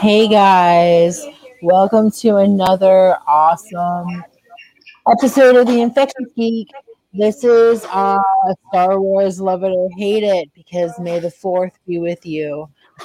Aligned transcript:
Hey 0.00 0.28
guys, 0.28 1.24
welcome 1.62 2.10
to 2.12 2.36
another 2.36 3.16
awesome 3.26 4.24
episode 5.10 5.56
of 5.56 5.66
the 5.66 5.80
Infectious 5.80 6.26
Geek. 6.34 6.68
This 7.12 7.44
is 7.44 7.84
uh, 7.92 8.18
Star 8.68 9.00
Wars 9.00 9.40
Love 9.40 9.62
It 9.64 9.68
or 9.68 9.90
Hate 9.96 10.22
It 10.24 10.50
because 10.54 10.98
may 10.98 11.18
the 11.18 11.30
fourth 11.30 11.78
be 11.86 11.98
with 11.98 12.24
you. 12.24 12.68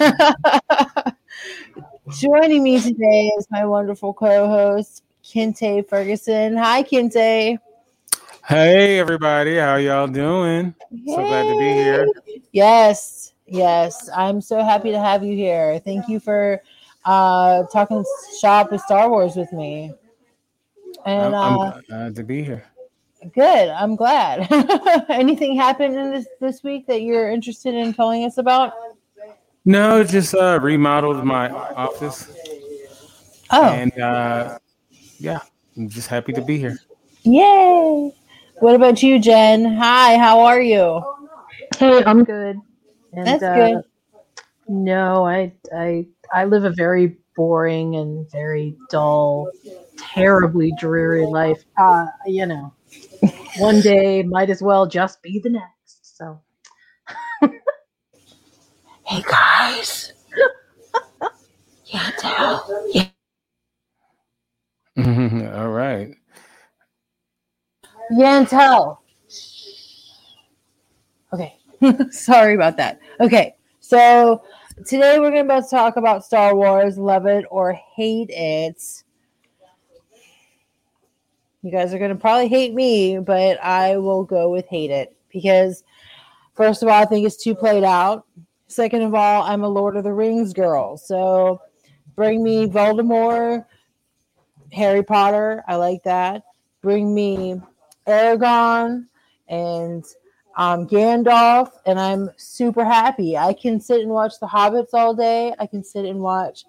Joining 2.17 2.63
me 2.63 2.79
today 2.79 3.31
is 3.37 3.47
my 3.51 3.65
wonderful 3.65 4.13
co 4.13 4.47
host, 4.47 5.03
Kinte 5.23 5.87
Ferguson. 5.87 6.55
Hi, 6.55 6.83
Kinte. 6.83 7.59
Hey, 8.47 8.99
everybody. 8.99 9.57
How 9.57 9.75
y'all 9.75 10.07
doing? 10.07 10.73
Hey. 10.89 11.15
So 11.15 11.17
glad 11.17 11.43
to 11.43 11.59
be 11.59 11.73
here. 11.73 12.07
Yes, 12.53 13.33
yes. 13.47 14.09
I'm 14.15 14.41
so 14.41 14.63
happy 14.63 14.91
to 14.91 14.99
have 14.99 15.23
you 15.23 15.35
here. 15.35 15.79
Thank 15.79 16.07
you 16.07 16.19
for 16.19 16.61
uh, 17.05 17.63
talking 17.71 18.03
shop 18.39 18.71
with 18.71 18.81
Star 18.81 19.09
Wars 19.09 19.35
with 19.35 19.51
me. 19.53 19.93
And 21.05 21.35
I'm, 21.35 21.59
I'm 21.59 21.59
uh, 21.59 21.81
glad 21.87 22.15
to 22.15 22.23
be 22.23 22.43
here. 22.43 22.65
Good. 23.33 23.69
I'm 23.69 23.95
glad. 23.95 24.47
Anything 25.09 25.55
happened 25.55 25.95
in 25.95 26.11
this 26.11 26.27
this 26.39 26.63
week 26.63 26.85
that 26.87 27.01
you're 27.01 27.29
interested 27.31 27.73
in 27.73 27.93
telling 27.93 28.23
us 28.23 28.37
about? 28.37 28.73
No, 29.65 30.03
just 30.03 30.33
uh, 30.33 30.59
remodeled 30.61 31.25
my 31.25 31.49
office. 31.49 32.31
Oh, 33.49 33.65
and 33.65 33.97
uh, 33.99 34.59
yeah, 35.19 35.39
I'm 35.75 35.89
just 35.89 36.07
happy 36.07 36.31
to 36.33 36.41
be 36.41 36.57
here. 36.57 36.77
Yay! 37.23 38.13
What 38.59 38.75
about 38.75 39.03
you, 39.03 39.19
Jen? 39.19 39.65
Hi, 39.75 40.17
how 40.17 40.39
are 40.41 40.61
you? 40.61 41.03
Hey, 41.77 42.03
I'm 42.05 42.23
good. 42.23 42.57
And, 43.13 43.25
That's 43.27 43.43
uh, 43.43 43.55
good. 43.55 43.81
No, 44.67 45.25
I 45.25 45.53
I 45.73 46.07
I 46.33 46.45
live 46.45 46.65
a 46.65 46.71
very 46.71 47.17
boring 47.35 47.95
and 47.95 48.29
very 48.31 48.75
dull, 48.91 49.49
terribly 49.97 50.73
dreary 50.77 51.25
life. 51.25 51.63
Uh, 51.79 52.07
you 52.25 52.45
know, 52.45 52.73
one 53.59 53.79
day 53.81 54.23
might 54.23 54.49
as 54.49 54.61
well 54.61 54.85
just 54.85 55.21
be 55.21 55.39
the 55.39 55.49
next. 55.49 56.17
So, 56.17 56.41
hey 59.05 59.23
guys, 59.23 60.11
yeah, 61.85 62.11
tell, 62.17 62.85
yeah. 62.89 63.07
All 65.55 65.69
right. 65.69 66.13
Yantel. 68.11 68.97
Okay. 71.33 71.56
Sorry 72.11 72.55
about 72.55 72.77
that. 72.77 72.99
Okay. 73.19 73.55
So 73.79 74.43
today 74.85 75.19
we're 75.19 75.31
going 75.31 75.47
to 75.47 75.53
both 75.53 75.69
talk 75.69 75.97
about 75.97 76.25
Star 76.25 76.55
Wars, 76.55 76.97
love 76.97 77.25
it 77.25 77.45
or 77.49 77.73
hate 77.73 78.29
it. 78.29 79.03
You 81.61 81.71
guys 81.71 81.93
are 81.93 81.99
going 81.99 82.11
to 82.11 82.15
probably 82.15 82.47
hate 82.47 82.73
me, 82.73 83.17
but 83.19 83.61
I 83.61 83.97
will 83.97 84.23
go 84.23 84.49
with 84.49 84.67
hate 84.67 84.91
it 84.91 85.15
because, 85.29 85.83
first 86.53 86.83
of 86.83 86.89
all, 86.89 87.01
I 87.01 87.05
think 87.05 87.25
it's 87.25 87.43
too 87.43 87.55
played 87.55 87.83
out. 87.83 88.25
Second 88.67 89.01
of 89.01 89.13
all, 89.13 89.43
I'm 89.43 89.63
a 89.63 89.67
Lord 89.67 89.97
of 89.97 90.03
the 90.03 90.13
Rings 90.13 90.53
girl. 90.53 90.97
So 90.97 91.61
bring 92.15 92.43
me 92.43 92.67
Voldemort, 92.67 93.65
Harry 94.71 95.03
Potter. 95.03 95.63
I 95.67 95.75
like 95.75 96.03
that. 96.03 96.43
Bring 96.81 97.13
me 97.13 97.59
Aragorn 98.07 99.07
and 99.47 100.05
um, 100.57 100.87
Gandalf, 100.87 101.69
and 101.85 101.99
I'm 101.99 102.29
super 102.35 102.83
happy. 102.83 103.37
I 103.37 103.53
can 103.53 103.79
sit 103.79 104.01
and 104.01 104.09
watch 104.09 104.33
The 104.41 104.47
Hobbits 104.47 104.93
all 104.93 105.13
day. 105.13 105.53
I 105.59 105.67
can 105.67 105.83
sit 105.83 106.05
and 106.05 106.19
watch 106.19 106.65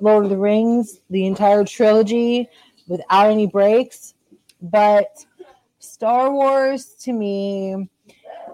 Lord 0.00 0.24
of 0.24 0.30
the 0.30 0.36
Rings, 0.36 1.00
the 1.10 1.26
entire 1.26 1.64
trilogy, 1.64 2.48
without 2.88 3.30
any 3.30 3.46
breaks. 3.46 4.14
But 4.60 5.24
Star 5.78 6.32
Wars 6.32 6.94
to 7.02 7.12
me 7.12 7.88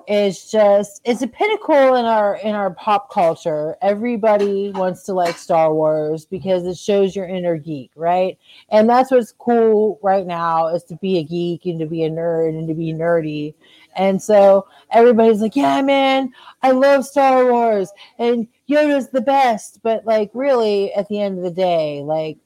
is 0.08 0.50
just 0.50 1.00
it's 1.04 1.22
a 1.22 1.26
pinnacle 1.26 1.96
in 1.96 2.04
our 2.04 2.36
in 2.36 2.54
our 2.54 2.72
pop 2.74 3.10
culture. 3.10 3.76
Everybody 3.82 4.70
wants 4.70 5.02
to 5.04 5.12
like 5.12 5.36
Star 5.36 5.74
Wars 5.74 6.24
because 6.24 6.64
it 6.64 6.76
shows 6.76 7.16
your 7.16 7.26
inner 7.26 7.56
geek, 7.56 7.90
right? 7.96 8.38
And 8.70 8.88
that's 8.88 9.10
what's 9.10 9.32
cool 9.32 9.98
right 10.02 10.26
now 10.26 10.68
is 10.68 10.84
to 10.84 10.96
be 10.96 11.18
a 11.18 11.24
geek 11.24 11.66
and 11.66 11.80
to 11.80 11.86
be 11.86 12.04
a 12.04 12.10
nerd 12.10 12.50
and 12.50 12.68
to 12.68 12.74
be 12.74 12.92
nerdy. 12.92 13.54
And 13.96 14.22
so 14.22 14.66
everybody's 14.90 15.40
like, 15.40 15.56
"Yeah, 15.56 15.82
man, 15.82 16.32
I 16.62 16.72
love 16.72 17.06
Star 17.06 17.50
Wars 17.50 17.90
and 18.18 18.46
Yoda's 18.68 19.10
the 19.10 19.20
best." 19.20 19.80
But 19.82 20.04
like 20.06 20.30
really 20.34 20.92
at 20.94 21.08
the 21.08 21.20
end 21.20 21.38
of 21.38 21.44
the 21.44 21.50
day, 21.50 22.02
like 22.02 22.38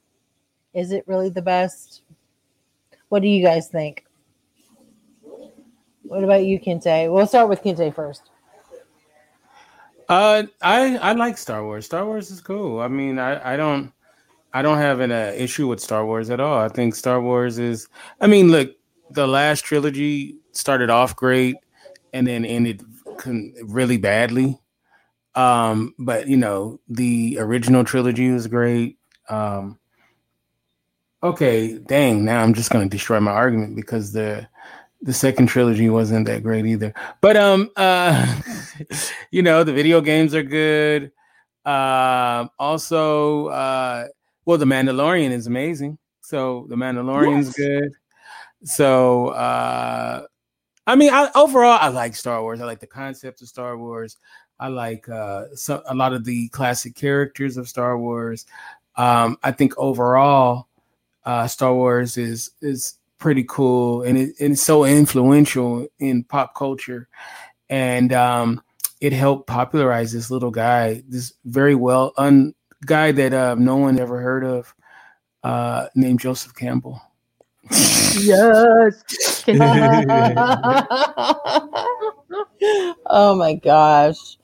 is 0.73 0.91
it 0.91 1.03
really 1.07 1.29
the 1.29 1.41
best? 1.41 2.01
What 3.09 3.21
do 3.21 3.27
you 3.27 3.43
guys 3.43 3.67
think? 3.67 4.05
What 6.03 6.23
about 6.23 6.45
you, 6.45 6.59
Kinte? 6.59 7.11
We'll 7.11 7.27
start 7.27 7.49
with 7.49 7.63
Kinte 7.63 7.93
first. 7.93 8.29
Uh, 10.09 10.43
I 10.61 10.97
I 10.97 11.13
like 11.13 11.37
Star 11.37 11.63
Wars. 11.63 11.85
Star 11.85 12.05
Wars 12.05 12.31
is 12.31 12.41
cool. 12.41 12.79
I 12.81 12.87
mean, 12.87 13.17
I 13.17 13.53
I 13.53 13.57
don't 13.57 13.93
I 14.53 14.61
don't 14.61 14.77
have 14.77 14.99
an 14.99 15.11
uh, 15.11 15.33
issue 15.35 15.67
with 15.67 15.79
Star 15.79 16.05
Wars 16.05 16.29
at 16.29 16.39
all. 16.39 16.57
I 16.57 16.67
think 16.67 16.95
Star 16.95 17.21
Wars 17.21 17.57
is. 17.59 17.87
I 18.19 18.27
mean, 18.27 18.51
look, 18.51 18.75
the 19.13 19.27
last 19.27 19.65
trilogy 19.65 20.37
started 20.51 20.89
off 20.89 21.15
great 21.15 21.55
and 22.13 22.27
then 22.27 22.45
ended 22.45 22.83
really 23.63 23.97
badly. 23.97 24.59
Um, 25.35 25.95
but 25.97 26.27
you 26.27 26.37
know, 26.37 26.79
the 26.89 27.37
original 27.39 27.83
trilogy 27.83 28.31
was 28.31 28.47
great. 28.47 28.97
Um, 29.29 29.79
okay, 31.23 31.77
dang. 31.77 32.25
Now 32.25 32.41
I'm 32.41 32.53
just 32.53 32.69
going 32.69 32.87
to 32.87 32.95
destroy 32.95 33.19
my 33.19 33.31
argument 33.31 33.75
because 33.75 34.11
the 34.11 34.47
the 35.01 35.13
second 35.13 35.47
trilogy 35.47 35.89
wasn't 35.89 36.27
that 36.27 36.43
great 36.43 36.65
either. 36.65 36.93
But 37.21 37.37
um 37.37 37.71
uh 37.75 38.41
you 39.31 39.41
know, 39.41 39.63
the 39.63 39.73
video 39.73 40.01
games 40.01 40.35
are 40.35 40.43
good. 40.43 41.11
Uh, 41.65 42.47
also 42.59 43.47
uh 43.47 44.07
well 44.45 44.57
the 44.57 44.65
Mandalorian 44.65 45.31
is 45.31 45.47
amazing. 45.47 45.97
So 46.21 46.65
the 46.69 46.75
Mandalorian's 46.75 47.55
yes. 47.57 47.67
good. 47.67 47.91
So 48.63 49.29
uh 49.29 50.25
I 50.87 50.95
mean 50.95 51.13
I, 51.13 51.29
overall 51.35 51.77
I 51.79 51.89
like 51.89 52.15
Star 52.15 52.41
Wars. 52.41 52.61
I 52.61 52.65
like 52.65 52.79
the 52.79 52.87
concept 52.87 53.41
of 53.41 53.47
Star 53.47 53.77
Wars. 53.77 54.17
I 54.59 54.67
like 54.67 55.07
uh 55.09 55.45
so, 55.55 55.81
a 55.87 55.95
lot 55.95 56.13
of 56.13 56.23
the 56.23 56.49
classic 56.49 56.95
characters 56.95 57.57
of 57.57 57.67
Star 57.67 57.97
Wars. 57.97 58.45
Um 58.95 59.37
I 59.43 59.51
think 59.51 59.77
overall 59.77 60.67
uh 61.25 61.47
Star 61.47 61.73
Wars 61.73 62.17
is 62.17 62.51
is 62.61 62.99
pretty 63.21 63.45
cool 63.47 64.01
and, 64.01 64.17
it, 64.17 64.33
and 64.39 64.53
it's 64.53 64.63
so 64.63 64.83
influential 64.83 65.87
in 65.99 66.23
pop 66.23 66.55
culture 66.55 67.07
and 67.69 68.11
um, 68.13 68.61
it 68.99 69.13
helped 69.13 69.45
popularize 69.47 70.11
this 70.11 70.31
little 70.31 70.49
guy 70.49 71.03
this 71.07 71.33
very 71.45 71.75
well 71.75 72.13
un 72.17 72.53
guy 72.87 73.11
that 73.11 73.31
uh, 73.31 73.55
no 73.57 73.77
one 73.77 73.99
ever 73.99 74.19
heard 74.19 74.43
of 74.43 74.73
uh, 75.43 75.85
named 75.93 76.19
joseph 76.19 76.55
campbell 76.55 76.99
yes 77.69 79.03
oh 83.07 83.35
my 83.35 83.53
gosh 83.53 84.37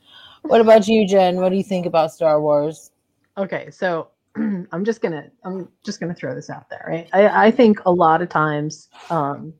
what 0.44 0.62
about 0.62 0.88
you 0.88 1.08
jen 1.08 1.38
what 1.38 1.50
do 1.50 1.56
you 1.56 1.64
think 1.64 1.86
about 1.86 2.12
star 2.12 2.42
wars 2.42 2.92
okay 3.38 3.70
so 3.72 4.10
I'm 4.72 4.86
just 4.86 5.02
gonna 5.02 5.30
I'm 5.44 5.68
just 5.84 6.00
gonna 6.00 6.14
throw 6.14 6.36
this 6.36 6.50
out 6.50 6.70
there, 6.70 6.86
right? 6.88 7.10
I, 7.14 7.48
I 7.48 7.52
think 7.52 7.80
a 7.86 7.92
lot 7.92 8.22
of 8.22 8.30
times, 8.30 8.90
um, 9.10 9.54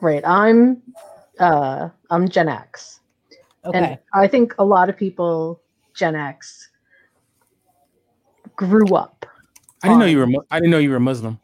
right, 0.00 0.22
I'm 0.24 0.82
uh 1.38 1.88
I'm 2.10 2.28
Gen 2.28 2.48
X. 2.48 3.00
Okay. 3.64 3.78
And 3.78 3.98
I 4.14 4.26
think 4.26 4.54
a 4.58 4.64
lot 4.64 4.88
of 4.88 4.96
people 4.96 5.60
Gen 5.94 6.14
X 6.14 6.68
grew 8.56 8.94
up. 8.94 9.26
I 9.82 9.88
didn't 9.88 9.94
on, 9.94 10.00
know 10.00 10.06
you 10.06 10.18
were 10.18 10.44
I 10.50 10.58
didn't 10.58 10.70
know 10.70 10.78
you 10.78 10.90
were 10.90 11.00
Muslim. 11.00 11.38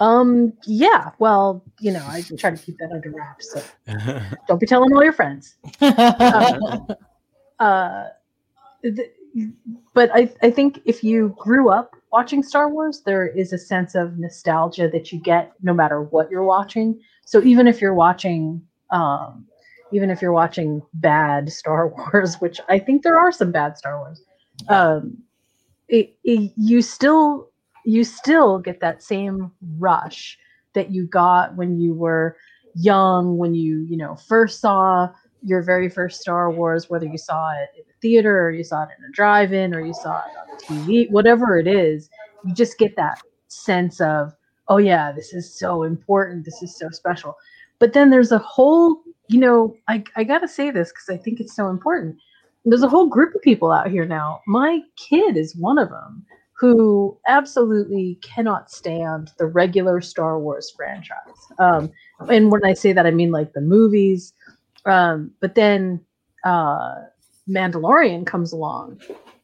Um 0.00 0.52
yeah, 0.64 1.10
well, 1.18 1.64
you 1.80 1.92
know, 1.92 2.04
I 2.08 2.22
try 2.38 2.50
to 2.50 2.56
keep 2.56 2.78
that 2.78 2.90
under 2.92 3.10
wraps. 3.10 3.52
So 3.52 3.62
don't 4.48 4.60
be 4.60 4.66
telling 4.66 4.92
all 4.92 5.02
your 5.02 5.12
friends. 5.12 5.56
uh, 5.80 6.78
uh 7.58 8.04
the, 8.82 9.10
but 9.94 10.10
I, 10.14 10.30
I 10.42 10.50
think 10.50 10.80
if 10.84 11.02
you 11.02 11.34
grew 11.38 11.70
up 11.70 11.94
watching 12.12 12.42
Star 12.42 12.68
Wars, 12.68 13.02
there 13.04 13.26
is 13.26 13.52
a 13.52 13.58
sense 13.58 13.94
of 13.94 14.18
nostalgia 14.18 14.88
that 14.88 15.12
you 15.12 15.20
get 15.20 15.52
no 15.62 15.74
matter 15.74 16.02
what 16.02 16.30
you're 16.30 16.44
watching. 16.44 17.00
So 17.24 17.42
even 17.42 17.66
if 17.66 17.80
you're 17.80 17.94
watching, 17.94 18.62
um, 18.90 19.46
even 19.92 20.10
if 20.10 20.22
you're 20.22 20.32
watching 20.32 20.82
bad 20.94 21.50
Star 21.50 21.88
Wars, 22.12 22.36
which 22.36 22.60
I 22.68 22.78
think 22.78 23.02
there 23.02 23.18
are 23.18 23.32
some 23.32 23.52
bad 23.52 23.76
Star 23.76 23.98
Wars, 23.98 24.22
um, 24.68 25.18
it, 25.88 26.16
it, 26.24 26.52
you 26.56 26.82
still 26.82 27.50
you 27.88 28.04
still 28.04 28.58
get 28.58 28.80
that 28.80 29.02
same 29.02 29.50
rush 29.78 30.38
that 30.74 30.90
you 30.90 31.06
got 31.06 31.56
when 31.56 31.80
you 31.80 31.94
were 31.94 32.36
young, 32.74 33.38
when 33.38 33.54
you 33.54 33.80
you 33.88 33.96
know 33.96 34.14
first 34.14 34.60
saw 34.60 35.08
your 35.42 35.62
very 35.62 35.88
first 35.88 36.20
Star 36.20 36.50
Wars, 36.50 36.90
whether 36.90 37.06
you 37.06 37.16
saw 37.16 37.50
it 37.52 37.70
in 37.76 37.84
a 37.88 37.98
theater 38.02 38.46
or 38.46 38.50
you 38.50 38.62
saw 38.62 38.82
it 38.82 38.90
in 38.98 39.04
a 39.04 39.12
drive-in 39.12 39.74
or 39.74 39.80
you 39.80 39.94
saw 39.94 40.18
it 40.18 40.32
on 40.36 40.58
TV, 40.58 41.10
whatever 41.10 41.58
it 41.58 41.66
is, 41.66 42.10
you 42.44 42.52
just 42.52 42.76
get 42.76 42.94
that 42.96 43.20
sense 43.46 44.00
of, 44.00 44.32
oh 44.66 44.78
yeah, 44.78 45.12
this 45.12 45.32
is 45.32 45.58
so 45.58 45.84
important, 45.84 46.44
this 46.44 46.60
is 46.62 46.76
so 46.76 46.90
special. 46.90 47.36
But 47.78 47.92
then 47.92 48.10
there's 48.10 48.32
a 48.32 48.38
whole, 48.38 49.00
you 49.28 49.38
know, 49.38 49.74
I, 49.86 50.02
I 50.16 50.24
gotta 50.24 50.48
say 50.48 50.70
this 50.70 50.90
because 50.90 51.08
I 51.08 51.16
think 51.16 51.40
it's 51.40 51.54
so 51.54 51.68
important. 51.68 52.16
There's 52.64 52.82
a 52.82 52.88
whole 52.88 53.06
group 53.06 53.34
of 53.34 53.40
people 53.40 53.70
out 53.70 53.90
here 53.90 54.04
now. 54.04 54.40
My 54.46 54.80
kid 54.96 55.36
is 55.36 55.56
one 55.56 55.78
of 55.78 55.88
them 55.88 56.26
who 56.58 57.16
absolutely 57.28 58.18
cannot 58.20 58.70
stand 58.70 59.30
the 59.38 59.46
regular 59.46 60.00
Star 60.00 60.40
Wars 60.40 60.72
franchise. 60.76 61.16
Um, 61.58 61.90
and 62.28 62.50
when 62.50 62.64
I 62.64 62.72
say 62.72 62.92
that, 62.92 63.06
I 63.06 63.12
mean 63.12 63.30
like 63.30 63.52
the 63.52 63.60
movies. 63.60 64.32
Um, 64.84 65.30
but 65.40 65.54
then 65.54 66.00
uh, 66.44 66.94
Mandalorian 67.48 68.26
comes 68.26 68.52
along, 68.52 69.00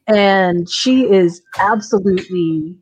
and 0.07 0.69
she 0.69 1.09
is 1.09 1.41
absolutely 1.57 2.77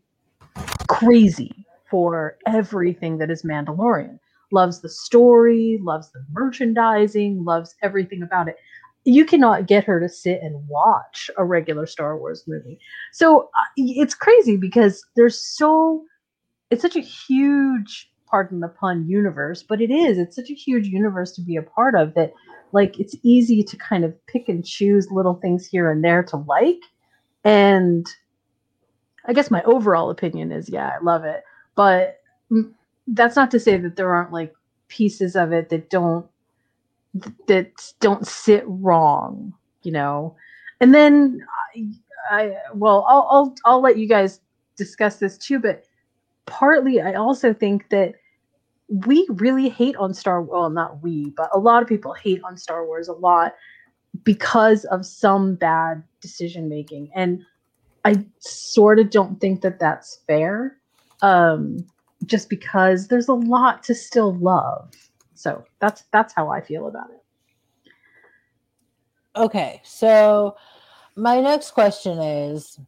crazy 0.88 1.66
for 1.90 2.38
everything 2.48 3.20
that 3.20 3.30
is 3.30 3.44
Mandalorian. 3.44 4.20
Loves 4.52 4.82
the 4.82 4.90
story, 4.90 5.80
loves 5.82 6.12
the 6.12 6.24
merchandising, 6.32 7.44
loves 7.44 7.76
everything 7.84 8.24
about 8.24 8.48
it 8.48 8.58
you 9.06 9.26
cannot 9.26 9.68
get 9.68 9.84
her 9.84 10.00
to 10.00 10.08
sit 10.08 10.42
and 10.42 10.68
watch 10.68 11.30
a 11.38 11.44
regular 11.44 11.86
Star 11.86 12.18
Wars 12.18 12.44
movie. 12.48 12.80
So 13.12 13.50
uh, 13.60 13.64
it's 13.76 14.16
crazy 14.16 14.56
because 14.56 15.06
there's 15.16 15.40
so 15.40 16.04
it's 16.70 16.82
such 16.82 16.96
a 16.96 17.02
huge 17.02 18.10
pardon 18.26 18.62
the 18.62 18.68
pun 18.68 19.08
universe, 19.08 19.62
but 19.62 19.82
it 19.82 19.92
is. 19.92 20.18
It's 20.18 20.36
such 20.36 20.50
a 20.50 20.56
huge 20.56 20.88
universe 20.88 21.34
to 21.34 21.42
be 21.42 21.56
a 21.56 21.62
part 21.62 21.96
of 21.96 22.14
that 22.16 22.34
like 22.72 23.00
it's 23.00 23.16
easy 23.22 23.62
to 23.64 23.78
kind 23.78 24.04
of 24.04 24.26
pick 24.26 24.50
and 24.50 24.66
choose 24.66 25.12
little 25.12 25.36
things 25.36 25.68
here 25.68 25.92
and 25.92 26.04
there 26.04 26.24
to 26.24 26.38
like. 26.38 26.82
And 27.44 28.08
I 29.26 29.34
guess 29.34 29.52
my 29.52 29.62
overall 29.64 30.10
opinion 30.10 30.52
is 30.52 30.70
yeah, 30.70 30.98
I 31.00 31.04
love 31.04 31.26
it. 31.26 31.44
But 31.76 32.22
that's 33.08 33.36
not 33.36 33.52
to 33.52 33.60
say 33.60 33.78
that 33.78 33.96
there 33.96 34.14
aren't 34.14 34.32
like 34.32 34.54
pieces 34.88 35.36
of 35.36 35.52
it 35.52 35.70
that 35.70 35.90
don't 35.90 36.26
that 37.48 37.72
don't 38.00 38.28
sit 38.28 38.64
wrong, 38.68 39.54
you 39.84 39.92
know. 39.92 40.36
And 40.80 40.94
then 40.94 41.46
I, 41.76 41.86
I 42.30 42.56
well, 42.74 43.06
I'll, 43.08 43.28
I'll 43.30 43.56
I'll 43.66 43.82
let 43.82 43.98
you 43.98 44.08
guys 44.08 44.40
discuss 44.76 45.18
this 45.18 45.38
too, 45.38 45.60
but 45.60 45.84
partly 46.46 47.02
I 47.02 47.14
also 47.14 47.54
think 47.54 47.90
that 47.90 48.16
we 48.90 49.26
really 49.30 49.70
hate 49.70 49.96
on 49.96 50.14
Star 50.14 50.42
well, 50.42 50.70
not 50.70 51.02
we, 51.02 51.32
but 51.32 51.50
a 51.54 51.60
lot 51.60 51.82
of 51.82 51.90
people 51.90 52.14
hate 52.14 52.42
on 52.44 52.58
Star 52.58 52.86
Wars 52.86 53.08
a 53.08 53.14
lot 53.14 53.56
because 54.24 54.86
of 54.86 55.06
some 55.06 55.56
bad 55.56 56.04
decision 56.22 56.70
making. 56.70 57.10
And 57.16 57.44
I 58.06 58.26
sort 58.40 59.00
of 59.00 59.10
don't 59.10 59.40
think 59.40 59.62
that 59.62 59.80
that's 59.80 60.20
fair. 60.28 60.78
Um, 61.22 61.86
just 62.26 62.50
because 62.50 63.08
there's 63.08 63.28
a 63.28 63.34
lot 63.34 63.84
to 63.84 63.96
still 63.96 64.36
love. 64.36 64.94
So 65.44 65.66
that's 65.80 66.04
that's 66.14 66.34
how 66.34 66.48
I 66.48 66.62
feel 66.62 66.88
about 66.88 67.10
it. 67.10 67.22
Okay, 69.36 69.82
so 69.84 70.56
my 71.18 71.42
next 71.42 71.72
question 71.72 72.18
is 72.18 72.80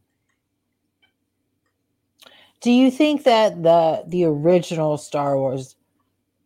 do 2.62 2.70
you 2.72 2.90
think 2.90 3.24
that 3.24 3.62
the 3.62 4.04
the 4.06 4.24
original 4.24 4.96
Star 4.96 5.36
Wars 5.36 5.76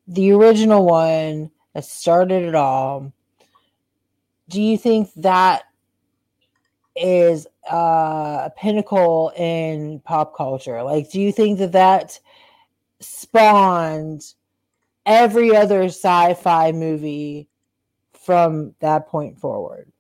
the 0.08 0.32
original 0.32 0.84
one 0.84 1.52
that 1.74 1.84
started 1.84 2.42
it 2.42 2.56
all 2.56 3.12
do 4.48 4.60
you 4.60 4.76
think 4.76 5.10
that 5.14 5.62
is 6.96 7.46
uh, 7.70 8.46
a 8.46 8.52
pinnacle 8.58 9.32
in 9.36 10.00
pop 10.00 10.36
culture 10.36 10.82
like 10.82 11.08
do 11.12 11.20
you 11.20 11.30
think 11.30 11.60
that 11.60 11.70
that 11.70 12.18
spawned 12.98 14.34
every 15.06 15.55
other 15.56 15.85
sci-fi 15.85 16.73
movie 16.73 17.49
from 18.12 18.75
that 18.81 19.08
point 19.08 19.38
forward. 19.38 19.91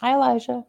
Hi, 0.00 0.14
Elijah. 0.14 0.64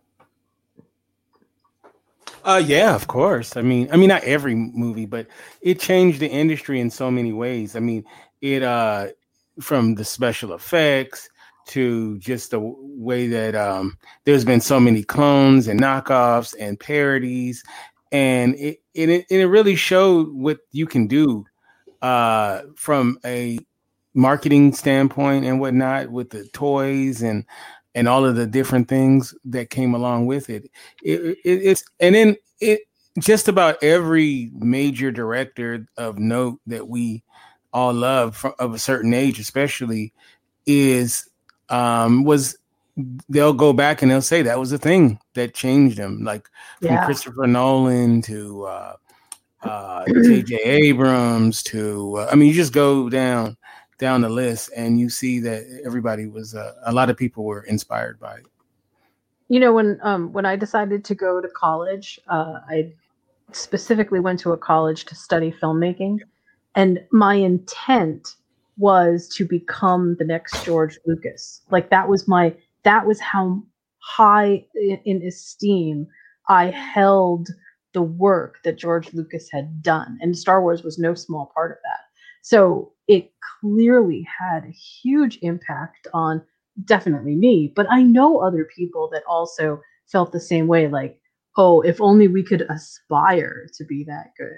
Uh, 2.44 2.62
yeah, 2.66 2.96
of 2.96 3.08
course. 3.08 3.56
I 3.56 3.62
mean, 3.62 3.88
I 3.92 3.98
mean, 3.98 4.10
not 4.10 4.24
every 4.24 4.56
movie, 4.56 5.06
but 5.06 5.28
it 5.62 5.80
changed 5.80 6.20
the 6.20 6.28
industry 6.28 6.80
in 6.80 6.90
so 6.90 7.12
many 7.12 7.32
ways. 7.32 7.76
I 7.76 7.80
mean, 7.80 8.04
it 8.42 8.64
uh, 8.64 9.10
from 9.60 9.96
the 9.96 10.04
special 10.04 10.54
effects 10.54 11.30
to 11.68 12.18
just 12.18 12.52
the 12.52 12.60
way 12.60 13.28
that 13.28 13.56
um, 13.56 13.98
there's 14.26 14.44
been 14.44 14.60
so 14.60 14.80
many 14.80 15.04
clones 15.04 15.68
and 15.68 15.80
knockoffs 15.80 16.56
and 16.60 16.80
parodies, 16.80 17.64
and 18.12 18.56
it 18.56 18.82
it, 18.96 19.26
it 19.30 19.46
really 19.46 19.76
showed 19.76 20.30
what 20.34 20.60
you 20.72 20.88
can 20.88 21.08
do 21.08 21.46
uh, 22.02 22.62
from 22.76 23.18
a 23.26 23.60
marketing 24.14 24.74
standpoint 24.74 25.46
and 25.46 25.60
whatnot 25.60 26.10
with 26.10 26.30
the 26.30 26.48
toys 26.50 27.22
and 27.22 27.46
and 27.94 28.08
all 28.08 28.26
of 28.26 28.36
the 28.36 28.48
different 28.48 28.88
things 28.88 29.36
that 29.44 29.70
came 29.70 29.94
along 29.94 30.26
with 30.26 30.50
it. 30.50 30.70
it, 31.04 31.20
it 31.22 31.40
it's 31.44 31.84
and 32.00 32.16
then 32.16 32.36
it 32.60 32.82
just 33.20 33.48
about 33.48 33.82
every 33.84 34.50
major 34.54 35.12
director 35.12 35.86
of 35.98 36.18
note 36.18 36.60
that 36.68 36.88
we 36.88 37.24
all 37.74 37.94
love 37.94 38.36
from, 38.36 38.54
of 38.60 38.74
a 38.74 38.80
certain 38.80 39.14
age, 39.14 39.40
especially, 39.40 40.14
is 40.66 41.30
um, 41.70 42.24
was 42.24 42.58
they'll 43.30 43.54
go 43.54 43.74
back 43.74 44.02
and 44.02 44.12
they'll 44.12 44.22
say 44.22 44.42
that 44.42 44.60
was 44.60 44.70
the 44.70 44.78
thing 44.78 45.20
that 45.34 45.54
changed 45.54 45.98
them, 45.98 46.24
like 46.24 46.48
from 46.80 46.92
yeah. 46.92 47.06
Christopher 47.06 47.48
Nolan 47.48 48.22
to 48.24 48.66
uh, 48.66 48.96
uh, 49.64 50.06
J.J. 50.06 50.56
Abrams 50.56 51.64
to 51.64 52.18
uh, 52.18 52.30
I 52.32 52.36
mean, 52.36 52.48
you 52.48 52.54
just 52.54 52.74
go 52.74 53.10
down 53.10 53.58
down 53.98 54.22
the 54.22 54.30
list 54.30 54.72
and 54.76 55.00
you 55.00 55.10
see 55.10 55.40
that 55.40 55.64
everybody 55.86 56.26
was 56.26 56.56
uh, 56.56 56.74
a 56.86 56.92
lot 56.92 57.10
of 57.10 57.18
people 57.18 57.44
were 57.44 57.64
inspired 57.64 58.20
by 58.20 58.36
it. 58.36 58.46
You 59.48 59.60
know, 59.60 59.74
when 59.74 60.00
um, 60.02 60.32
when 60.34 60.46
I 60.46 60.56
decided 60.56 61.06
to 61.06 61.16
go 61.16 61.42
to 61.42 61.48
college, 61.50 62.20
uh, 62.28 62.60
I 62.70 62.94
specifically 63.52 64.20
went 64.20 64.40
to 64.40 64.54
a 64.54 64.58
college 64.58 65.06
to 65.06 65.16
study 65.16 65.54
filmmaking, 65.62 66.20
and 66.76 67.04
my 67.12 67.36
intent 67.36 68.36
was 68.78 69.28
to 69.36 69.46
become 69.46 70.16
the 70.18 70.26
next 70.26 70.66
George 70.66 70.98
Lucas. 71.06 71.62
Like 71.70 71.90
that 71.90 72.08
was 72.08 72.28
my 72.28 72.56
that 72.84 73.06
was 73.06 73.20
how 73.20 73.62
high 74.00 74.66
in, 74.74 75.00
in 75.06 75.22
esteem 75.22 76.08
I 76.48 76.72
held 76.72 77.50
the 77.94 78.02
work 78.02 78.58
that 78.64 78.78
George 78.78 79.14
Lucas 79.14 79.50
had 79.52 79.82
done. 79.82 80.18
And 80.22 80.38
Star 80.38 80.62
Wars 80.62 80.84
was 80.84 80.98
no 80.98 81.14
small 81.14 81.52
part 81.54 81.72
of 81.72 81.78
that. 81.84 82.00
So 82.42 82.94
it 83.08 83.32
clearly 83.60 84.28
had 84.40 84.66
a 84.66 84.72
huge 84.72 85.38
impact 85.42 86.08
on 86.14 86.42
definitely 86.86 87.36
me, 87.36 87.72
but 87.76 87.86
I 87.90 88.02
know 88.02 88.40
other 88.40 88.68
people 88.76 89.10
that 89.14 89.24
also 89.28 89.82
felt 90.12 90.32
the 90.32 90.40
same 90.40 90.68
way 90.68 90.88
like, 90.88 91.20
oh, 91.58 91.82
if 91.82 92.02
only 92.02 92.28
we 92.28 92.44
could 92.44 92.62
aspire 92.70 93.68
to 93.78 93.84
be 93.86 94.04
that 94.06 94.32
good. 94.38 94.58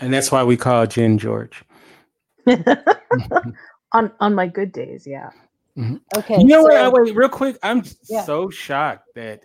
And 0.00 0.12
that's 0.12 0.32
why 0.32 0.44
we 0.44 0.56
call 0.56 0.86
Jen 0.86 1.18
George. 1.18 1.62
on 3.92 4.12
on 4.20 4.34
my 4.34 4.46
good 4.46 4.72
days, 4.72 5.06
yeah. 5.06 5.30
Mm-hmm. 5.76 5.96
Okay. 6.16 6.38
You 6.38 6.44
know 6.44 6.62
so, 6.68 6.90
what? 6.90 7.02
Wait, 7.04 7.14
real 7.14 7.28
quick. 7.28 7.58
I'm 7.62 7.84
yeah. 8.08 8.24
so 8.24 8.50
shocked 8.50 9.04
that 9.14 9.44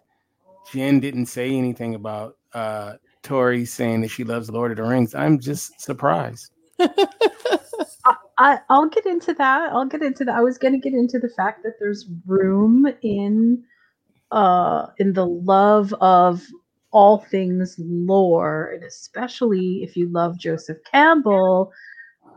Jen 0.71 0.99
didn't 0.99 1.27
say 1.27 1.55
anything 1.55 1.95
about 1.95 2.37
uh 2.53 2.93
Tori 3.23 3.65
saying 3.65 4.01
that 4.01 4.09
she 4.09 4.23
loves 4.23 4.49
Lord 4.49 4.71
of 4.71 4.77
the 4.77 4.83
Rings. 4.83 5.15
I'm 5.15 5.39
just 5.39 5.79
surprised. 5.79 6.51
I, 8.37 8.59
I'll 8.69 8.89
get 8.89 9.05
into 9.05 9.33
that. 9.35 9.71
I'll 9.71 9.85
get 9.85 10.01
into 10.01 10.25
that. 10.25 10.35
I 10.35 10.41
was 10.41 10.57
going 10.57 10.73
to 10.73 10.79
get 10.79 10.97
into 10.97 11.19
the 11.19 11.29
fact 11.29 11.63
that 11.63 11.75
there's 11.79 12.09
room 12.25 12.87
in 13.01 13.63
uh 14.31 14.87
in 14.97 15.13
the 15.13 15.25
love 15.27 15.93
of 16.01 16.43
all 16.91 17.19
things 17.19 17.75
lore, 17.79 18.71
and 18.73 18.83
especially 18.83 19.83
if 19.83 19.95
you 19.97 20.09
love 20.09 20.37
Joseph 20.37 20.77
Campbell, 20.91 21.71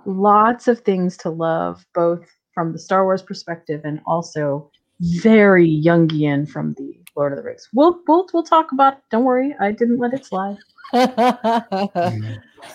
lots 0.06 0.68
of 0.68 0.80
things 0.80 1.16
to 1.18 1.30
love, 1.30 1.85
both 1.95 2.26
from 2.54 2.73
the 2.73 2.78
Star 2.78 3.04
Wars 3.04 3.23
perspective 3.23 3.83
and 3.85 4.00
also 4.06 4.71
very 5.00 5.83
Jungian 5.85 6.49
from 6.49 6.75
the 6.75 6.99
Lord 7.17 7.33
of 7.33 7.38
the 7.38 7.45
Rings. 7.45 7.69
We'll 7.73 8.00
we'll 8.07 8.26
we'll 8.33 8.43
talk 8.43 8.73
about 8.73 8.95
it. 8.95 9.00
Don't 9.11 9.25
worry, 9.25 9.55
I 9.61 9.73
didn't 9.73 9.99
let 9.99 10.15
it 10.15 10.25
slide. 10.25 10.59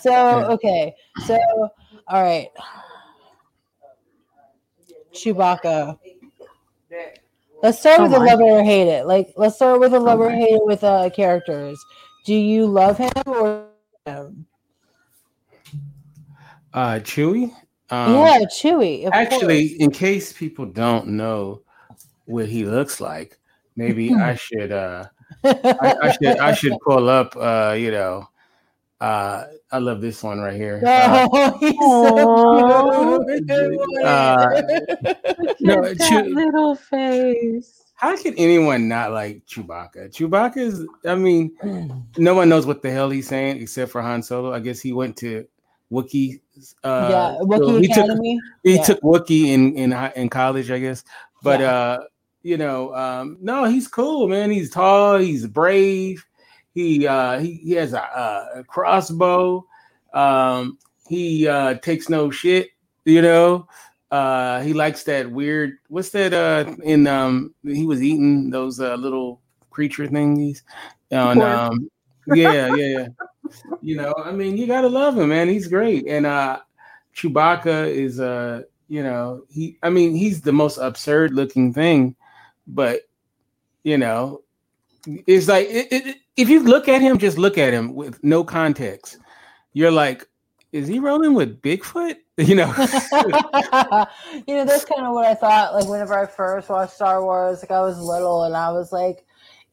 so 0.02 0.46
okay, 0.52 0.94
so 1.26 1.40
all 2.08 2.24
right, 2.24 2.50
Chewbacca. 5.14 5.98
Let's 7.64 7.80
start 7.80 8.02
with 8.02 8.12
the 8.12 8.20
love 8.20 8.40
or 8.42 8.64
hate 8.64 8.88
it. 8.88 9.06
Like, 9.06 9.34
let's 9.38 9.56
start 9.56 9.80
with 9.80 9.92
the 9.92 10.00
love 10.00 10.20
or 10.20 10.32
hate 10.32 10.56
it 10.56 10.66
with 10.66 10.84
uh, 10.84 11.12
characters. 11.12 11.84
Do 12.26 12.34
you 12.34 12.66
love 12.66 12.98
him 12.98 13.12
or 13.28 13.68
him? 14.06 14.48
Uh, 16.74 16.96
Chewie. 16.96 17.54
Um, 17.92 18.16
yeah, 18.16 18.40
Chewy. 18.46 19.06
of 19.06 19.14
actually, 19.14 19.70
course. 19.70 19.80
in 19.80 19.92
case 19.92 20.34
people 20.34 20.66
don't 20.66 21.10
know 21.10 21.62
what 22.26 22.48
he 22.48 22.66
looks 22.66 23.00
like, 23.02 23.38
maybe 23.76 24.14
I 24.14 24.36
should 24.36 24.72
uh 24.72 25.06
I, 25.44 25.96
I 26.02 26.12
should 26.22 26.38
I 26.40 26.54
should 26.54 26.74
pull 26.86 27.10
up 27.10 27.36
uh 27.38 27.76
you 27.78 27.92
know 27.92 28.28
uh 29.00 29.46
I 29.72 29.78
love 29.80 30.02
this 30.02 30.22
one 30.22 30.40
right 30.40 30.56
here. 30.56 30.82
Uh, 30.86 31.28
Oh, 31.32 33.26
he's 33.30 33.48
so 33.48 33.58
cute. 33.58 34.04
Uh, 34.06 34.62
No, 35.60 35.76
Look 35.76 35.86
at 35.86 36.08
Chew- 36.10 36.16
that 36.24 36.28
little 36.30 36.76
face. 36.76 37.84
how 37.96 38.16
can 38.18 38.34
anyone 38.38 38.88
not 38.88 39.12
like 39.12 39.46
Chewbacca? 39.46 40.10
Chewbacca 40.12 40.58
is 40.58 40.86
I 41.06 41.16
mean, 41.16 41.52
no 42.18 42.34
one 42.36 42.50
knows 42.50 42.66
what 42.66 42.82
the 42.82 42.92
hell 42.92 43.10
he's 43.10 43.28
saying 43.28 43.62
except 43.62 43.92
for 43.92 44.02
Han 44.02 44.22
Solo. 44.24 44.54
I 44.54 44.60
guess 44.60 44.80
he 44.82 44.92
went 44.94 45.18
to 45.18 45.48
Wookiee 45.92 46.40
uh 46.84 47.08
yeah, 47.12 47.38
so 47.40 47.46
Wookiee 47.46 47.82
he 47.82 47.88
took 47.88 47.98
Academy. 48.06 48.40
he 48.64 48.76
Yeah. 48.76 48.84
took 48.84 49.02
Wookiee 49.02 49.48
in 49.48 49.76
in 49.76 49.94
in 50.16 50.30
college, 50.30 50.70
I 50.72 50.80
guess. 50.80 51.04
But 51.44 51.60
Yeah. 51.62 51.72
uh, 51.74 52.00
you 52.44 52.58
know, 52.58 52.94
um, 52.96 53.38
no, 53.42 53.66
he's 53.66 53.88
cool, 53.88 54.28
man. 54.28 54.50
He's 54.52 54.70
tall, 54.70 55.18
he's 55.18 55.46
brave. 55.46 56.26
He 56.74 57.06
uh 57.06 57.40
he, 57.40 57.56
he 57.56 57.72
has 57.74 57.94
a, 57.94 58.50
a 58.56 58.64
crossbow. 58.64 59.66
Um, 60.14 60.78
he 61.08 61.48
uh 61.48 61.76
takes 61.76 62.10
no 62.10 62.32
shit, 62.32 62.70
you 63.06 63.22
know. 63.22 63.68
Uh 64.10 64.62
he 64.62 64.74
likes 64.74 65.04
that 65.04 65.30
weird 65.32 65.78
what's 65.88 66.10
that 66.10 66.34
uh 66.34 66.74
in 66.84 67.08
um 67.08 67.54
he 67.64 67.86
was 67.86 68.02
eating 68.02 68.50
those 68.50 68.80
uh 68.80 68.96
little 68.96 69.40
creature 69.70 70.06
thingies 70.08 70.64
on 71.12 71.42
um 71.42 71.90
yeah, 72.28 72.68
yeah, 72.68 72.98
yeah. 72.98 73.08
You 73.82 73.96
know, 73.98 74.14
I 74.18 74.32
mean, 74.32 74.58
you 74.58 74.68
gotta 74.68 74.88
love 74.90 75.18
him, 75.18 75.30
man. 75.30 75.50
He's 75.50 75.68
great. 75.68 76.08
And 76.08 76.26
uh 76.26 76.60
Chewbacca 77.16 77.88
is 77.88 78.20
uh, 78.20 78.64
you 78.92 79.02
know, 79.02 79.46
he 79.50 79.78
I 79.82 79.90
mean, 79.90 80.14
he's 80.14 80.42
the 80.42 80.52
most 80.52 80.78
absurd 80.78 81.34
looking 81.34 81.74
thing, 81.74 82.14
but 82.68 83.04
you 83.84 83.98
know, 83.98 84.42
it's 85.08 85.48
like 85.48 85.70
it, 85.70 85.88
it, 85.94 86.18
if 86.36 86.50
you 86.50 86.62
look 86.62 86.90
at 86.90 87.02
him, 87.02 87.18
just 87.18 87.38
look 87.38 87.58
at 87.58 87.72
him 87.72 87.96
with 87.96 88.22
no 88.22 88.44
context, 88.44 89.18
you're 89.72 89.92
like, 89.92 90.28
is 90.74 90.90
he 90.90 91.00
rolling 91.00 91.34
with 91.34 91.62
Bigfoot? 91.62 92.18
You 92.38 92.56
know, 92.56 92.74
you 94.48 94.56
know, 94.56 94.66
that's 94.66 94.86
kind 94.86 95.06
of 95.06 95.14
what 95.14 95.28
I 95.28 95.36
thought. 95.36 95.76
Like 95.76 95.88
whenever 95.88 96.18
I 96.18 96.26
first 96.26 96.70
watched 96.70 96.94
Star 96.94 97.24
Wars, 97.24 97.62
like 97.62 97.70
I 97.70 97.82
was 97.82 98.00
little, 98.00 98.46
and 98.46 98.58
I 98.58 98.72
was 98.72 98.92
like, 98.92 99.24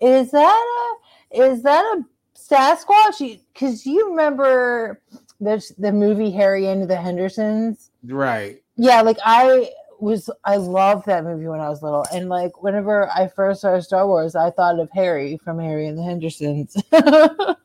"Is 0.03 0.33
that 0.33 0.99
a 1.33 1.41
is 1.41 1.63
that 1.63 1.83
a 1.83 2.05
Sasquatch?" 2.37 3.41
Because 3.55 3.87
you 3.87 4.11
remember 4.11 5.01
there's 5.41 5.71
the 5.79 5.93
movie 5.93 6.31
Harry 6.31 6.67
and 6.67 6.91
the 6.91 6.97
Hendersons. 6.97 7.91
right. 8.05 8.63
Yeah, 8.79 9.03
like 9.03 9.19
I 9.25 9.71
was, 10.01 10.31
I 10.45 10.57
loved 10.57 11.07
that 11.07 11.25
movie 11.25 11.49
when 11.49 11.61
I 11.61 11.69
was 11.69 11.83
little, 11.83 12.07
and 12.13 12.29
like 12.29 12.63
whenever 12.63 13.11
I 13.11 13.29
first 13.29 13.61
saw 13.61 13.79
Star 13.81 14.07
Wars, 14.07 14.35
I 14.37 14.51
thought 14.51 14.79
of 14.81 14.89
Harry 14.95 15.37
from 15.45 15.59
Harry 15.59 15.87
and 15.89 15.99
the 15.99 16.03
Hendersons. 16.03 16.77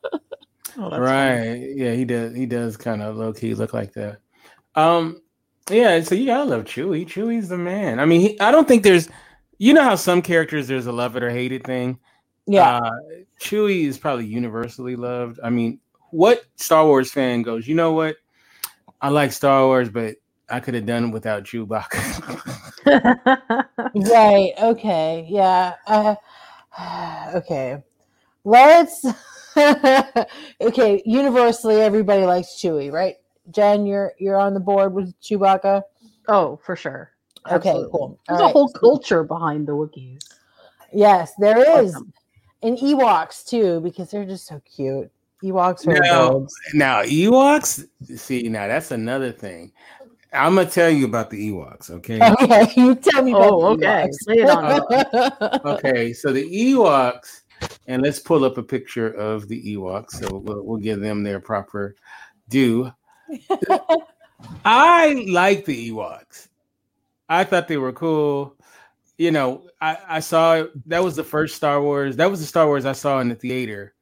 Oh, 0.76 0.90
that's 0.90 0.98
right. 1.00 1.70
Yeah, 1.76 1.92
he 1.92 2.04
does. 2.04 2.34
He 2.34 2.46
does 2.46 2.76
kind 2.76 3.00
of 3.00 3.16
low 3.16 3.32
key 3.32 3.54
look 3.54 3.72
like 3.72 3.92
that. 3.92 4.18
Um, 4.74 5.22
yeah. 5.70 6.00
So 6.02 6.16
you 6.16 6.26
gotta 6.26 6.50
love 6.50 6.64
Chewie. 6.64 7.06
Chewie's 7.06 7.48
the 7.48 7.56
man. 7.58 8.00
I 8.00 8.06
mean, 8.06 8.20
he, 8.20 8.40
I 8.40 8.50
don't 8.50 8.66
think 8.66 8.82
there's. 8.82 9.08
You 9.58 9.72
know 9.72 9.84
how 9.84 9.94
some 9.94 10.20
characters 10.20 10.66
there's 10.66 10.86
a 10.88 10.92
love 10.92 11.14
it 11.14 11.22
or 11.22 11.30
hate 11.30 11.52
it 11.52 11.64
thing. 11.64 12.00
yeah, 12.46 12.78
Uh, 12.78 12.90
Chewie 13.40 13.84
is 13.84 13.98
probably 13.98 14.26
universally 14.26 14.96
loved. 14.96 15.38
I 15.44 15.50
mean, 15.50 15.78
what 16.10 16.42
Star 16.56 16.84
Wars 16.84 17.12
fan 17.12 17.42
goes? 17.42 17.68
You 17.68 17.76
know 17.76 17.92
what? 17.92 18.16
I 19.00 19.10
like 19.10 19.30
Star 19.30 19.64
Wars, 19.66 19.88
but 19.88 20.16
I 20.54 20.60
could 20.60 20.74
have 20.74 20.86
done 20.86 21.10
without 21.10 21.42
Chewbacca. 21.42 21.98
funny. 22.84 24.10
Right. 24.10 24.52
Okay. 24.62 25.26
Yeah. 25.28 25.74
Uh, 25.86 26.14
okay. 27.34 27.82
Let's. 28.44 29.04
okay. 30.60 31.02
Universally, 31.04 31.80
everybody 31.80 32.24
likes 32.24 32.60
Chewie, 32.62 32.92
right? 32.92 33.16
Jen, 33.50 33.84
you're 33.84 34.12
you're 34.18 34.36
on 34.36 34.54
the 34.54 34.60
board 34.60 34.94
with 34.94 35.12
Chewbacca. 35.20 35.82
oh, 36.28 36.60
for 36.64 36.76
sure. 36.76 37.10
Okay. 37.50 37.70
Absolutely. 37.70 37.90
Cool. 37.90 38.18
There's 38.28 38.38
All 38.40 38.44
a 38.44 38.46
right. 38.46 38.52
whole 38.52 38.68
culture 38.68 39.24
behind 39.24 39.66
the 39.66 39.72
Wookiees. 39.72 40.20
Yes, 40.92 41.32
there 41.40 41.58
is, 41.82 41.96
Awesome. 41.96 42.12
and 42.62 42.78
Ewoks 42.78 43.44
too, 43.44 43.80
because 43.80 44.12
they're 44.12 44.24
just 44.24 44.46
so 44.46 44.62
cute. 44.64 45.10
Ewoks 45.42 45.86
are 45.88 45.92
No. 45.94 46.00
adorable. 46.28 46.48
now 46.72 47.02
Ewoks. 47.02 47.86
See, 48.16 48.48
now 48.48 48.68
that's 48.68 48.92
another 48.92 49.32
thing. 49.32 49.72
I'm 50.34 50.54
gonna 50.56 50.68
tell 50.68 50.90
you 50.90 51.04
about 51.06 51.30
the 51.30 51.50
Ewoks. 51.50 51.90
Okay. 51.90 52.18
Okay, 52.42 52.72
you 52.76 52.94
tell 52.96 53.22
me. 53.22 53.32
About 53.32 53.50
Oh, 53.52 53.76
the 53.76 53.86
okay. 53.86 54.08
Ewoks. 54.08 54.26
Lay 54.26 54.42
it 54.42 54.50
on 54.50 55.60
okay, 55.76 56.12
so 56.12 56.32
the 56.32 56.44
Ewoks, 56.44 57.42
and 57.86 58.02
let's 58.02 58.18
pull 58.18 58.44
up 58.44 58.58
a 58.58 58.62
picture 58.62 59.08
of 59.08 59.48
the 59.48 59.76
Ewoks. 59.76 60.12
So 60.12 60.38
we'll, 60.38 60.62
we'll 60.62 60.78
give 60.78 61.00
them 61.00 61.22
their 61.22 61.40
proper 61.40 61.94
due. 62.48 62.90
I 64.64 65.24
like 65.28 65.64
the 65.64 65.90
Ewoks. 65.90 66.48
I 67.28 67.44
thought 67.44 67.68
they 67.68 67.76
were 67.78 67.92
cool. 67.92 68.56
You 69.16 69.30
know, 69.30 69.68
I, 69.80 69.98
I 70.08 70.20
saw 70.20 70.64
that 70.86 71.02
was 71.02 71.16
the 71.16 71.24
first 71.24 71.56
Star 71.56 71.80
Wars. 71.80 72.16
That 72.16 72.30
was 72.30 72.40
the 72.40 72.46
Star 72.46 72.66
Wars 72.66 72.84
I 72.84 72.92
saw 72.92 73.20
in 73.20 73.28
the 73.28 73.34
theater. 73.34 73.94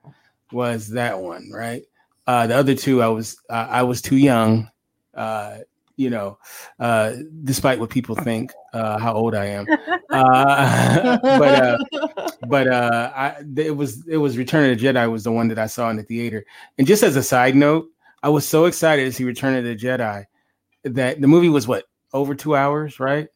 Was 0.50 0.88
that 0.88 1.20
one 1.20 1.50
right? 1.52 1.82
Uh, 2.26 2.46
the 2.46 2.56
other 2.56 2.74
two, 2.74 3.02
I 3.02 3.08
was 3.08 3.36
uh, 3.50 3.66
I 3.68 3.82
was 3.82 4.00
too 4.02 4.16
young. 4.16 4.70
Uh, 5.14 5.58
you 5.96 6.10
know, 6.10 6.38
uh, 6.78 7.14
despite 7.44 7.78
what 7.78 7.90
people 7.90 8.14
think, 8.24 8.52
uh, 8.72 8.98
how 8.98 9.14
old 9.14 9.34
I 9.34 9.46
am. 9.46 9.66
Uh, 10.10 11.18
but 11.22 11.62
uh, 11.62 11.78
but 12.48 12.68
uh, 12.68 13.12
I 13.14 13.42
it 13.56 13.76
was 13.76 14.06
it 14.08 14.16
was 14.16 14.38
Return 14.38 14.70
of 14.70 14.78
the 14.78 14.84
Jedi 14.84 15.10
was 15.10 15.24
the 15.24 15.32
one 15.32 15.48
that 15.48 15.58
I 15.58 15.66
saw 15.66 15.90
in 15.90 15.96
the 15.96 16.02
theater. 16.02 16.44
And 16.78 16.86
just 16.86 17.02
as 17.02 17.16
a 17.16 17.22
side 17.22 17.54
note, 17.54 17.88
I 18.22 18.28
was 18.28 18.46
so 18.46 18.66
excited 18.66 19.04
to 19.04 19.12
see 19.12 19.24
Return 19.24 19.56
of 19.56 19.64
the 19.64 19.76
Jedi 19.76 20.24
that 20.84 21.20
the 21.20 21.28
movie 21.28 21.48
was 21.48 21.68
what 21.68 21.84
over 22.12 22.34
two 22.34 22.56
hours, 22.56 23.00
right? 23.00 23.28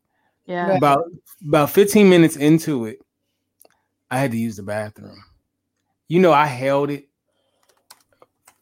Yeah. 0.47 0.77
About 0.77 1.05
about 1.47 1.71
fifteen 1.71 2.09
minutes 2.09 2.37
into 2.37 2.87
it, 2.87 2.99
I 4.11 4.19
had 4.19 4.31
to 4.31 4.39
use 4.39 4.57
the 4.57 4.63
bathroom. 4.63 5.23
You 6.09 6.21
know, 6.21 6.33
I 6.33 6.47
held 6.47 6.91
it 6.91 7.09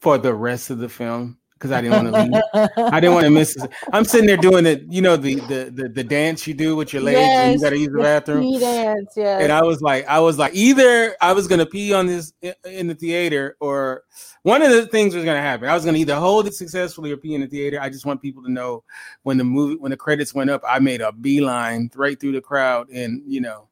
for 0.01 0.19
the 0.19 0.35
rest 0.35 0.71
of 0.71 0.79
the 0.79 0.89
film 0.89 1.39
because 1.64 1.78
I 1.78 1.80
didn't 1.80 2.12
want 2.12 2.52
to. 2.52 2.88
I 2.92 3.00
didn't 3.00 3.14
want 3.14 3.25
to 3.25 3.30
miss 3.30 3.56
it. 3.56 3.71
I'm 3.90 4.04
sitting 4.04 4.26
there 4.26 4.37
doing 4.37 4.66
it, 4.66 4.83
you 4.90 5.00
know, 5.00 5.16
the, 5.16 5.37
the 5.37 5.71
the 5.75 5.88
the 5.88 6.04
dance 6.04 6.47
you 6.47 6.52
do 6.52 6.76
with 6.76 6.92
your 6.92 7.00
legs 7.00 7.18
and 7.18 7.47
you 7.47 7.52
Yes, 7.52 7.62
got 7.62 7.71
to 7.71 7.78
use 7.78 7.88
the 7.90 8.00
bathroom. 8.00 8.61
Dance, 8.61 9.14
yes. 9.16 9.42
And 9.42 9.50
I 9.50 9.62
was 9.62 9.80
like, 9.80 10.06
I 10.06 10.21
was 10.21 10.38
like, 10.38 10.54
either 10.54 11.16
I 11.23 11.33
was 11.33 11.49
gonna 11.49 11.64
pee 11.64 11.94
on 11.94 12.06
this 12.06 12.35
in 12.66 12.87
the 12.87 12.94
theater, 12.94 13.56
or 13.61 14.02
one 14.42 14.61
of 14.61 14.73
the 14.73 14.87
things 14.87 15.14
was 15.14 15.25
gonna 15.25 15.40
happen. 15.40 15.71
I 15.71 15.75
was 15.75 15.87
gonna 15.87 15.97
either 15.97 16.16
hold 16.16 16.47
it 16.47 16.54
successfully 16.54 17.11
or 17.12 17.16
pee 17.16 17.35
in 17.35 17.40
the 17.40 17.47
theater. 17.47 17.80
I 17.80 17.88
just 17.88 18.04
want 18.04 18.21
people 18.21 18.42
to 18.42 18.52
know 18.52 18.85
when 19.23 19.38
the 19.38 19.44
movie, 19.44 19.76
when 19.76 19.90
the 19.90 19.97
credits 19.97 20.35
went 20.35 20.50
up, 20.50 20.62
I 20.68 20.80
made 20.80 21.00
a 21.00 21.12
beeline 21.12 21.90
right 21.94 22.21
through 22.21 22.33
the 22.33 22.42
crowd, 22.42 22.90
and 22.90 23.23
you 23.26 23.40
know, 23.40 23.68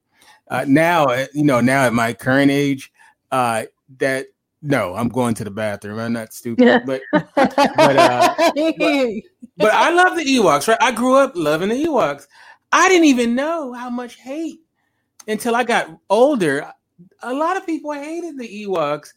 uh, 0.49 0.65
now, 0.67 1.13
you 1.35 1.45
know, 1.45 1.61
now 1.61 1.85
at 1.85 1.93
my 1.93 2.15
current 2.15 2.51
age, 2.51 2.91
uh, 3.31 3.65
that 3.99 4.29
no, 4.63 4.95
I'm 4.95 5.09
going 5.09 5.35
to 5.35 5.45
the 5.45 5.51
bathroom. 5.51 5.99
I'm 5.99 6.13
not 6.13 6.33
stupid, 6.33 6.85
but 6.87 7.03
but, 7.13 7.27
uh, 7.37 8.35
but 9.57 9.73
I 9.73 9.91
love 9.91 10.17
the 10.17 10.25
Ewoks, 10.25 10.69
right? 10.69 10.79
I 10.81 10.93
grew 10.93 11.17
up 11.17 11.33
loving 11.35 11.69
the 11.69 11.85
Ewoks. 11.85 12.27
I 12.73 12.89
didn't 12.89 13.07
even 13.07 13.35
know 13.35 13.73
how 13.73 13.91
much 13.91 14.17
hate 14.17 14.61
until 15.27 15.55
I 15.57 15.65
got 15.65 15.89
older. 16.09 16.73
A 17.23 17.35
lot 17.35 17.57
of 17.57 17.67
people 17.67 17.93
hated 17.93 18.39
the 18.39 18.65
Ewoks 18.65 19.13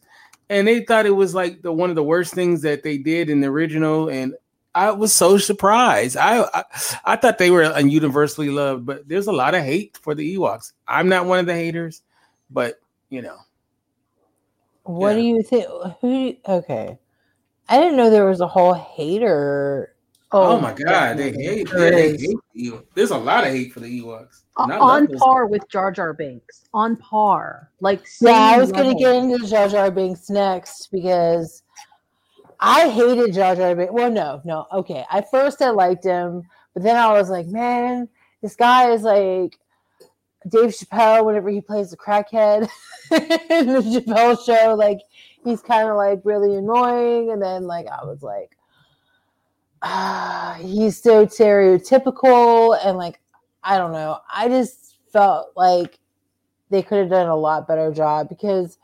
and 0.48 0.66
they 0.66 0.84
thought 0.84 1.06
it 1.06 1.10
was 1.10 1.34
like 1.34 1.62
the 1.62 1.72
one 1.72 1.90
of 1.90 1.96
the 1.96 2.02
worst 2.02 2.34
things 2.34 2.62
that 2.62 2.82
they 2.82 2.98
did 2.98 3.30
in 3.30 3.40
the 3.40 3.48
original. 3.48 4.08
And 4.08 4.34
I 4.74 4.90
was 4.90 5.12
so 5.12 5.38
surprised. 5.38 6.16
I 6.16 6.42
I, 6.42 6.64
I 7.04 7.16
thought 7.16 7.38
they 7.38 7.50
were 7.50 7.78
universally 7.78 8.50
loved, 8.50 8.86
but 8.86 9.08
there's 9.08 9.26
a 9.26 9.32
lot 9.32 9.54
of 9.54 9.62
hate 9.62 9.98
for 10.02 10.14
the 10.14 10.36
Ewoks. 10.36 10.72
I'm 10.86 11.08
not 11.08 11.26
one 11.26 11.38
of 11.38 11.46
the 11.46 11.54
haters, 11.54 12.02
but 12.50 12.80
you 13.10 13.22
know. 13.22 13.38
What 14.86 15.10
Yeah. 15.10 15.16
do 15.16 15.22
you 15.22 15.42
think? 15.42 15.66
Who? 16.00 16.34
Okay, 16.48 16.98
I 17.68 17.78
didn't 17.80 17.96
know 17.96 18.10
there 18.10 18.24
was 18.26 18.40
a 18.40 18.46
whole 18.48 18.74
hater. 18.74 19.92
Oh, 20.32 20.56
oh 20.56 20.60
my 20.60 20.72
god, 20.72 21.18
they 21.18 21.30
hate, 21.30 21.68
There 21.70 21.90
they 21.92 22.10
hate 22.16 22.20
the 22.54 22.70
Ewoks. 22.70 22.84
There's 22.94 23.10
a 23.12 23.16
lot 23.18 23.44
of 23.46 23.52
hate 23.52 23.72
for 23.72 23.78
the 23.80 24.00
Ewoks. 24.00 24.42
O- 24.56 24.64
And 24.64 24.72
I 24.72 24.78
love 24.78 24.88
on 24.90 25.06
those 25.06 25.20
par 25.20 25.46
with 25.46 25.68
Jar 25.68 25.92
Jar 25.92 26.12
Binks. 26.12 26.64
On 26.74 26.96
par. 26.96 27.70
Like 27.80 28.04
Yeah, 28.20 28.32
I 28.32 28.50
same 28.52 28.60
was 28.60 28.72
going 28.72 28.96
to 28.96 29.00
get 29.02 29.14
into 29.14 29.46
Jar 29.46 29.68
Jar 29.68 29.90
Binks 29.90 30.28
next 30.28 30.88
because 30.90 31.62
I 32.58 32.88
hated 32.88 33.34
Jar 33.34 33.54
Jar 33.54 33.76
Binks. 33.76 33.92
Well, 33.92 34.10
no, 34.10 34.40
no. 34.44 34.66
Okay, 34.72 35.04
at 35.12 35.30
first 35.30 35.62
I 35.62 35.70
liked 35.70 36.04
him, 36.04 36.42
but 36.74 36.82
then 36.82 36.96
I 36.96 37.12
was 37.12 37.30
like, 37.30 37.46
man, 37.46 38.08
this 38.42 38.56
guy 38.56 38.90
is 38.90 39.02
like 39.02 39.56
Dave 40.48 40.70
Chappelle 40.70 41.24
whenever 41.24 41.48
he 41.50 41.60
plays 41.60 41.90
the 41.90 41.96
crackhead 41.96 42.68
in 43.10 43.66
the 43.66 43.80
Chappelle 43.80 44.38
show. 44.44 44.74
Like 44.74 45.00
he's 45.44 45.62
kind 45.62 45.88
of 45.88 45.96
like 45.96 46.20
really 46.24 46.56
annoying, 46.56 47.30
and 47.30 47.42
then 47.42 47.66
like 47.66 47.86
I 47.88 48.04
was 48.04 48.22
like. 48.22 48.50
uh, 49.82 50.54
he's 50.54 51.00
so 51.02 51.26
stereotypical 51.26 52.78
and 52.84 52.98
like 52.98 53.20
I 53.62 53.78
don't 53.78 53.92
know. 53.92 54.18
I 54.32 54.48
just 54.48 54.96
felt 55.12 55.52
like 55.56 55.98
they 56.70 56.82
could 56.82 56.98
have 56.98 57.10
done 57.10 57.28
a 57.28 57.36
lot 57.36 57.68
better 57.68 57.92
job 57.92 58.28
because 58.28 58.78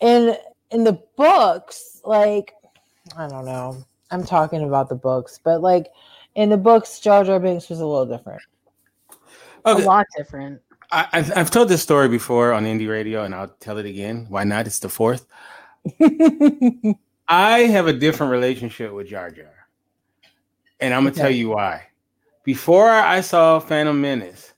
in 0.00 0.36
in 0.70 0.84
the 0.84 1.00
books, 1.16 2.00
like 2.04 2.54
I 3.16 3.28
don't 3.28 3.44
know. 3.44 3.84
I'm 4.10 4.24
talking 4.24 4.62
about 4.64 4.88
the 4.88 4.94
books, 4.96 5.38
but 5.42 5.60
like 5.62 5.88
in 6.34 6.48
the 6.50 6.56
books, 6.56 7.00
Jar 7.00 7.24
Jar 7.24 7.40
Binks 7.40 7.68
was 7.68 7.80
a 7.80 7.86
little 7.86 8.06
different. 8.06 8.42
Okay. 9.66 9.82
A 9.82 9.86
lot 9.86 10.06
different. 10.16 10.60
I, 10.92 11.06
have 11.12 11.32
I've 11.36 11.50
told 11.50 11.68
this 11.68 11.82
story 11.82 12.08
before 12.08 12.52
on 12.52 12.64
indie 12.64 12.88
radio, 12.88 13.24
and 13.24 13.34
I'll 13.34 13.48
tell 13.60 13.78
it 13.78 13.86
again. 13.86 14.26
Why 14.28 14.44
not? 14.44 14.66
It's 14.66 14.80
the 14.80 14.88
fourth. 14.88 15.26
I 17.28 17.60
have 17.60 17.86
a 17.86 17.92
different 17.92 18.32
relationship 18.32 18.92
with 18.92 19.06
Jar 19.06 19.30
Jar, 19.30 19.68
and 20.80 20.92
I'm 20.92 21.02
gonna 21.02 21.10
okay. 21.10 21.20
tell 21.20 21.30
you 21.30 21.50
why. 21.50 21.86
Before 22.42 22.90
I 22.90 23.20
saw 23.20 23.60
Phantom 23.60 24.00
Menace, 24.00 24.52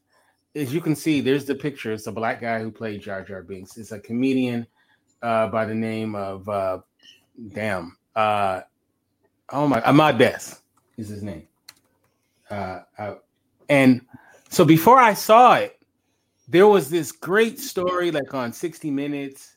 as 0.55 0.73
you 0.73 0.81
can 0.81 0.97
see, 0.97 1.21
there's 1.21 1.45
the 1.45 1.55
picture. 1.55 1.93
It's 1.93 2.07
a 2.07 2.13
black 2.13 2.41
guy 2.41 2.61
who 2.61 2.71
played 2.71 3.03
Jar 3.03 3.23
Jar 3.23 3.43
Binks. 3.43 3.77
It's 3.77 3.93
a 3.93 4.01
comedian 4.01 4.67
uh, 5.21 5.49
by 5.49 5.65
the 5.65 5.75
name 5.75 6.15
of 6.15 6.49
uh, 6.49 6.79
damn. 7.53 7.97
Uh, 8.15 8.63
oh 9.51 9.69
my, 9.69 9.81
Ahmed 9.83 10.19
Best 10.19 10.63
is 10.97 11.09
his 11.09 11.23
name. 11.23 11.47
Uh, 12.51 12.81
uh, 12.99 13.15
and 13.69 14.03
so 14.53 14.67
before 14.67 14.99
I 14.99 15.15
saw 15.15 15.55
it, 15.55 15.79
there 16.47 16.67
was 16.67 16.91
this 16.91 17.11
great 17.11 17.59
story 17.59 18.11
like 18.11 18.35
on 18.35 18.53
60 18.53 18.91
Minutes 18.91 19.57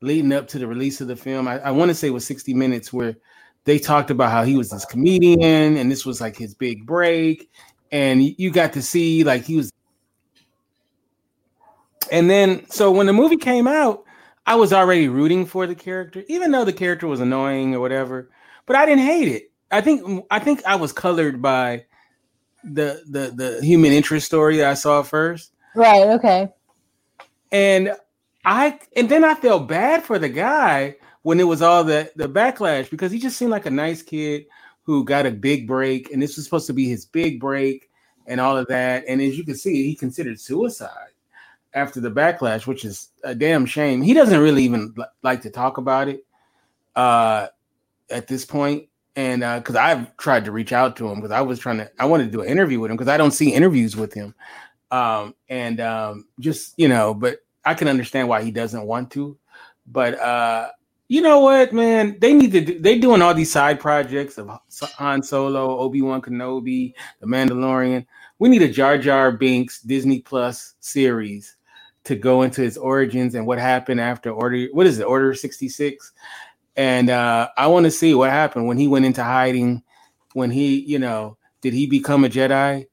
leading 0.00 0.32
up 0.32 0.46
to 0.48 0.60
the 0.60 0.66
release 0.68 1.00
of 1.00 1.08
the 1.08 1.16
film. 1.16 1.48
I, 1.48 1.58
I 1.58 1.70
want 1.72 1.88
to 1.88 1.96
say 1.96 2.06
it 2.06 2.12
was 2.12 2.24
60 2.26 2.54
Minutes 2.54 2.92
where 2.92 3.16
they 3.64 3.80
talked 3.80 4.12
about 4.12 4.30
how 4.30 4.44
he 4.44 4.56
was 4.56 4.70
this 4.70 4.84
comedian 4.84 5.76
and 5.76 5.90
this 5.90 6.06
was 6.06 6.20
like 6.20 6.36
his 6.36 6.54
big 6.54 6.86
break. 6.86 7.50
And 7.90 8.22
you 8.22 8.52
got 8.52 8.72
to 8.74 8.82
see 8.82 9.24
like 9.24 9.42
he 9.42 9.56
was. 9.56 9.72
And 12.12 12.30
then, 12.30 12.70
so 12.70 12.92
when 12.92 13.06
the 13.06 13.12
movie 13.12 13.36
came 13.36 13.66
out, 13.66 14.04
I 14.46 14.54
was 14.54 14.72
already 14.72 15.08
rooting 15.08 15.44
for 15.44 15.66
the 15.66 15.74
character, 15.74 16.22
even 16.28 16.52
though 16.52 16.64
the 16.64 16.72
character 16.72 17.08
was 17.08 17.18
annoying 17.18 17.74
or 17.74 17.80
whatever. 17.80 18.30
But 18.64 18.76
I 18.76 18.86
didn't 18.86 19.06
hate 19.06 19.26
it. 19.26 19.50
I 19.72 19.80
think 19.80 20.24
I 20.30 20.38
think 20.38 20.64
I 20.64 20.76
was 20.76 20.92
colored 20.92 21.42
by 21.42 21.86
the 22.66 23.02
the 23.08 23.32
the 23.34 23.64
human 23.64 23.92
interest 23.92 24.26
story 24.26 24.58
that 24.58 24.70
I 24.70 24.74
saw 24.74 25.02
first. 25.02 25.52
Right. 25.74 26.08
Okay. 26.08 26.52
And 27.52 27.92
I 28.44 28.78
and 28.96 29.08
then 29.08 29.24
I 29.24 29.34
felt 29.34 29.68
bad 29.68 30.02
for 30.02 30.18
the 30.18 30.28
guy 30.28 30.96
when 31.22 31.40
it 31.40 31.44
was 31.44 31.62
all 31.62 31.84
the 31.84 32.10
the 32.16 32.28
backlash 32.28 32.90
because 32.90 33.12
he 33.12 33.18
just 33.18 33.36
seemed 33.36 33.50
like 33.50 33.66
a 33.66 33.70
nice 33.70 34.02
kid 34.02 34.46
who 34.82 35.04
got 35.04 35.26
a 35.26 35.30
big 35.30 35.66
break, 35.66 36.12
and 36.12 36.22
this 36.22 36.36
was 36.36 36.44
supposed 36.44 36.66
to 36.68 36.72
be 36.72 36.88
his 36.88 37.04
big 37.04 37.40
break 37.40 37.90
and 38.26 38.40
all 38.40 38.56
of 38.56 38.66
that. 38.68 39.04
And 39.08 39.20
as 39.20 39.36
you 39.36 39.44
can 39.44 39.56
see, 39.56 39.84
he 39.84 39.94
considered 39.94 40.40
suicide 40.40 41.10
after 41.74 42.00
the 42.00 42.10
backlash, 42.10 42.66
which 42.66 42.84
is 42.84 43.08
a 43.24 43.34
damn 43.34 43.66
shame. 43.66 44.02
He 44.02 44.14
doesn't 44.14 44.40
really 44.40 44.64
even 44.64 44.94
like 45.22 45.42
to 45.42 45.50
talk 45.50 45.78
about 45.78 46.08
it 46.08 46.24
uh, 46.94 47.48
at 48.10 48.28
this 48.28 48.44
point 48.44 48.88
and 49.16 49.40
because 49.40 49.74
uh, 49.74 49.80
I've 49.80 50.16
tried 50.18 50.44
to 50.44 50.52
reach 50.52 50.72
out 50.72 50.94
to 50.96 51.08
him 51.08 51.16
because 51.16 51.32
I 51.32 51.40
was 51.40 51.58
trying 51.58 51.78
to, 51.78 51.90
I 51.98 52.04
wanted 52.04 52.26
to 52.26 52.30
do 52.30 52.42
an 52.42 52.48
interview 52.48 52.78
with 52.78 52.90
him 52.90 52.96
because 52.96 53.12
I 53.12 53.16
don't 53.16 53.32
see 53.32 53.52
interviews 53.52 53.96
with 53.96 54.14
him, 54.14 54.34
um, 54.90 55.34
and 55.48 55.80
um, 55.80 56.26
just 56.38 56.74
you 56.76 56.88
know, 56.88 57.14
but 57.14 57.38
I 57.64 57.74
can 57.74 57.88
understand 57.88 58.28
why 58.28 58.42
he 58.42 58.50
doesn't 58.50 58.86
want 58.86 59.10
to, 59.12 59.36
but 59.86 60.18
uh, 60.20 60.68
you 61.08 61.20
know 61.20 61.40
what, 61.40 61.72
man, 61.72 62.16
they 62.20 62.34
need 62.34 62.52
to, 62.52 62.60
do, 62.60 62.78
they 62.80 62.98
doing 62.98 63.22
all 63.22 63.32
these 63.32 63.52
side 63.52 63.78
projects 63.80 64.38
of 64.38 64.50
Han 64.96 65.22
Solo, 65.22 65.78
Obi 65.78 66.02
Wan 66.02 66.20
Kenobi, 66.20 66.94
The 67.20 67.26
Mandalorian. 67.26 68.04
We 68.38 68.48
need 68.48 68.62
a 68.62 68.68
Jar 68.68 68.98
Jar 68.98 69.32
Binks 69.32 69.80
Disney 69.80 70.20
Plus 70.20 70.74
series 70.80 71.56
to 72.04 72.16
go 72.16 72.42
into 72.42 72.60
his 72.60 72.76
origins 72.76 73.34
and 73.34 73.46
what 73.46 73.58
happened 73.58 74.00
after 74.00 74.30
Order. 74.30 74.66
What 74.72 74.86
is 74.86 74.98
it, 74.98 75.04
Order 75.04 75.32
sixty 75.34 75.68
six? 75.68 76.12
And 76.76 77.10
uh, 77.10 77.48
I 77.56 77.66
want 77.68 77.84
to 77.84 77.90
see 77.90 78.14
what 78.14 78.30
happened 78.30 78.66
when 78.66 78.78
he 78.78 78.86
went 78.86 79.04
into 79.04 79.24
hiding. 79.24 79.82
When 80.34 80.50
he, 80.50 80.80
you 80.80 80.98
know, 80.98 81.38
did 81.62 81.72
he 81.72 81.86
become 81.86 82.24
a 82.24 82.28
Jedi? 82.28 82.86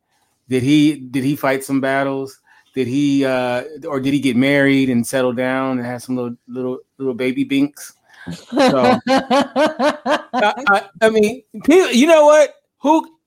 Did 0.48 0.64
he 0.64 0.96
did 0.96 1.24
he 1.24 1.36
fight 1.36 1.64
some 1.64 1.82
battles? 1.82 2.40
Did 2.74 2.88
he 2.88 3.26
uh, 3.26 3.64
or 3.88 4.00
did 4.00 4.14
he 4.14 4.20
get 4.20 4.36
married 4.36 4.90
and 4.90 5.06
settle 5.06 5.34
down 5.34 5.78
and 5.78 5.86
have 5.86 6.02
some 6.02 6.16
little 6.16 6.36
little 6.48 6.80
little 6.98 7.14
baby 7.14 7.44
binks? 7.44 7.94
So, 8.32 8.82
I, 8.82 9.00
I, 10.34 10.90
I 11.02 11.10
mean, 11.10 11.44
you 11.68 12.08
know 12.08 12.26
what? 12.26 12.56
Who 12.80 13.18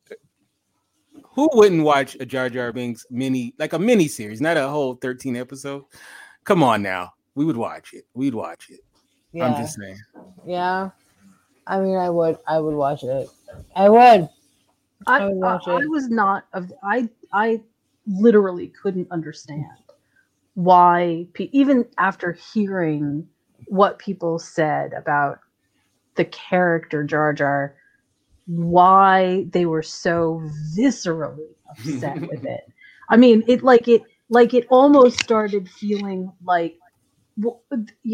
who 1.23 1.51
wouldn't 1.53 1.83
watch 1.83 2.16
a 2.19 2.25
Jar 2.25 2.49
Jar 2.49 2.73
Binks 2.73 3.07
mini 3.11 3.55
like 3.59 3.75
a 3.75 3.79
mini 3.79 4.09
series, 4.09 4.40
not 4.40 4.57
a 4.57 4.69
whole 4.69 4.95
13 4.95 5.37
episode? 5.37 5.85
Come 6.45 6.62
on 6.62 6.83
now. 6.83 7.12
We 7.35 7.45
would 7.45 7.59
watch 7.59 7.92
it. 7.92 8.07
We'd 8.14 8.35
watch 8.35 8.71
it. 8.71 8.81
Yeah. 9.37 9.49
I'm 9.49 9.62
just 9.62 9.77
saying. 9.79 9.99
Yeah. 10.46 10.90
I 11.66 11.81
mean, 11.81 11.96
I 11.96 12.09
would. 12.09 12.38
I 12.46 12.59
would 12.59 12.75
watch 12.75 13.03
it. 13.03 13.29
I 13.75 13.90
would. 13.90 14.29
I, 15.07 15.18
I 15.18 15.27
would 15.27 15.33
uh, 15.33 15.37
watch 15.37 15.62
I, 15.66 15.72
it. 15.72 15.83
I 15.83 15.87
was 15.87 16.09
not 16.09 16.46
of. 16.55 16.72
I 16.83 17.11
I 17.35 17.61
literally 18.07 18.68
couldn't 18.68 19.09
understand 19.11 19.66
why 20.55 21.27
even 21.38 21.85
after 21.99 22.33
hearing 22.33 23.29
what 23.66 23.99
people 23.99 24.38
said 24.38 24.94
about 24.94 25.40
the 26.14 26.25
character 26.25 27.05
Jar 27.05 27.35
Jar, 27.35 27.77
why 28.46 29.44
they 29.51 29.66
were 29.66 29.83
so 29.83 30.40
viscerally 30.75 31.51
upset 31.70 32.22
with 32.22 32.44
it. 32.46 32.72
I 33.11 33.18
mean, 33.18 33.44
it 33.46 33.62
like 33.62 33.87
it 33.87 34.01
like 34.31 34.55
it 34.55 34.66
almost 34.70 35.20
started 35.22 35.68
feeling 35.68 36.33
like 36.42 36.79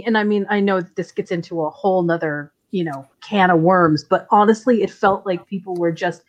and 0.05 0.19
I 0.19 0.25
mean, 0.25 0.47
I 0.51 0.61
know 0.61 0.81
this 0.81 1.13
gets 1.13 1.31
into 1.31 1.63
a 1.63 1.71
whole 1.71 2.03
nother, 2.03 2.53
you 2.71 2.85
know, 2.85 3.07
can 3.23 3.51
of 3.51 3.61
worms, 3.61 4.05
but 4.05 4.27
honestly, 4.31 4.83
it 4.83 4.91
felt 4.91 5.27
like 5.27 5.47
people 5.47 5.75
were 5.75 5.93
just 5.93 6.23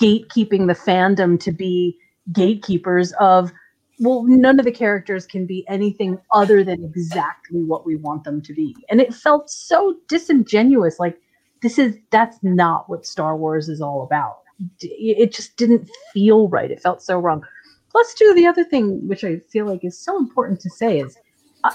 gatekeeping 0.00 0.66
the 0.66 0.74
fandom 0.74 1.38
to 1.40 1.52
be 1.52 1.96
gatekeepers 2.32 3.12
of, 3.20 3.52
well, 4.00 4.24
none 4.24 4.58
of 4.58 4.64
the 4.64 4.72
characters 4.72 5.26
can 5.26 5.46
be 5.46 5.64
anything 5.68 6.18
other 6.32 6.64
than 6.64 6.84
exactly 6.84 7.62
what 7.62 7.86
we 7.86 7.96
want 7.96 8.24
them 8.24 8.40
to 8.42 8.54
be. 8.54 8.74
And 8.88 9.00
it 9.00 9.14
felt 9.14 9.50
so 9.50 9.96
disingenuous. 10.08 10.98
Like, 10.98 11.18
this 11.62 11.78
is, 11.78 11.96
that's 12.10 12.38
not 12.42 12.88
what 12.88 13.06
Star 13.06 13.36
Wars 13.36 13.68
is 13.68 13.80
all 13.80 14.02
about. 14.02 14.38
It 14.80 15.32
just 15.32 15.56
didn't 15.56 15.88
feel 16.12 16.48
right. 16.48 16.70
It 16.70 16.80
felt 16.80 17.02
so 17.02 17.18
wrong. 17.18 17.42
Plus, 17.90 18.14
too, 18.14 18.32
the 18.34 18.46
other 18.46 18.64
thing, 18.64 19.06
which 19.06 19.22
I 19.22 19.38
feel 19.50 19.66
like 19.66 19.84
is 19.84 19.98
so 19.98 20.16
important 20.18 20.60
to 20.60 20.70
say, 20.70 21.00
is 21.00 21.16
uh, 21.64 21.72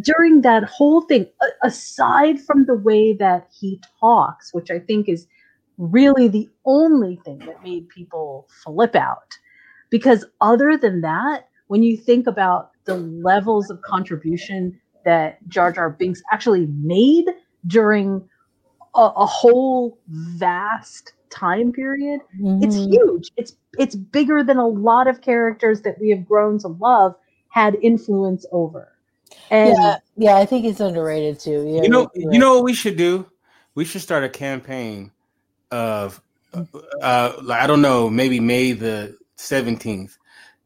during 0.00 0.42
that 0.42 0.64
whole 0.64 1.02
thing, 1.02 1.26
aside 1.62 2.40
from 2.40 2.66
the 2.66 2.74
way 2.74 3.12
that 3.14 3.48
he 3.58 3.80
talks, 4.00 4.52
which 4.52 4.70
I 4.70 4.78
think 4.78 5.08
is 5.08 5.26
really 5.78 6.28
the 6.28 6.48
only 6.64 7.16
thing 7.24 7.38
that 7.40 7.62
made 7.62 7.88
people 7.88 8.48
flip 8.62 8.94
out. 8.94 9.36
Because 9.90 10.24
other 10.40 10.76
than 10.76 11.00
that, 11.02 11.48
when 11.68 11.82
you 11.82 11.96
think 11.96 12.26
about 12.26 12.72
the 12.84 12.96
levels 12.96 13.70
of 13.70 13.80
contribution 13.82 14.78
that 15.04 15.46
Jar 15.48 15.72
Jar 15.72 15.90
Binks 15.90 16.22
actually 16.32 16.66
made 16.66 17.26
during 17.66 18.28
a, 18.94 19.00
a 19.16 19.26
whole 19.26 19.98
vast 20.08 21.12
time 21.30 21.72
period, 21.72 22.20
mm-hmm. 22.40 22.62
it's 22.62 22.76
huge. 22.76 23.30
It's 23.36 23.56
it's 23.78 23.94
bigger 23.94 24.44
than 24.44 24.58
a 24.58 24.66
lot 24.66 25.06
of 25.06 25.20
characters 25.20 25.82
that 25.82 25.98
we 26.00 26.10
have 26.10 26.26
grown 26.26 26.58
to 26.60 26.68
love 26.68 27.14
had 27.48 27.76
influence 27.82 28.44
over. 28.52 28.93
And 29.54 29.76
yeah, 29.78 29.96
yeah, 30.16 30.36
I 30.36 30.46
think 30.46 30.64
it's 30.64 30.80
underrated 30.80 31.38
too. 31.38 31.64
Yeah, 31.68 31.82
you 31.82 31.88
know, 31.88 32.10
you 32.14 32.40
know 32.40 32.56
what 32.56 32.64
we 32.64 32.74
should 32.74 32.96
do? 32.96 33.24
We 33.76 33.84
should 33.84 34.00
start 34.00 34.24
a 34.24 34.28
campaign 34.28 35.12
of, 35.70 36.20
uh, 37.00 37.34
like 37.40 37.60
I 37.60 37.66
don't 37.68 37.80
know, 37.80 38.10
maybe 38.10 38.40
May 38.40 38.72
the 38.72 39.16
seventeenth, 39.36 40.18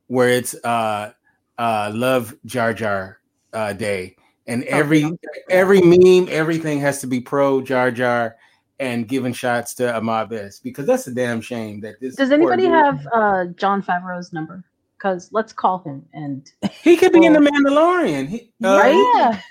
where 0.07 0.31
it's 0.31 0.55
uh, 0.65 1.13
uh, 1.59 1.91
Love 1.95 2.35
Jar 2.47 2.73
Jar 2.73 3.19
uh, 3.53 3.75
Day, 3.75 4.17
and 4.47 4.65
every 4.65 5.05
every 5.51 5.83
meme, 5.83 6.29
everything 6.31 6.81
has 6.81 7.03
to 7.03 7.07
be 7.07 7.21
pro 7.21 7.61
Jar 7.61 7.91
Jar 7.91 8.37
and 8.81 9.07
giving 9.07 9.35
shots 9.35 9.75
to 9.75 9.95
Ahmed 9.95 10.31
Best 10.31 10.65
because 10.65 10.87
that's 10.87 11.07
a 11.09 11.13
damn 11.13 11.43
shame 11.43 11.81
that 11.81 12.01
this. 12.01 12.17
Does 12.17 12.31
anybody 12.31 12.65
have 12.65 13.07
uh, 13.13 13.45
Jon 13.57 13.83
Favreau's 13.83 14.33
number? 14.33 14.65
Because 14.99 15.31
let's 15.33 15.53
call 15.53 15.79
him 15.79 16.05
and 16.13 16.51
he 16.83 16.97
could 16.97 17.13
be 17.13 17.21
well, 17.21 17.35
in 17.35 17.45
the 17.45 17.51
Mandalorian. 17.51 18.29
He, 18.29 18.51
uh, 18.63 18.77
right? 18.79 19.43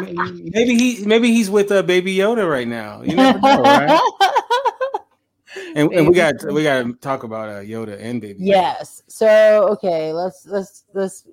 maybe 0.52 0.76
he 0.76 1.04
maybe 1.04 1.32
he's 1.32 1.50
with 1.50 1.70
uh, 1.72 1.82
Baby 1.82 2.16
Yoda 2.16 2.48
right 2.48 2.68
now. 2.68 3.02
You 3.02 3.16
never 3.16 3.38
know, 3.38 3.62
right? 3.62 4.00
and, 5.74 5.92
and, 5.92 6.08
we 6.08 6.14
got 6.14 6.42
we 6.52 6.62
got 6.62 6.82
to 6.84 6.92
talk 6.94 7.24
about 7.24 7.48
uh, 7.48 7.60
Yoda 7.60 8.00
and 8.00 8.20
Baby. 8.20 8.38
Yes. 8.40 9.02
So 9.08 9.68
okay, 9.72 10.12
let's 10.12 10.46
let's 10.46 10.84
let's 10.94 11.26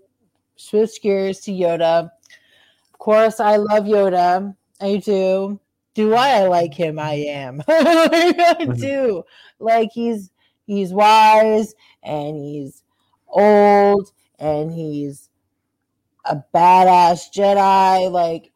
switch 0.56 1.02
gears 1.02 1.40
to 1.42 1.52
Yoda. 1.52 2.10
Of 2.94 3.00
course, 3.00 3.40
I 3.40 3.58
love 3.58 3.86
Yoda. 3.86 4.56
I 4.82 4.98
do. 4.98 5.60
do 5.94 6.14
I 6.14 6.48
like 6.48 6.74
him? 6.74 7.00
I 7.00 7.14
am. 7.14 7.62
I 7.68 8.68
do. 8.76 9.24
Like 9.60 9.90
he's 9.94 10.32
he's 10.66 10.94
wise 10.94 11.74
and 12.04 12.38
he's 12.38 12.84
old 13.32 14.12
and 14.40 14.72
he's 14.72 15.30
a 16.26 16.44
badass 16.54 17.34
Jedi. 17.34 18.12
Like 18.12 18.52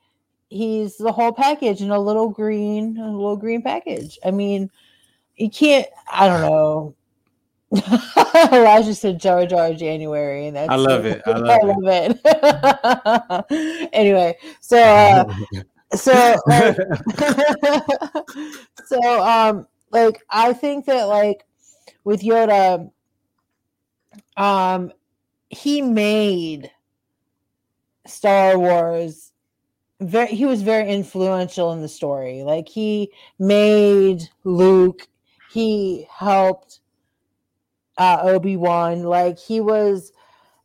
he's 0.50 0.98
the 0.98 1.12
whole 1.12 1.34
package 1.34 1.82
in 1.82 1.92
a 1.92 2.00
little 2.00 2.30
green, 2.30 2.98
a 2.98 3.12
little 3.12 3.38
green 3.38 3.62
package. 3.62 4.18
I 4.26 4.32
mean, 4.32 4.70
you 5.36 5.50
can't. 5.50 5.88
I 6.12 6.28
don't 6.28 6.42
know. 6.42 6.96
Elijah 8.52 8.94
said 8.94 9.20
Jar 9.20 9.46
Jar 9.46 9.74
January, 9.74 10.48
and 10.48 10.56
that's 10.56 10.70
I 10.70 10.76
love 10.76 11.06
it. 11.06 11.22
I 11.26 11.32
love, 11.32 11.60
I 11.64 11.66
love 11.66 13.46
it. 13.50 13.90
anyway, 13.94 14.38
so 14.62 14.78
uh, 14.78 15.34
so 15.96 16.36
like, 16.46 16.78
so 18.86 19.24
um 19.24 19.68
like 19.92 20.22
I 20.30 20.54
think 20.54 20.86
that 20.86 21.06
like 21.06 21.46
with 22.04 22.22
Yoda, 22.22 22.92
um, 24.38 24.91
he 25.50 25.82
made 25.82 26.72
Star 28.06 28.58
Wars 28.58 29.32
very 30.00 30.28
he 30.28 30.46
was 30.46 30.62
very 30.62 30.89
influential 30.89 31.72
in 31.72 31.82
the 31.82 31.88
story. 31.88 32.43
Like 32.43 32.67
he 32.67 33.12
made 33.39 34.24
Luke, 34.43 35.08
he 35.52 36.08
helped 36.12 36.80
uh, 37.98 38.19
Obi-Wan, 38.24 39.04
like 39.04 39.38
he 39.39 39.62
was 39.62 40.12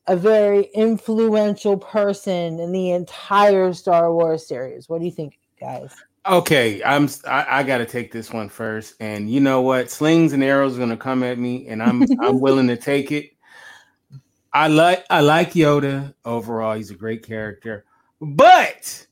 a 0.06 0.16
very 0.16 0.62
influential 0.74 1.76
person 1.76 2.58
in 2.58 2.72
the 2.72 2.92
entire 2.92 3.72
Star 3.74 4.12
Wars 4.12 4.46
series. 4.46 4.88
What 4.88 5.00
do 5.00 5.04
you 5.04 5.10
think, 5.10 5.38
guys? 5.60 5.94
Okay, 6.26 6.82
I'm 6.82 7.08
I, 7.26 7.60
I 7.60 7.62
got 7.62 7.78
to 7.78 7.86
take 7.86 8.12
this 8.12 8.32
one 8.32 8.48
first, 8.48 8.94
and 9.00 9.30
you 9.30 9.40
know 9.40 9.60
what? 9.62 9.90
Slings 9.90 10.32
and 10.32 10.42
arrows 10.42 10.76
are 10.76 10.80
gonna 10.80 10.96
come 10.96 11.22
at 11.22 11.38
me, 11.38 11.68
and 11.68 11.82
I'm 11.82 12.04
I'm 12.20 12.40
willing 12.40 12.66
to 12.68 12.76
take 12.76 13.12
it. 13.12 13.30
I 14.52 14.68
like 14.68 15.04
I 15.10 15.20
like 15.20 15.52
Yoda 15.52 16.14
overall. 16.24 16.74
He's 16.74 16.90
a 16.90 16.94
great 16.94 17.26
character, 17.26 17.84
but 18.20 19.06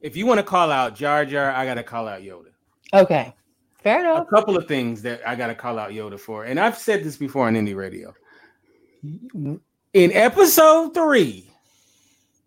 if 0.00 0.16
you 0.16 0.26
want 0.26 0.38
to 0.38 0.44
call 0.44 0.70
out 0.70 0.94
Jar 0.96 1.24
Jar, 1.24 1.50
I 1.50 1.64
got 1.64 1.74
to 1.74 1.82
call 1.82 2.08
out 2.08 2.22
Yoda. 2.22 2.50
Okay, 2.92 3.34
fair 3.82 4.00
enough. 4.00 4.26
A 4.26 4.30
couple 4.30 4.56
of 4.56 4.66
things 4.66 5.02
that 5.02 5.20
I 5.26 5.34
got 5.34 5.48
to 5.48 5.54
call 5.54 5.78
out 5.78 5.90
Yoda 5.90 6.18
for, 6.18 6.44
and 6.44 6.58
I've 6.58 6.78
said 6.78 7.04
this 7.04 7.16
before 7.16 7.46
on 7.46 7.54
Indie 7.54 7.76
Radio. 7.76 8.14
In 9.02 9.60
episode 9.94 10.94
three, 10.94 11.50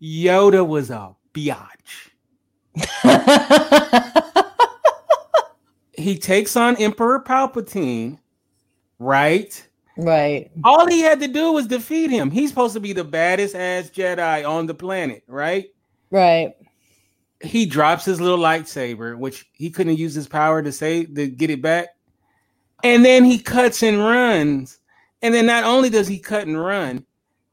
Yoda 0.00 0.66
was 0.66 0.90
a 0.90 1.14
biatch. 1.32 2.10
He 6.02 6.18
takes 6.18 6.56
on 6.56 6.76
Emperor 6.76 7.22
Palpatine, 7.22 8.18
right? 8.98 9.68
Right. 9.96 10.50
All 10.64 10.86
he 10.86 11.00
had 11.00 11.20
to 11.20 11.28
do 11.28 11.52
was 11.52 11.66
defeat 11.66 12.10
him. 12.10 12.30
He's 12.30 12.48
supposed 12.50 12.74
to 12.74 12.80
be 12.80 12.92
the 12.92 13.04
baddest 13.04 13.54
ass 13.54 13.90
Jedi 13.90 14.48
on 14.48 14.66
the 14.66 14.74
planet, 14.74 15.22
right? 15.26 15.66
Right. 16.10 16.54
He 17.40 17.66
drops 17.66 18.04
his 18.04 18.20
little 18.20 18.38
lightsaber, 18.38 19.18
which 19.18 19.46
he 19.52 19.70
couldn't 19.70 19.98
use 19.98 20.14
his 20.14 20.28
power 20.28 20.62
to 20.62 20.70
say 20.70 21.04
to 21.04 21.26
get 21.26 21.50
it 21.50 21.62
back. 21.62 21.88
And 22.84 23.04
then 23.04 23.24
he 23.24 23.38
cuts 23.38 23.82
and 23.82 23.98
runs. 23.98 24.78
And 25.22 25.32
then 25.32 25.46
not 25.46 25.64
only 25.64 25.88
does 25.88 26.08
he 26.08 26.18
cut 26.18 26.46
and 26.46 26.58
run, 26.58 27.06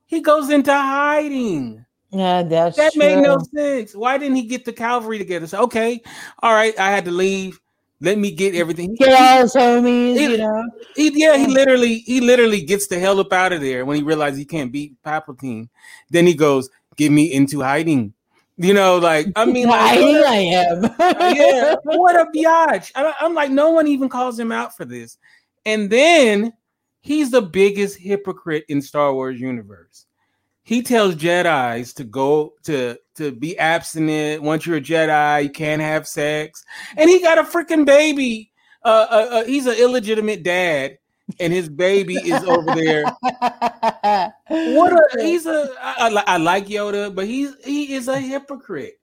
he 0.06 0.22
goes 0.22 0.50
into 0.50 0.74
hiding. 0.74 1.86
Yeah, 2.12 2.42
that's 2.42 2.78
That 2.78 2.96
made 2.96 3.22
no 3.22 3.40
sense. 3.56 3.96
Why 3.96 4.18
didn't 4.18 4.36
he 4.36 4.44
get 4.44 4.66
the 4.66 4.74
cavalry 4.74 5.20
together? 5.20 5.46
So, 5.46 5.62
okay, 5.64 6.02
all 6.40 6.54
right, 6.54 6.78
I 6.80 6.90
had 6.90 7.06
to 7.06 7.12
leave. 7.12 7.60
Let 8.02 8.18
me 8.18 8.32
get 8.32 8.56
everything. 8.56 8.96
Get 8.96 9.14
all 9.14 9.42
his 9.42 9.54
homies, 9.54 10.18
He- 10.18 10.24
you 10.32 10.38
know. 10.38 10.64
He, 10.96 11.12
yeah, 11.16 11.38
he 11.38 11.48
literally, 11.48 12.00
he 12.00 12.20
literally 12.22 12.62
gets 12.62 12.88
the 12.88 13.00
hell 13.00 13.20
up 13.20 13.32
out 13.32 13.54
of 13.54 13.62
there 13.62 13.86
when 13.86 13.98
he 13.98 14.04
realizes 14.04 14.40
he 14.40 14.46
can't 14.46 14.72
beat 14.72 14.94
Palpatine. 15.04 15.70
Then 16.10 16.26
he 16.26 16.34
goes, 16.34 16.70
"Get 16.98 17.12
me 17.12 17.32
into 17.32 17.62
hiding." 17.62 18.14
You 18.58 18.74
know, 18.74 18.98
like 18.98 19.28
I 19.36 19.46
mean, 19.46 19.70
I 19.70 19.96
like, 20.00 20.26
I 20.26 20.36
am. 20.36 20.84
yeah, 21.36 21.76
what 21.84 22.16
a 22.16 22.26
biatch. 22.36 22.92
I, 22.96 23.14
I'm 23.22 23.34
like, 23.34 23.52
no 23.52 23.70
one 23.70 23.88
even 23.88 24.10
calls 24.10 24.38
him 24.38 24.52
out 24.52 24.76
for 24.76 24.84
this. 24.84 25.18
And 25.66 25.90
then 25.90 26.52
he's 27.02 27.32
the 27.32 27.42
biggest 27.42 27.98
hypocrite 27.98 28.66
in 28.68 28.82
Star 28.82 29.14
Wars 29.14 29.40
universe. 29.40 30.06
He 30.70 30.84
tells 30.84 31.16
Jedi's 31.16 31.94
to 31.94 32.04
go 32.04 32.54
to 32.66 32.96
to 33.16 33.32
be 33.32 33.58
abstinent. 33.58 34.44
Once 34.44 34.68
you're 34.68 34.78
a 34.78 34.82
Jedi, 34.82 35.46
you 35.46 35.50
can't 35.50 35.82
have 35.82 36.08
sex. 36.08 36.64
And 36.96 37.10
he 37.10 37.20
got 37.20 37.40
a 37.40 37.44
freaking 37.44 37.88
baby. 37.88 38.52
Uh, 38.86 39.08
uh, 39.10 39.28
uh, 39.32 39.44
he's 39.46 39.66
an 39.66 39.78
illegitimate 39.80 40.44
dad, 40.44 41.00
and 41.40 41.52
his 41.52 41.70
baby 41.70 42.18
is 42.18 42.44
over 42.44 42.76
there. 42.76 43.04
What 44.76 44.94
a 44.94 45.24
he's 45.24 45.48
a 45.48 45.74
I, 45.82 46.24
I, 46.28 46.38
like 46.38 46.68
Yoda, 46.68 47.16
but 47.16 47.26
he's 47.26 47.52
he 47.66 47.96
is 47.96 48.08
a 48.08 48.20
hypocrite. 48.20 49.00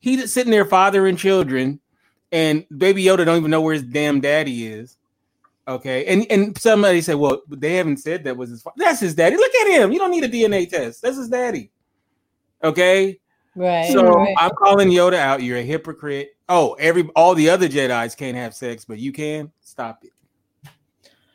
He's 0.00 0.32
sitting 0.32 0.50
there 0.50 0.64
fathering 0.64 1.16
children, 1.16 1.78
and 2.32 2.64
baby 2.74 3.04
Yoda 3.04 3.26
don't 3.26 3.36
even 3.36 3.50
know 3.50 3.60
where 3.60 3.74
his 3.74 3.82
damn 3.82 4.22
daddy 4.22 4.66
is. 4.66 4.96
Okay, 5.68 6.04
and 6.06 6.26
and 6.28 6.58
somebody 6.58 7.00
said, 7.00 7.14
well, 7.14 7.42
they 7.48 7.74
haven't 7.74 7.98
said 7.98 8.24
that 8.24 8.36
was 8.36 8.50
his 8.50 8.62
father. 8.62 8.74
That's 8.78 9.00
his 9.00 9.14
daddy. 9.14 9.36
Look 9.36 9.54
at 9.54 9.68
him. 9.68 9.92
You 9.92 9.98
don't 9.98 10.10
need 10.10 10.24
a 10.24 10.28
DNA 10.28 10.68
test. 10.68 11.02
That's 11.02 11.16
his 11.16 11.28
daddy. 11.28 11.70
Okay, 12.64 13.20
right. 13.54 13.92
so 13.92 14.12
right. 14.12 14.34
I'm 14.38 14.50
calling 14.58 14.88
Yoda 14.88 15.14
out. 15.14 15.42
You're 15.42 15.58
a 15.58 15.62
hypocrite. 15.62 16.30
Oh, 16.48 16.74
every 16.74 17.08
all 17.14 17.36
the 17.36 17.48
other 17.48 17.68
Jedi's 17.68 18.16
can't 18.16 18.36
have 18.36 18.54
sex, 18.54 18.84
but 18.84 18.98
you 18.98 19.12
can. 19.12 19.52
Stop 19.60 20.04
it. 20.04 20.12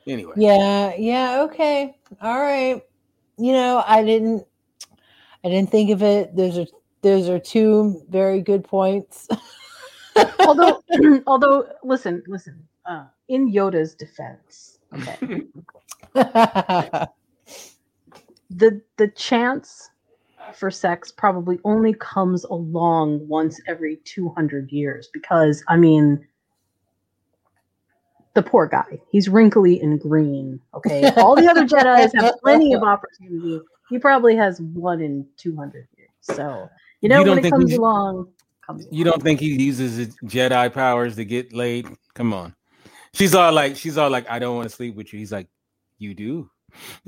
Anyway, 0.05 0.33
Yeah, 0.35 0.93
yeah, 0.97 1.41
okay. 1.43 1.97
All 2.21 2.39
right. 2.39 2.81
You 3.37 3.53
know, 3.53 3.83
I 3.85 4.03
didn't 4.03 4.45
I 5.43 5.49
didn't 5.49 5.71
think 5.71 5.89
of 5.91 6.03
it. 6.03 6.35
Those 6.35 6.57
are 6.57 6.65
those 7.01 7.29
are 7.29 7.39
two 7.39 8.03
very 8.09 8.41
good 8.41 8.65
points. 8.65 9.27
although 10.39 10.83
although 11.27 11.67
listen 11.83 12.23
listen 12.27 12.66
uh, 12.87 13.05
in 13.27 13.51
yoda's 13.51 13.93
defense 13.93 14.79
okay. 14.93 15.43
The 18.49 18.81
the 18.95 19.09
chance 19.09 19.89
for 20.53 20.71
sex 20.71 21.11
probably 21.11 21.59
only 21.65 21.93
comes 21.93 22.45
along 22.45 23.27
once 23.27 23.59
every 23.67 23.97
200 24.05 24.71
years 24.71 25.09
because 25.11 25.63
i 25.67 25.75
mean 25.75 26.25
the 28.35 28.41
poor 28.41 28.65
guy 28.65 28.99
he's 29.11 29.27
wrinkly 29.27 29.81
and 29.81 29.99
green 29.99 30.59
okay. 30.73 31.11
All 31.17 31.35
the 31.35 31.49
other 31.49 31.65
jedis 31.65 32.11
have 32.15 32.35
plenty 32.43 32.73
of 32.73 32.83
opportunity. 32.83 33.59
He 33.89 33.97
probably 33.97 34.35
has 34.35 34.61
one 34.61 35.01
in 35.01 35.25
200 35.37 35.87
years. 35.97 36.09
So 36.21 36.69
you 37.01 37.09
know 37.09 37.23
You 37.23 37.31
when 37.31 37.43
it 37.43 37.49
comes 37.49 37.73
along 37.73 38.31
comes 38.65 38.87
You 38.91 39.03
don't 39.03 39.21
think 39.21 39.39
he 39.39 39.61
uses 39.61 39.97
his 39.97 40.15
Jedi 40.23 40.71
powers 40.71 41.15
to 41.15 41.25
get 41.25 41.51
laid? 41.51 41.87
Come 42.13 42.33
on. 42.33 42.55
She's 43.17 43.33
all 43.33 43.51
like, 43.51 43.75
she's 43.75 43.97
all 43.97 44.09
like, 44.11 44.29
I 44.29 44.37
don't 44.39 44.55
want 44.55 44.69
to 44.69 44.75
sleep 44.75 44.95
with 44.95 45.11
you. 45.11 45.17
He's 45.19 45.31
like, 45.31 45.47
you 45.97 46.13
do. 46.13 46.49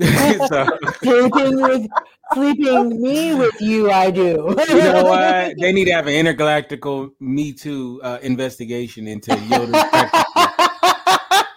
so, 0.48 0.66
sleeping 1.02 1.62
with 1.62 1.86
sleeping 2.32 3.00
me 3.00 3.34
with 3.34 3.54
you, 3.60 3.90
I 3.90 4.10
do. 4.10 4.54
you 4.68 4.74
know 4.74 5.04
what? 5.04 5.54
They 5.60 5.70
need 5.72 5.84
to 5.84 5.92
have 5.92 6.06
an 6.08 6.14
intergalactical 6.14 7.12
Me 7.20 7.52
Too 7.52 8.00
uh, 8.02 8.18
investigation 8.22 9.06
into 9.06 9.32
Yoda's. 9.32 10.26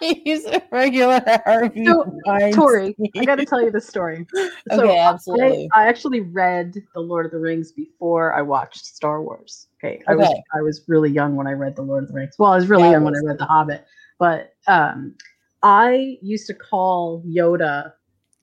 He's 0.00 0.44
a 0.44 0.62
regular 0.70 1.20
Harvey 1.46 1.86
So, 1.86 2.04
Tori, 2.52 2.94
I 3.16 3.24
got 3.24 3.36
to 3.36 3.46
tell 3.46 3.62
you 3.62 3.70
this 3.70 3.86
story. 3.88 4.26
So 4.70 4.82
Okay, 4.84 4.98
I- 5.00 5.08
absolutely. 5.10 5.68
I, 5.74 5.88
actually 5.88 6.20
read 6.20 6.74
The 6.94 7.00
Lord 7.00 7.26
of 7.26 7.32
the 7.32 7.38
Rings 7.38 7.72
before 7.72 8.34
I 8.34 8.42
watched 8.42 8.84
Star 8.84 9.22
Wars. 9.22 9.66
Okay, 9.78 10.02
I 10.06 10.14
was 10.14 10.28
I 10.54 10.60
was 10.62 10.82
really 10.88 11.10
young 11.10 11.36
when 11.36 11.46
I 11.46 11.52
read 11.52 11.74
The 11.76 11.82
Lord 11.82 12.02
of 12.04 12.08
the 12.08 12.14
Rings. 12.14 12.34
Well, 12.38 12.52
I 12.52 12.56
was 12.56 12.68
really 12.68 12.84
Yeah, 12.84 12.88
I 12.90 12.92
young 12.92 13.04
when 13.04 13.14
I 13.16 13.20
read 13.24 13.38
The 13.38 13.44
Hobbit. 13.46 13.86
But 14.18 14.54
um, 14.66 15.14
I 15.62 16.18
used 16.22 16.46
to 16.46 16.54
call 16.54 17.22
Yoda 17.26 17.92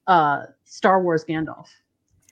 uh, 0.08 0.44
Star 0.66 1.02
Wars 1.02 1.24
Gandalf. 1.28 1.68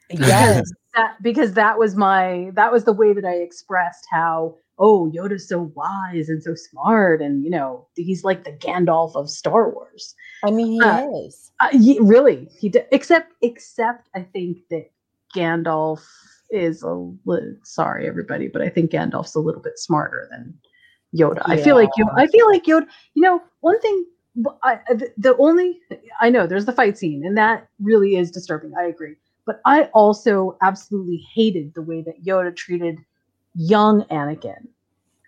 Yes. 0.09 0.71
That 0.95 1.21
because 1.21 1.53
that 1.53 1.77
was 1.77 1.95
my 1.95 2.49
that 2.55 2.71
was 2.71 2.83
the 2.85 2.93
way 2.93 3.13
that 3.13 3.23
I 3.23 3.35
expressed 3.35 4.07
how 4.09 4.55
oh 4.79 5.11
Yoda's 5.15 5.47
so 5.47 5.71
wise 5.75 6.29
and 6.29 6.41
so 6.41 6.55
smart 6.55 7.21
and 7.21 7.43
you 7.43 7.51
know 7.51 7.85
he's 7.95 8.23
like 8.23 8.43
the 8.43 8.53
Gandalf 8.53 9.15
of 9.15 9.29
Star 9.29 9.69
Wars. 9.69 10.15
I 10.43 10.49
mean 10.49 10.71
he 10.71 10.81
Uh, 10.81 11.07
is. 11.27 11.51
Uh, 11.59 11.69
ye- 11.73 11.99
really, 12.01 12.49
he 12.59 12.69
did. 12.69 12.85
Except, 12.91 13.31
except 13.43 14.09
I 14.15 14.23
think 14.23 14.57
that 14.71 14.89
Gandalf 15.35 16.01
is 16.49 16.81
a 16.81 16.93
li- 17.25 17.55
sorry 17.63 18.07
everybody, 18.07 18.47
but 18.47 18.63
I 18.63 18.69
think 18.69 18.89
Gandalf's 18.89 19.35
a 19.35 19.39
little 19.39 19.61
bit 19.61 19.77
smarter 19.77 20.27
than 20.31 20.57
Yoda. 21.15 21.41
I 21.45 21.57
feel 21.57 21.75
like 21.75 21.89
Yoda. 21.97 22.13
I 22.15 22.27
feel 22.27 22.47
like 22.47 22.63
Yoda. 22.65 22.87
You 23.13 23.21
know, 23.21 23.41
one 23.61 23.79
thing. 23.81 24.05
I, 24.63 24.79
the, 24.89 25.11
the 25.17 25.35
only 25.37 25.79
I 26.21 26.29
know 26.29 26.47
there's 26.47 26.65
the 26.65 26.71
fight 26.71 26.97
scene, 26.97 27.25
and 27.25 27.37
that 27.37 27.67
really 27.81 28.15
is 28.15 28.31
disturbing. 28.31 28.73
I 28.79 28.83
agree, 28.83 29.15
but 29.45 29.59
I 29.65 29.85
also 29.85 30.57
absolutely 30.61 31.25
hated 31.33 31.73
the 31.73 31.81
way 31.81 32.01
that 32.03 32.23
Yoda 32.23 32.55
treated 32.55 32.99
young 33.55 34.03
Anakin. 34.05 34.67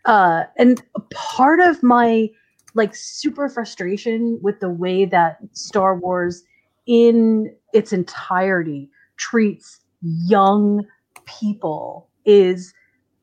Uh, 0.06 0.44
and 0.58 0.82
part 1.14 1.60
of 1.60 1.82
my 1.84 2.30
like 2.74 2.96
super 2.96 3.50
frustration 3.50 4.40
with 4.42 4.60
the 4.60 4.70
way 4.70 5.06
that 5.06 5.38
Star 5.52 5.96
Wars 5.96 6.44
in 6.86 7.54
its 7.74 7.92
entirety 7.92 8.90
treats 9.18 9.82
young 10.02 10.86
people 11.26 12.08
is 12.26 12.74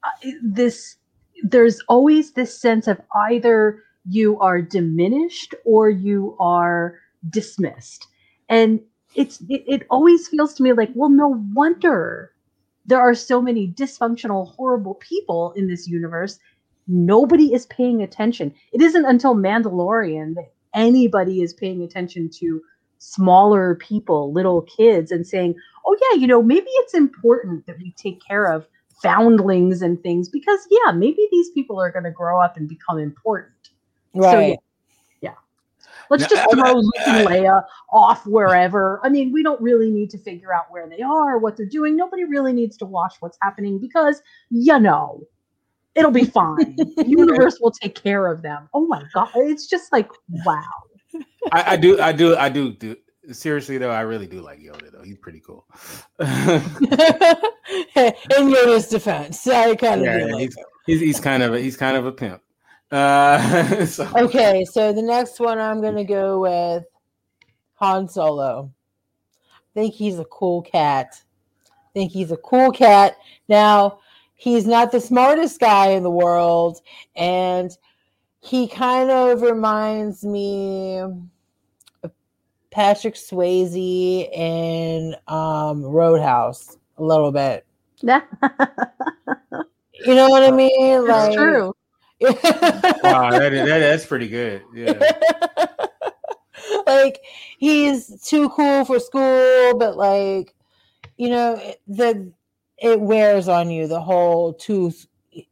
uh, 0.05 0.31
this 0.43 0.97
there's 1.43 1.81
always 1.89 2.33
this 2.33 2.59
sense 2.59 2.87
of 2.87 3.01
either 3.15 3.83
you 4.09 4.39
are 4.41 4.63
diminished 4.63 5.55
or 5.65 5.91
you 5.91 6.37
are 6.41 6.99
dismissed. 7.31 8.07
And 8.49 8.81
it's 9.15 9.41
it, 9.49 9.65
it 9.67 9.87
always 9.91 10.29
feels 10.29 10.55
to 10.55 10.63
me 10.63 10.73
like 10.73 10.91
well 10.95 11.09
no 11.09 11.43
wonder 11.55 12.33
there 12.87 13.01
are 13.01 13.15
so 13.15 13.43
many 13.43 13.69
dysfunctional 13.69 14.55
horrible 14.55 14.95
people 14.95 15.53
in 15.53 15.69
this 15.69 15.87
universe. 15.87 16.39
Nobody 16.87 17.53
is 17.53 17.67
paying 17.67 18.03
attention. 18.03 18.55
It 18.73 18.81
isn't 18.81 19.05
until 19.05 19.35
mandalorian 19.35 20.35
that 20.37 20.53
anybody 20.75 21.43
is 21.43 21.53
paying 21.53 21.83
attention 21.83 22.31
to 22.31 22.63
smaller 22.99 23.75
people 23.77 24.33
little 24.33 24.63
kids 24.63 25.13
and 25.13 25.27
saying 25.27 25.55
oh 25.87 25.97
yeah 26.03 26.19
you 26.19 26.27
know 26.27 26.43
maybe 26.43 26.67
it's 26.71 26.95
important 26.95 27.65
that 27.67 27.79
we 27.79 27.93
take 27.93 28.21
care 28.27 28.45
of 28.53 28.67
foundlings 29.03 29.83
and 29.83 30.03
things 30.03 30.29
because 30.29 30.61
yeah 30.71 30.93
maybe 30.93 31.27
these 31.31 31.51
people 31.51 31.81
are 31.81 31.91
going 31.91 32.05
to 32.05 32.11
grow 32.11 32.41
up 32.41 32.57
and 32.57 32.69
become 32.69 32.99
important 32.99 33.53
Right. 34.15 34.33
so 34.33 34.41
yeah, 34.41 34.55
yeah. 35.21 35.35
Let's 36.11 36.23
No, 36.23 36.29
just 36.29 36.49
I- 36.49 36.53
throw 36.55 36.65
I- 36.65 36.73
Luke 36.73 36.95
and 37.07 37.29
Leia 37.29 37.65
off 37.93 38.27
wherever. 38.27 39.01
I 39.05 39.09
mean, 39.11 39.31
we 39.33 39.43
don't 39.43 39.61
really 39.61 39.91
need 39.91 40.09
to 40.11 40.19
figure 40.19 40.53
out 40.55 40.71
where 40.71 40.89
they 40.89 41.03
are, 41.03 41.39
what 41.39 41.57
they're 41.57 41.67
doing. 41.67 41.95
Nobody 41.97 42.25
really 42.25 42.53
needs 42.53 42.77
to 42.79 42.87
watch 42.87 43.17
what's 43.21 43.37
happening 43.43 43.79
because 43.79 44.23
you 44.51 44.79
know 44.81 45.23
it'll 45.95 46.11
be 46.11 46.25
fine. 46.25 46.75
the 46.97 47.05
universe 47.07 47.59
will 47.61 47.71
take 47.71 47.95
care 47.95 48.27
of 48.27 48.41
them. 48.43 48.69
Oh 48.73 48.87
my 48.87 49.05
god, 49.13 49.29
it's 49.37 49.67
just 49.67 49.93
like 49.93 50.11
wow. 50.47 50.63
I, 51.53 51.73
I 51.75 51.77
do, 51.77 52.01
I 52.01 52.13
do, 52.13 52.37
I 52.37 52.49
do, 52.49 52.73
do. 52.73 52.97
Seriously 53.31 53.77
though, 53.77 53.91
I 53.91 54.01
really 54.01 54.27
do 54.27 54.41
like 54.41 54.59
Yoda 54.61 54.91
though. 54.91 55.03
He's 55.03 55.19
pretty 55.19 55.41
cool. 55.41 55.67
In 57.97 58.49
Yoda's 58.49 58.89
defense, 58.89 59.47
I 59.47 59.75
kind 59.75 60.01
of 60.01 60.07
Yeah, 60.07 60.19
do 60.19 60.33
like 60.33 60.41
he's, 60.41 60.57
he's 60.87 61.01
he's 61.01 61.21
kind 61.21 61.43
of 61.43 61.55
a, 61.55 61.61
he's 61.61 61.77
kind 61.77 61.97
of 61.97 62.07
a 62.07 62.13
pimp. 62.13 62.43
Uh, 62.91 63.85
so, 63.87 64.09
Okay, 64.17 64.65
so 64.65 64.93
the 64.93 65.03
next 65.03 65.39
one 65.39 65.59
I'm 65.59 65.83
gonna 65.83 66.05
go 66.05 66.41
with 66.41 66.85
Han 67.75 68.09
Solo. 68.09 68.73
I 69.55 69.81
think 69.81 69.95
he's 69.95 70.19
a 70.19 70.25
cool 70.25 70.63
cat. 70.63 71.23
I 71.67 71.91
think 71.93 72.13
he's 72.13 72.33
a 72.33 72.37
cool 72.39 72.73
cat. 72.73 73.17
Now, 73.49 74.01
he's 74.35 74.67
not 74.67 74.91
the 74.91 75.01
smartest 75.01 75.61
guy 75.61 75.89
in 75.89 76.03
the 76.03 76.11
world, 76.11 76.81
and 77.17 77.71
he 78.41 78.67
kind 78.67 79.11
of 79.11 79.43
reminds 79.43 80.25
me 80.25 80.99
of 80.99 82.13
Patrick 82.71 83.15
Swayze 83.15 84.31
in 84.33 85.15
um, 85.27 85.83
Roadhouse 85.83 86.79
a 86.99 87.03
little 87.03 87.33
bit. 87.33 87.65
Yeah. 88.01 88.23
You 90.05 90.15
know 90.15 90.29
what 90.29 90.43
I 90.45 90.51
mean? 90.51 91.07
Like, 91.07 91.35
true. 91.37 91.75
wow, 92.21 93.31
that, 93.31 93.53
is- 93.53 93.67
that 93.67 93.79
that's 93.79 94.07
pretty 94.07 94.29
good. 94.29 94.63
Yeah. 94.75 94.93
like 96.87 97.21
he's 97.59 98.21
too 98.23 98.49
cool 98.51 98.85
for 98.85 98.99
school, 98.99 99.77
but 99.79 99.97
like 99.97 100.55
you 101.17 101.29
know 101.31 101.61
the 101.87 102.33
it 102.79 103.01
wears 103.01 103.49
on 103.49 103.71
you 103.71 103.87
the 103.87 104.01
whole 104.01 104.53
tooth. 104.55 105.07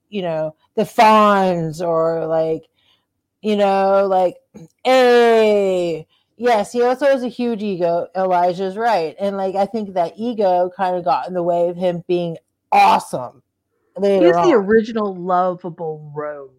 You 0.08 0.22
know 0.22 0.56
the 0.76 0.82
Fonz 0.84 1.80
or 1.86 2.26
like 2.26 2.64
you 3.42 3.56
know 3.56 4.06
like 4.06 4.36
hey 4.84 6.06
yes 6.36 6.72
he 6.72 6.82
also 6.82 7.06
has 7.06 7.22
a 7.22 7.28
huge 7.28 7.62
ego 7.62 8.06
elijah's 8.16 8.76
right 8.76 9.16
and 9.18 9.36
like 9.36 9.54
i 9.54 9.66
think 9.66 9.94
that 9.94 10.12
ego 10.16 10.70
kind 10.76 10.96
of 10.96 11.04
got 11.04 11.26
in 11.28 11.34
the 11.34 11.42
way 11.42 11.68
of 11.68 11.76
him 11.76 12.02
being 12.06 12.36
awesome 12.72 13.42
later 13.96 14.26
He's 14.26 14.46
the 14.46 14.54
original 14.54 15.14
lovable 15.14 16.12
rogue. 16.14 16.50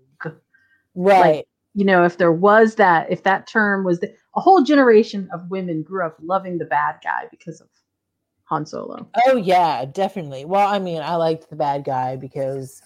right 0.95 1.45
you 1.77 1.85
know, 1.85 2.03
if 2.03 2.17
there 2.17 2.31
was 2.31 2.73
that, 2.75 3.11
if 3.11 3.21
that 3.21 3.45
term 3.45 3.83
was 3.83 3.99
the, 3.99 4.11
a 4.35 4.41
whole 4.41 4.63
generation 4.63 5.29
of 5.31 5.47
women 5.51 5.83
grew 5.83 6.03
up 6.03 6.17
loving 6.23 6.57
the 6.57 6.65
bad 6.65 6.95
guy 7.03 7.27
because 7.29 7.61
of 7.61 7.67
Han 8.45 8.65
Solo. 8.65 9.07
Oh 9.27 9.35
yeah, 9.35 9.85
definitely. 9.85 10.43
Well, 10.43 10.67
I 10.67 10.79
mean, 10.79 11.03
I 11.03 11.17
liked 11.17 11.51
the 11.51 11.55
bad 11.55 11.83
guy 11.83 12.15
because 12.15 12.81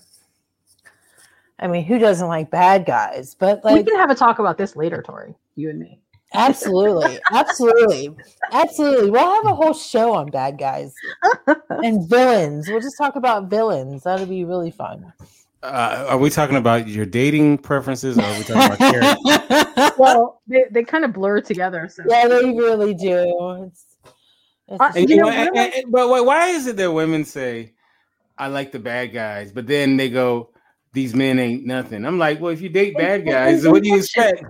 I 1.58 1.68
mean, 1.68 1.86
who 1.86 2.00
doesn't 2.00 2.28
like 2.28 2.52
bad 2.52 2.86
guys? 2.86 3.34
But 3.34 3.62
we 3.64 3.82
can 3.82 3.96
have 3.96 4.10
a 4.10 4.16
talk 4.16 4.40
about 4.40 4.58
this 4.58 4.76
later, 4.76 5.02
Tori. 5.02 5.36
You 5.56 5.70
and 5.70 5.80
me. 5.80 6.02
Absolutely, 6.34 7.20
absolutely, 7.32 8.16
absolutely. 8.52 9.10
We'll 9.10 9.30
have 9.44 9.46
a 9.46 9.56
whole 9.56 9.74
show 9.74 10.14
on 10.14 10.30
bad 10.30 10.58
guys 10.58 10.94
and 11.70 12.08
villains. 12.10 12.68
We'll 12.70 12.82
just 12.82 12.98
talk 12.98 13.16
about 13.16 13.50
villains. 13.50 14.04
That'll 14.04 14.26
be 14.26 14.44
really 14.46 14.72
fun. 14.72 15.12
Uh, 15.64 16.06
are 16.10 16.18
we 16.18 16.30
talking 16.32 16.56
about 16.56 16.88
your 16.88 17.06
dating 17.06 17.60
preferences, 17.60 18.18
or 18.18 18.22
are 18.24 18.38
we 18.38 18.44
talking 18.44 18.76
about 18.76 18.78
character? 18.80 19.96
well, 20.00 20.42
they, 20.48 20.64
they 20.72 20.84
kind 20.84 21.06
of 21.06 21.14
blur 21.14 21.40
together. 21.42 21.88
So 21.88 22.04
yeah, 22.08 22.28
they 22.28 22.46
really 22.46 22.94
do. 22.96 23.68
It's, 23.68 23.86
it's 24.68 24.80
Uh, 24.82 24.92
You 24.96 25.06
you 25.08 25.16
know, 25.18 25.30
know, 25.30 25.38
one 25.38 25.48
of 25.50 25.56
and- 25.56 25.74
and- 25.74 25.92
but 25.92 26.10
why- 26.10 26.22
why 26.22 26.48
is 26.48 26.66
it 26.66 26.78
that 26.78 26.92
women 26.92 27.26
say, 27.26 27.74
"I 28.38 28.48
like 28.48 28.72
the 28.72 28.80
bad 28.80 29.14
guys," 29.14 29.52
but 29.52 29.68
then 29.68 29.98
they 29.98 30.10
go, 30.10 30.50
"These 30.94 31.16
men 31.16 31.40
ain't 31.40 31.66
nothing"? 31.66 32.06
I'm 32.06 32.18
like, 32.18 32.40
well, 32.40 32.52
if 32.52 32.62
you 32.62 32.70
date 32.70 32.98
bad 32.98 33.26
guys, 33.26 33.68
what 33.68 33.84
do 33.84 33.90
you 33.90 33.98
expect? 33.98 34.44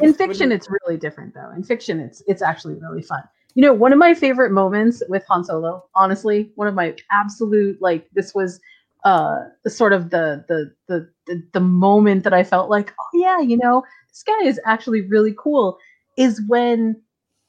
in 0.00 0.14
fiction 0.14 0.52
it's 0.52 0.68
really 0.70 0.96
different 0.96 1.34
though 1.34 1.50
in 1.54 1.62
fiction 1.62 2.00
it's 2.00 2.22
it's 2.26 2.42
actually 2.42 2.74
really 2.74 3.02
fun 3.02 3.22
you 3.54 3.62
know 3.62 3.72
one 3.72 3.92
of 3.92 3.98
my 3.98 4.14
favorite 4.14 4.52
moments 4.52 5.02
with 5.08 5.24
han 5.28 5.44
solo 5.44 5.84
honestly 5.94 6.50
one 6.54 6.68
of 6.68 6.74
my 6.74 6.94
absolute 7.10 7.80
like 7.80 8.08
this 8.12 8.34
was 8.34 8.60
uh 9.04 9.38
sort 9.66 9.92
of 9.92 10.10
the 10.10 10.44
the 10.48 10.72
the 10.88 11.08
the, 11.26 11.42
the 11.52 11.60
moment 11.60 12.24
that 12.24 12.32
i 12.32 12.42
felt 12.42 12.68
like 12.70 12.92
oh 12.98 13.18
yeah 13.18 13.40
you 13.40 13.56
know 13.56 13.82
this 14.08 14.22
guy 14.22 14.44
is 14.44 14.60
actually 14.64 15.02
really 15.02 15.34
cool 15.38 15.78
is 16.16 16.42
when 16.48 17.00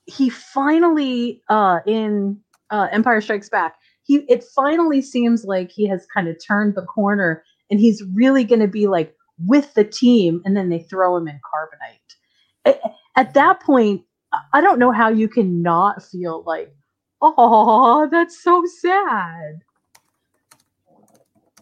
he 0.05 0.29
finally 0.29 1.41
uh 1.49 1.79
in 1.85 2.38
uh 2.69 2.88
empire 2.91 3.21
strikes 3.21 3.49
back 3.49 3.75
he 4.03 4.17
it 4.29 4.43
finally 4.55 5.01
seems 5.01 5.45
like 5.45 5.71
he 5.71 5.88
has 5.88 6.05
kind 6.13 6.27
of 6.27 6.35
turned 6.45 6.75
the 6.75 6.83
corner 6.83 7.43
and 7.71 7.79
he's 7.79 8.03
really 8.13 8.43
going 8.43 8.62
to 8.62 8.67
be 8.67 8.88
like 8.88 9.15
with 9.45 9.73
the 9.73 9.84
team 9.86 10.41
and 10.45 10.55
then 10.58 10.69
they 10.69 10.79
throw 10.79 11.17
him 11.17 11.27
in 11.27 11.39
carbonite 11.39 12.77
at 13.15 13.34
that 13.34 13.62
point 13.62 14.01
I- 14.34 14.62
don't 14.62 14.79
know 14.79 14.91
how 14.91 15.10
you 15.10 15.27
can 15.29 15.62
not 15.62 16.03
feel 16.03 16.43
like 16.45 16.73
oh 17.21 18.08
that's 18.12 18.43
so 18.43 18.63
sad 18.82 19.62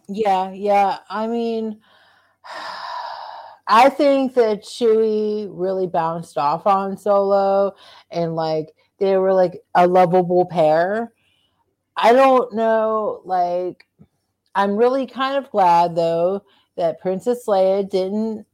Yeah, 0.08 0.52
yeah. 0.52 0.98
I 1.10 1.26
mean, 1.26 1.80
I 3.68 3.90
think 3.90 4.34
that 4.34 4.62
Chewie 4.64 5.48
really 5.50 5.86
bounced 5.86 6.38
off 6.38 6.64
Han 6.64 6.96
Solo 6.98 7.74
and 8.10 8.34
like 8.36 8.68
they 9.00 9.16
were 9.18 9.34
like 9.34 9.60
a 9.74 9.86
lovable 9.86 10.46
pair. 10.46 11.12
I 11.96 12.14
don't 12.14 12.54
know, 12.54 13.22
like 13.26 13.87
I'm 14.58 14.76
really 14.76 15.06
kind 15.06 15.36
of 15.36 15.48
glad 15.52 15.94
though 15.94 16.42
that 16.76 17.00
Princess 17.00 17.44
Leia 17.46 17.88
didn't 17.88 18.44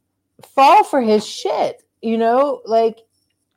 fall 0.53 0.83
for 0.83 1.01
his 1.01 1.25
shit, 1.25 1.81
you 1.99 2.15
know, 2.15 2.61
like 2.63 2.99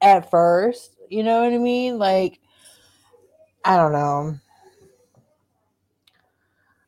at 0.00 0.30
first, 0.30 0.96
you 1.10 1.22
know 1.22 1.44
what 1.44 1.52
I 1.52 1.58
mean? 1.58 1.98
Like 1.98 2.40
I 3.66 3.76
don't 3.76 3.92
know. 3.92 4.38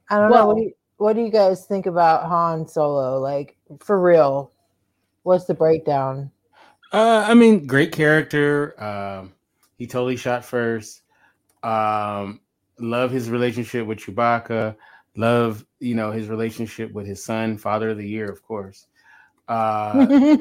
I 0.08 0.16
don't 0.18 0.30
know. 0.30 0.46
What 0.46 0.56
do, 0.56 0.62
you, 0.62 0.72
what 0.96 1.12
do 1.12 1.20
you 1.20 1.30
guys 1.30 1.66
think 1.66 1.84
about 1.84 2.26
Han 2.26 2.66
Solo? 2.66 3.20
Like 3.20 3.58
for 3.80 4.00
real, 4.00 4.52
what's 5.24 5.44
the 5.44 5.52
breakdown? 5.52 6.30
Uh, 6.90 7.26
I 7.28 7.34
mean, 7.34 7.66
great 7.66 7.92
character. 7.92 8.82
Um, 8.82 9.34
he 9.76 9.86
totally 9.86 10.16
shot 10.16 10.42
first. 10.42 11.02
Um, 11.62 12.40
love 12.78 13.10
his 13.10 13.28
relationship 13.28 13.86
with 13.86 13.98
Chewbacca. 13.98 14.74
Love, 15.16 15.66
you 15.80 15.94
know, 15.94 16.12
his 16.12 16.28
relationship 16.28 16.92
with 16.92 17.06
his 17.06 17.24
son, 17.24 17.58
Father 17.58 17.90
of 17.90 17.98
the 17.98 18.08
Year, 18.08 18.30
of 18.30 18.42
course. 18.42 18.86
Uh, 19.48 20.06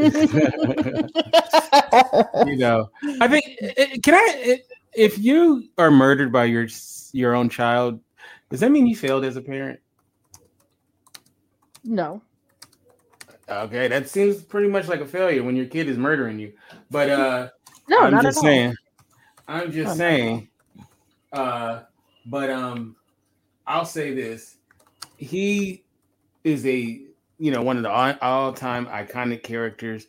you 2.46 2.58
know, 2.58 2.90
I 3.20 3.28
think. 3.28 3.46
eh, 3.62 3.98
Can 4.04 4.14
I? 4.14 4.36
eh, 4.44 4.58
If 4.96 5.18
you 5.18 5.66
are 5.78 5.92
murdered 5.92 6.32
by 6.32 6.46
your 6.46 6.68
your 7.12 7.36
own 7.36 7.50
child, 7.50 8.00
does 8.50 8.60
that 8.60 8.72
mean 8.72 8.88
you 8.88 8.96
failed 8.96 9.26
as 9.26 9.36
a 9.36 9.42
parent? 9.42 9.80
no 11.84 12.22
Okay, 13.50 13.88
that 13.88 14.08
seems 14.08 14.44
pretty 14.44 14.68
much 14.68 14.88
like 14.88 15.02
a 15.02 15.08
failure 15.08 15.44
when 15.44 15.56
your 15.56 15.66
kid 15.66 15.90
is 15.90 15.98
murdering 15.98 16.38
you. 16.38 16.54
But 16.92 17.10
uh, 17.10 17.50
no 17.88 18.04
I'm 18.04 18.14
not 18.14 18.24
just 18.24 18.38
at 18.38 18.44
saying. 18.44 18.76
I'm 19.48 19.72
just 19.72 19.94
Oh, 19.94 19.96
no. 19.96 19.98
saying. 19.98 20.50
Uh, 21.32 21.82
but 22.28 22.52
um, 22.52 22.96
I'll 23.66 23.86
say 23.86 24.14
this: 24.14 24.58
he 25.20 25.84
is 26.44 26.66
a 26.66 27.02
you 27.38 27.52
know 27.52 27.62
one 27.62 27.78
of 27.78 27.84
the 27.84 27.92
all 28.22 28.54
time 28.54 28.88
iconic 28.88 29.44
characters. 29.44 30.08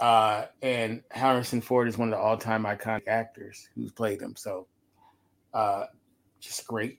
Uh, 0.00 0.46
and 0.62 1.00
Harrison 1.12 1.60
Ford 1.60 1.86
is 1.86 1.96
one 1.96 2.12
of 2.12 2.18
the 2.18 2.22
all 2.22 2.36
time 2.36 2.64
iconic 2.64 3.06
actors 3.06 3.68
who's 3.76 3.92
played 3.92 4.20
him. 4.20 4.34
So, 4.36 4.66
uh, 5.54 5.84
just 6.40 6.66
great, 6.66 6.98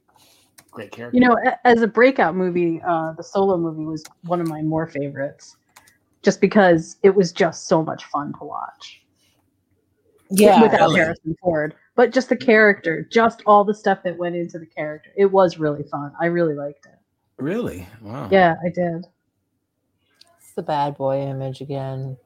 great 0.71 0.89
character. 0.91 1.17
You 1.17 1.27
know, 1.27 1.35
as 1.65 1.81
a 1.81 1.87
breakout 1.87 2.33
movie, 2.33 2.81
uh, 2.87 3.11
the 3.11 3.23
solo 3.23 3.57
movie 3.57 3.83
was 3.83 4.05
one 4.23 4.39
of 4.39 4.47
my 4.47 4.61
more 4.61 4.87
favorites, 4.87 5.57
just 6.21 6.39
because 6.39 6.95
it 7.03 7.13
was 7.13 7.33
just 7.33 7.67
so 7.67 7.83
much 7.83 8.05
fun 8.05 8.31
to 8.39 8.45
watch. 8.45 9.01
Yeah, 10.29 10.61
without 10.61 10.79
really. 10.79 10.99
Harrison 11.01 11.35
Ford, 11.41 11.75
but 11.95 12.13
just 12.13 12.29
the 12.29 12.37
character, 12.37 13.05
just 13.11 13.43
all 13.45 13.65
the 13.65 13.75
stuff 13.75 14.01
that 14.03 14.17
went 14.17 14.37
into 14.37 14.59
the 14.59 14.65
character. 14.65 15.11
It 15.17 15.25
was 15.25 15.59
really 15.59 15.83
fun. 15.83 16.13
I 16.21 16.27
really 16.27 16.55
liked 16.55 16.85
it. 16.85 17.02
Really? 17.37 17.87
Wow. 18.01 18.29
Yeah, 18.31 18.55
I 18.63 18.69
did. 18.69 19.05
it's 20.37 20.53
the 20.55 20.61
bad 20.63 20.97
boy 20.97 21.21
image 21.21 21.61
again. 21.61 22.17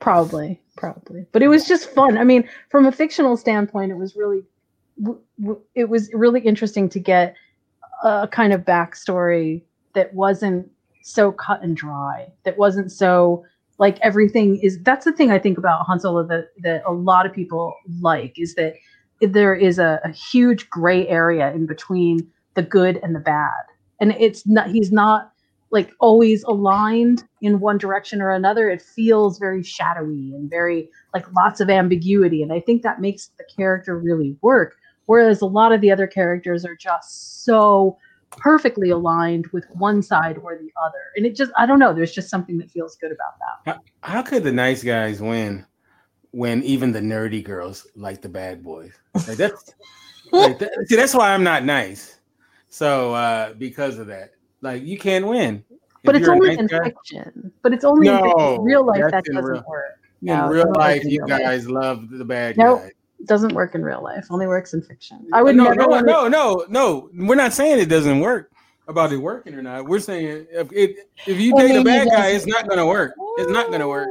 Probably, 0.00 0.60
probably. 0.76 1.26
But 1.32 1.42
it 1.42 1.48
was 1.48 1.66
just 1.66 1.90
fun. 1.90 2.18
I 2.18 2.24
mean, 2.24 2.48
from 2.68 2.86
a 2.86 2.92
fictional 2.92 3.36
standpoint, 3.36 3.90
it 3.90 3.96
was 3.96 4.16
really, 4.16 4.42
w- 5.02 5.20
w- 5.40 5.62
it 5.74 5.88
was 5.88 6.10
really 6.12 6.40
interesting 6.40 6.88
to 6.90 7.00
get 7.00 7.34
a 8.02 8.28
kind 8.30 8.52
of 8.52 8.62
backstory 8.62 9.62
that 9.94 10.12
wasn't 10.12 10.70
so 11.02 11.32
cut 11.32 11.62
and 11.62 11.76
dry. 11.76 12.26
That 12.44 12.58
wasn't 12.58 12.92
so 12.92 13.44
like 13.78 13.98
everything 14.00 14.56
is. 14.62 14.78
That's 14.82 15.04
the 15.06 15.12
thing 15.12 15.30
I 15.30 15.38
think 15.38 15.56
about 15.58 15.86
Han 15.86 16.00
Solo 16.00 16.22
that 16.26 16.48
that 16.58 16.82
a 16.86 16.92
lot 16.92 17.24
of 17.26 17.32
people 17.32 17.74
like 18.00 18.34
is 18.38 18.54
that 18.56 18.74
there 19.20 19.54
is 19.54 19.78
a, 19.78 20.00
a 20.04 20.10
huge 20.10 20.68
gray 20.68 21.08
area 21.08 21.52
in 21.54 21.66
between 21.66 22.30
the 22.54 22.62
good 22.62 23.00
and 23.02 23.14
the 23.14 23.20
bad, 23.20 23.50
and 24.00 24.12
it's 24.18 24.46
not. 24.46 24.70
He's 24.70 24.92
not 24.92 25.32
like 25.70 25.92
always 25.98 26.44
aligned 26.44 27.24
in 27.40 27.58
one 27.58 27.78
direction 27.78 28.22
or 28.22 28.30
another 28.30 28.70
it 28.70 28.80
feels 28.80 29.40
very 29.40 29.60
shadowy 29.60 30.32
and 30.32 30.48
very 30.48 30.88
like 31.12 31.26
lots 31.32 31.58
of 31.58 31.68
ambiguity 31.68 32.44
and 32.44 32.52
i 32.52 32.60
think 32.60 32.82
that 32.82 33.00
makes 33.00 33.32
the 33.38 33.44
character 33.56 33.98
really 33.98 34.36
work 34.40 34.76
whereas 35.06 35.40
a 35.40 35.46
lot 35.46 35.72
of 35.72 35.80
the 35.80 35.90
other 35.90 36.06
characters 36.06 36.64
are 36.64 36.76
just 36.76 37.44
so 37.44 37.98
perfectly 38.30 38.90
aligned 38.90 39.48
with 39.48 39.64
one 39.70 40.00
side 40.00 40.38
or 40.44 40.56
the 40.56 40.70
other 40.80 41.10
and 41.16 41.26
it 41.26 41.34
just 41.34 41.50
i 41.58 41.66
don't 41.66 41.80
know 41.80 41.92
there's 41.92 42.12
just 42.12 42.30
something 42.30 42.56
that 42.56 42.70
feels 42.70 42.94
good 42.96 43.10
about 43.10 43.34
that 43.40 43.80
How, 44.02 44.14
how 44.14 44.22
could 44.22 44.44
the 44.44 44.52
nice 44.52 44.84
guys 44.84 45.20
win 45.20 45.66
when 46.34 46.64
even 46.64 46.90
the 46.90 47.00
nerdy 47.00 47.42
girls 47.42 47.86
like 47.94 48.20
the 48.20 48.28
bad 48.28 48.62
boys? 48.62 48.92
Like 49.14 49.36
that's 49.36 49.72
like 50.32 50.58
that, 50.58 50.72
see, 50.86 50.96
that's 50.96 51.14
why 51.14 51.32
I'm 51.32 51.44
not 51.44 51.64
nice. 51.64 52.13
So 52.74 53.14
uh 53.14 53.52
because 53.54 53.98
of 53.98 54.08
that, 54.08 54.32
like 54.60 54.82
you 54.82 54.98
can't 54.98 55.26
win. 55.28 55.62
but 56.02 56.16
If 56.16 56.22
it's 56.22 56.28
only 56.28 56.58
in 56.58 56.66
guy- 56.66 56.82
fiction 56.90 57.52
but 57.62 57.72
it's 57.72 57.84
only. 57.84 58.08
No, 58.08 58.56
In 58.56 58.62
real 58.62 58.84
life 58.84 59.10
that 59.12 59.24
doesn't 59.24 59.44
real- 59.44 59.62
work 59.68 59.94
in 60.22 60.26
No, 60.26 60.48
real 60.48 60.72
life, 60.74 61.04
you 61.04 61.20
real 61.24 61.28
life. 61.28 61.40
guys 61.42 61.70
love 61.70 62.10
the 62.10 62.24
bad 62.24 62.56
Nope. 62.56 62.80
guy. 62.80 62.86
It 63.20 63.26
doesn't 63.26 63.54
work 63.54 63.76
in 63.76 63.84
real 63.84 64.02
life 64.02 64.26
only 64.28 64.48
works 64.48 64.74
in 64.74 64.82
fiction 64.82 65.24
i 65.32 65.40
would 65.40 65.54
no, 65.54 65.64
never 65.68 65.76
no, 65.76 66.00
no, 66.00 66.26
no, 66.28 66.64
no. 66.68 67.10
We're 67.14 67.36
not 67.36 67.52
saying 67.52 67.78
it 67.78 67.86
doesn't 67.88 68.18
work 68.18 68.50
about 68.88 69.12
it 69.12 69.18
working 69.18 69.54
or 69.54 69.62
not. 69.62 69.84
We're 69.86 70.00
saying 70.00 70.46
if 70.50 70.72
it, 70.72 71.08
if 71.28 71.38
you 71.40 71.56
date 71.56 71.76
a 71.76 71.84
bad 71.84 72.08
guy, 72.10 72.30
it's 72.30 72.44
not 72.46 72.68
gonna 72.68 72.84
work. 72.86 73.14
It's 73.38 73.50
not 73.52 73.70
gonna 73.70 73.86
work. 73.88 74.08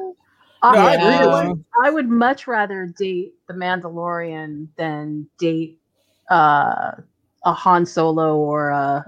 I, 0.61 0.73
No, 0.73 0.79
I 0.79 0.93
agree 0.93 1.17
with 1.27 1.35
would- 1.49 1.57
you. 1.57 1.65
I 1.83 1.89
would 1.89 2.09
much 2.09 2.47
rather 2.47 2.85
date 2.85 3.33
the 3.47 3.53
Mandalorian 3.53 4.67
than 4.77 5.27
date 5.37 5.79
uh, 6.29 6.91
a 7.45 7.53
Han 7.53 7.85
Solo 7.85 8.37
or 8.37 8.69
a, 8.69 9.05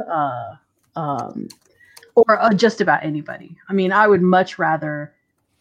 a 0.96 1.00
um, 1.00 1.48
or 2.16 2.40
a, 2.42 2.54
just 2.54 2.82
about 2.82 3.04
anybody. 3.04 3.58
I 3.70 3.74
mean, 3.74 3.92
I 3.92 4.08
would 4.08 4.22
much 4.22 4.58
rather 4.58 5.14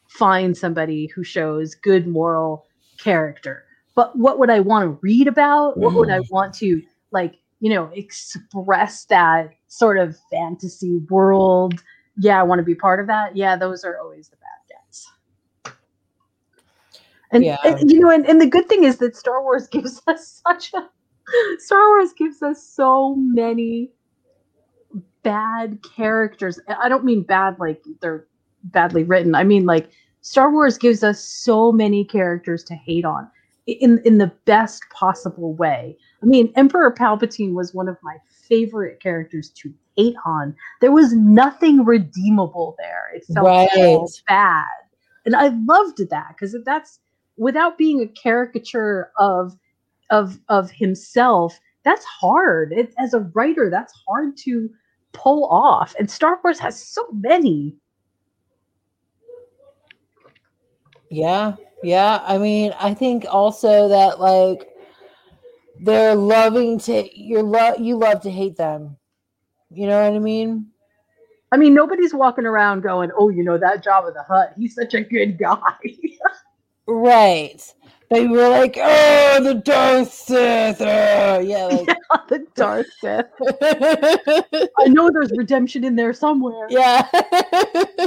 find 0.09 0.57
somebody 0.57 1.07
who 1.07 1.25
shows 1.25 1.75
good 1.75 2.07
moral 2.07 2.67
character. 2.99 3.65
But 3.95 4.17
what 4.17 4.39
would 4.39 4.51
I 4.51 4.61
want 4.61 4.85
to 4.85 4.99
read 5.03 5.29
about? 5.29 5.77
What 5.77 5.95
would 5.95 6.11
I 6.11 6.21
want 6.31 6.55
to 6.55 6.83
like? 7.11 7.37
You 7.61 7.71
know, 7.71 7.91
express 7.95 9.05
that 9.07 9.51
sort 9.69 9.99
of 9.99 10.17
fantasy 10.31 10.99
world. 11.09 11.83
Yeah, 12.19 12.39
I 12.39 12.43
want 12.43 12.59
to 12.59 12.65
be 12.65 12.75
part 12.75 13.01
of 13.01 13.07
that. 13.07 13.37
Yeah, 13.37 13.57
those 13.57 13.85
are 13.85 13.99
always 13.99 14.29
the 14.29 14.37
bad 14.37 14.77
guys. 14.77 15.75
And, 17.31 17.45
Yeah. 17.45 17.59
and, 17.65 17.91
you 17.91 18.01
know, 18.01 18.11
and, 18.11 18.27
and 18.27 18.41
the 18.41 18.47
good 18.47 18.69
thing 18.69 18.85
is 18.85 18.99
that 18.99 19.17
Star 19.17 19.43
Wars 19.43 19.67
gives 19.73 20.01
us 20.07 20.43
such 20.47 20.73
a 20.75 20.89
Star 21.59 21.89
Wars 21.89 22.13
gives 22.13 22.43
us 22.43 22.63
so 22.63 23.15
many 23.17 23.91
bad 25.23 25.83
characters. 25.83 26.61
I 26.83 26.89
don't 26.89 27.05
mean 27.05 27.23
bad 27.23 27.59
like 27.59 27.83
they're 28.01 28.27
badly 28.65 29.05
written. 29.05 29.35
I 29.35 29.45
mean 29.45 29.67
like 29.67 29.91
Star 30.21 30.51
Wars 30.51 30.79
gives 30.79 31.03
us 31.03 31.23
so 31.23 31.73
many 31.73 32.05
characters 32.05 32.65
to 32.65 32.75
hate 32.75 33.05
on 33.05 33.31
in 33.67 34.01
in 34.05 34.19
the 34.19 34.33
best 34.45 34.83
possible 34.91 35.55
way. 35.55 35.97
I 36.23 36.27
mean, 36.27 36.53
Emperor 36.57 36.93
Palpatine 36.93 37.55
was 37.55 37.75
one 37.75 37.89
of 37.89 37.97
my 38.03 38.17
favorite 38.49 39.01
characters 39.01 39.51
to 39.51 39.73
hate 39.97 40.17
on. 40.25 40.55
There 40.81 40.93
was 40.93 41.13
nothing 41.13 41.85
redeemable 41.85 42.77
there. 42.79 43.11
It 43.15 43.25
felt 43.33 43.71
so 43.75 44.07
bad. 44.29 44.65
And 45.27 45.35
I 45.35 45.49
loved 45.67 45.99
that 46.11 46.29
because 46.29 46.57
that's 46.65 47.01
without 47.37 47.79
being 47.79 48.01
a 48.01 48.07
caricature 48.07 49.11
of 49.19 49.57
of 50.11 50.39
of 50.49 50.71
himself, 50.71 51.59
that's 51.85 52.05
hard. 52.05 52.73
It, 52.73 52.95
as 52.99 53.15
a 53.15 53.21
writer, 53.21 53.71
that's 53.71 53.93
hard 54.07 54.37
to 54.39 54.71
pull 55.13 55.47
off. 55.47 55.95
And 55.99 56.11
Star 56.11 56.41
Wars 56.43 56.59
has 56.59 56.83
so 56.83 57.07
many. 57.13 57.77
Yeah, 61.11 61.55
yeah. 61.83 62.23
I 62.27 62.39
mean, 62.39 62.75
I 62.79 62.95
think 62.95 63.27
also 63.29 63.89
that 63.89 64.21
like 64.21 64.69
they're 65.81 66.15
loving 66.15 66.79
to 66.81 67.09
you're 67.19 67.43
love 67.43 67.79
you 67.79 67.97
love 67.97 68.23
to 68.23 68.31
hate 68.31 68.57
them. 68.57 68.97
You 69.71 69.87
know 69.87 70.03
what 70.03 70.15
I 70.15 70.19
mean? 70.19 70.69
I 71.53 71.57
mean, 71.57 71.75
nobody's 71.75 72.15
walking 72.15 72.47
around 72.47 72.83
going, 72.83 73.11
"Oh, 73.17 73.29
you 73.29 73.45
know 73.45 73.59
that 73.59 73.85
Jabba 73.85 74.13
the 74.13 74.25
Hutt 74.25 74.55
He's 74.57 74.75
such 74.75 74.95
a 74.95 75.03
good 75.03 75.39
guy." 75.39 75.59
Right. 76.87 77.63
But 78.15 78.31
we're 78.31 78.49
like, 78.49 78.79
oh, 78.81 79.41
the 79.43 79.55
Darth 79.55 80.13
Sith. 80.13 80.81
uh," 80.81 81.41
yeah, 81.43 81.67
like 81.67 81.87
the 82.29 82.47
Darth 82.55 82.87
Sith. 83.01 83.27
I 84.79 84.87
know 84.89 85.11
there's 85.11 85.33
redemption 85.37 85.83
in 85.85 85.97
there 85.97 86.13
somewhere. 86.13 86.67
yeah. 86.71 87.09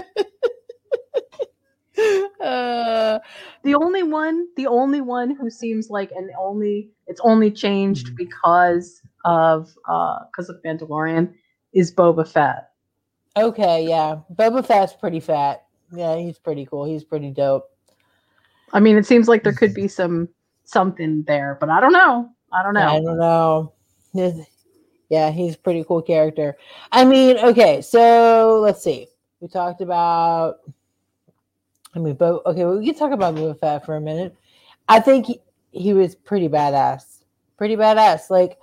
uh, 2.42 3.20
The 3.64 3.76
only 3.76 4.04
one, 4.04 4.48
the 4.56 4.68
only 4.68 5.02
one 5.02 5.36
who 5.36 5.50
seems 5.50 5.90
like 5.90 6.12
an 6.12 6.30
only, 6.40 6.90
it's 7.08 7.22
only 7.24 7.52
changed 7.52 8.16
because 8.16 9.02
of 9.26 9.74
uh 9.90 10.20
because 10.32 10.48
of 10.50 10.56
Mandalorian 10.64 11.34
is 11.74 11.94
Boba 11.94 12.26
Fett. 12.28 12.70
okay, 13.36 13.86
yeah. 13.86 14.20
Boba 14.34 14.66
Fett's 14.66 14.94
pretty 14.94 15.20
fat. 15.20 15.66
Yeah, 15.92 16.16
he's 16.18 16.38
pretty 16.40 16.66
cool. 16.66 16.86
He's 16.86 17.04
pretty 17.04 17.32
dope. 17.32 17.66
I 18.74 18.80
mean, 18.80 18.98
it 18.98 19.06
seems 19.06 19.28
like 19.28 19.44
there 19.44 19.54
could 19.54 19.74
be 19.74 19.84
mm-hmm. 19.84 19.90
some 19.90 20.30
something 20.64 21.24
there, 21.24 21.58
but 21.60 21.70
I 21.70 21.80
don't 21.80 21.94
know. 21.94 22.30
I 22.52 22.64
don't 22.64 22.74
know. 22.74 22.88
I 22.88 23.02
don't 23.02 23.18
know. 23.18 23.74
Yeah, 25.10 25.32
he's 25.32 25.56
a 25.56 25.60
pretty 25.60 25.84
cool 25.86 26.02
character. 26.02 26.58
I 26.92 27.06
mean, 27.06 27.38
okay, 27.38 27.82
so 27.82 28.60
let's 28.62 28.84
see. 28.84 29.08
We 29.40 29.48
talked 29.48 29.82
about. 29.82 30.58
I 31.96 32.00
mean, 32.00 32.16
but 32.16 32.46
okay, 32.46 32.66
we 32.66 32.86
can 32.86 32.96
talk 32.96 33.12
about 33.12 33.36
Boba 33.36 33.60
Fett 33.60 33.86
for 33.86 33.96
a 33.96 34.02
minute. 34.02 34.36
I 34.90 35.00
think 35.00 35.26
he, 35.26 35.42
he 35.72 35.94
was 35.94 36.16
pretty 36.16 36.50
badass. 36.50 37.24
Pretty 37.58 37.76
badass. 37.76 38.30
Like, 38.30 38.60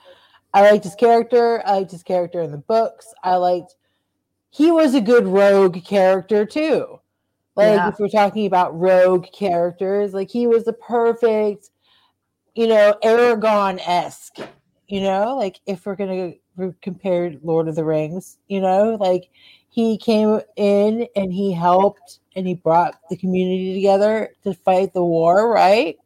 I 0.52 0.70
liked 0.70 0.84
his 0.84 0.94
character. 0.94 1.62
I 1.66 1.78
liked 1.78 1.90
his 1.90 2.02
character 2.02 2.42
in 2.42 2.50
the 2.50 2.58
books. 2.58 3.12
I 3.22 3.36
liked. 3.36 3.74
He 4.50 4.70
was 4.70 4.94
a 4.94 5.00
good 5.00 5.26
rogue 5.26 5.82
character 5.84 6.44
too. 6.44 7.00
Like, 7.56 7.66
Yeah. 7.66 7.88
if 7.88 7.98
we're 7.98 8.08
talking 8.08 8.46
about 8.46 8.78
rogue 8.78 9.26
characters, 9.32 10.12
like 10.12 10.30
he 10.30 10.46
was 10.46 10.64
the 10.64 10.72
perfect, 10.72 11.70
you 12.54 12.66
know, 12.66 12.96
Aragorn 13.02 13.80
esque. 13.86 14.38
You 14.88 15.00
know, 15.00 15.36
like 15.36 15.60
if 15.66 15.86
we're 15.86 15.96
gonna 15.96 16.32
compare 16.82 17.34
Lord 17.42 17.68
of 17.68 17.74
the 17.74 17.84
Rings, 17.84 18.38
you 18.48 18.60
know, 18.60 18.96
like 19.00 19.30
he 19.70 19.96
came 19.96 20.40
in 20.56 21.06
and 21.16 21.32
he 21.32 21.52
helped 21.52 22.20
and 22.36 22.46
he 22.46 22.54
brought 22.54 23.00
the 23.08 23.16
community 23.16 23.74
together 23.74 24.34
to 24.44 24.52
fight 24.52 24.92
the 24.92 25.04
war, 25.04 25.48
right? 25.50 25.96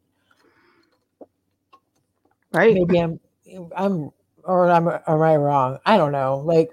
Right? 2.53 2.75
maybe 2.75 2.99
I'm 2.99 3.21
I'm 3.77 4.11
or 4.45 4.71
I'm 4.71 4.89
am 4.89 5.23
I 5.23 5.37
wrong? 5.37 5.79
I 5.85 5.97
don't 5.97 6.13
know. 6.13 6.39
Like 6.39 6.71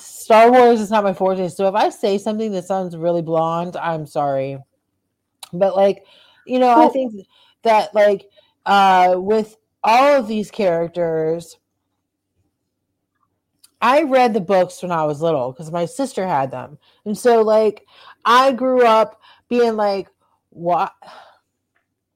Star 0.00 0.50
Wars 0.50 0.80
is 0.80 0.90
not 0.90 1.04
my 1.04 1.12
forte. 1.12 1.48
So 1.48 1.66
if 1.68 1.74
I 1.74 1.90
say 1.90 2.18
something 2.18 2.52
that 2.52 2.64
sounds 2.64 2.96
really 2.96 3.22
blonde, 3.22 3.76
I'm 3.76 4.06
sorry. 4.06 4.58
But 5.52 5.76
like, 5.76 6.04
you 6.46 6.58
know, 6.58 6.80
I 6.80 6.88
think 6.88 7.26
that 7.62 7.94
like 7.94 8.26
uh 8.66 9.14
with 9.16 9.56
all 9.82 10.18
of 10.18 10.28
these 10.28 10.50
characters, 10.50 11.58
I 13.80 14.02
read 14.02 14.34
the 14.34 14.40
books 14.40 14.82
when 14.82 14.92
I 14.92 15.04
was 15.04 15.22
little 15.22 15.52
because 15.52 15.70
my 15.70 15.86
sister 15.86 16.26
had 16.26 16.50
them. 16.50 16.78
And 17.04 17.16
so 17.16 17.42
like 17.42 17.86
I 18.24 18.52
grew 18.52 18.84
up 18.84 19.20
being 19.48 19.76
like, 19.76 20.08
what 20.50 20.92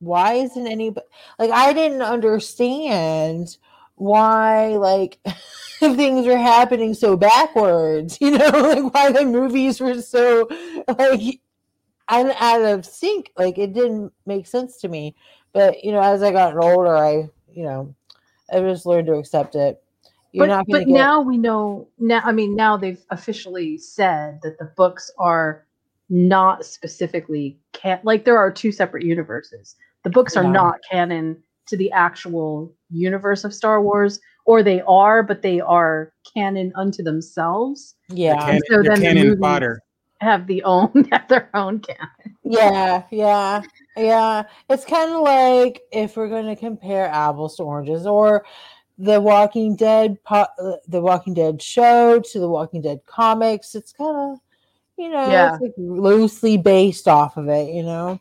why 0.00 0.34
isn't 0.34 0.66
anybody 0.66 1.06
like 1.38 1.50
I 1.50 1.72
didn't 1.72 2.02
understand 2.02 3.56
why 3.96 4.76
like 4.76 5.18
things 5.78 6.26
were 6.26 6.36
happening 6.36 6.94
so 6.94 7.16
backwards, 7.16 8.18
you 8.20 8.32
know, 8.32 8.48
like 8.48 8.94
why 8.94 9.12
the 9.12 9.24
movies 9.24 9.80
were 9.80 10.00
so 10.00 10.48
like 10.88 11.40
out 12.08 12.62
of 12.62 12.84
sync. 12.84 13.32
Like 13.36 13.58
it 13.58 13.72
didn't 13.72 14.12
make 14.26 14.46
sense 14.46 14.78
to 14.78 14.88
me. 14.88 15.14
But 15.52 15.84
you 15.84 15.92
know, 15.92 16.00
as 16.00 16.22
I 16.22 16.32
got 16.32 16.56
older, 16.56 16.96
I 16.96 17.28
you 17.52 17.64
know, 17.64 17.94
I 18.52 18.60
just 18.60 18.86
learned 18.86 19.06
to 19.08 19.14
accept 19.14 19.54
it. 19.54 19.80
You're 20.32 20.48
but 20.48 20.66
but 20.68 20.78
get... 20.80 20.88
now 20.88 21.20
we 21.20 21.38
know 21.38 21.88
now. 21.98 22.20
I 22.24 22.32
mean, 22.32 22.56
now 22.56 22.76
they've 22.76 23.04
officially 23.10 23.78
said 23.78 24.40
that 24.42 24.58
the 24.58 24.72
books 24.76 25.10
are 25.18 25.64
not 26.10 26.64
specifically 26.64 27.58
can 27.72 28.00
like 28.02 28.24
there 28.24 28.36
are 28.36 28.50
two 28.50 28.72
separate 28.72 29.04
universes. 29.04 29.76
The 30.02 30.10
books 30.10 30.36
are 30.36 30.44
yeah. 30.44 30.50
not 30.50 30.80
canon 30.90 31.42
to 31.66 31.76
the 31.76 31.90
actual 31.92 32.74
universe 32.94 33.44
of 33.44 33.54
Star 33.54 33.82
Wars, 33.82 34.20
or 34.44 34.62
they 34.62 34.80
are, 34.82 35.22
but 35.22 35.42
they 35.42 35.60
are 35.60 36.12
canon 36.34 36.72
unto 36.74 37.02
themselves. 37.02 37.94
Yeah. 38.08 38.38
Canon, 38.38 38.62
so 38.68 38.82
then 38.82 39.00
the 39.00 39.14
movies 39.14 39.38
fodder. 39.40 39.80
have 40.20 40.46
the 40.46 40.62
own 40.64 41.08
have 41.12 41.28
their 41.28 41.50
own 41.54 41.80
canon. 41.80 42.36
Yeah, 42.42 43.04
yeah, 43.10 43.62
yeah. 43.96 44.42
It's 44.68 44.84
kind 44.84 45.12
of 45.12 45.22
like 45.22 45.82
if 45.92 46.16
we're 46.16 46.28
going 46.28 46.46
to 46.46 46.56
compare 46.56 47.06
apples 47.08 47.56
to 47.56 47.62
oranges, 47.62 48.06
or 48.06 48.44
the 48.98 49.20
Walking 49.20 49.76
Dead, 49.76 50.22
po- 50.24 50.46
uh, 50.58 50.76
the 50.88 51.00
Walking 51.00 51.34
Dead 51.34 51.60
show 51.60 52.20
to 52.20 52.38
the 52.38 52.48
Walking 52.48 52.82
Dead 52.82 53.00
comics. 53.06 53.74
It's 53.74 53.92
kind 53.92 54.32
of, 54.32 54.38
you 54.96 55.08
know, 55.08 55.30
yeah. 55.30 55.58
like 55.60 55.72
loosely 55.76 56.56
based 56.56 57.08
off 57.08 57.36
of 57.36 57.48
it, 57.48 57.74
you 57.74 57.82
know. 57.82 58.20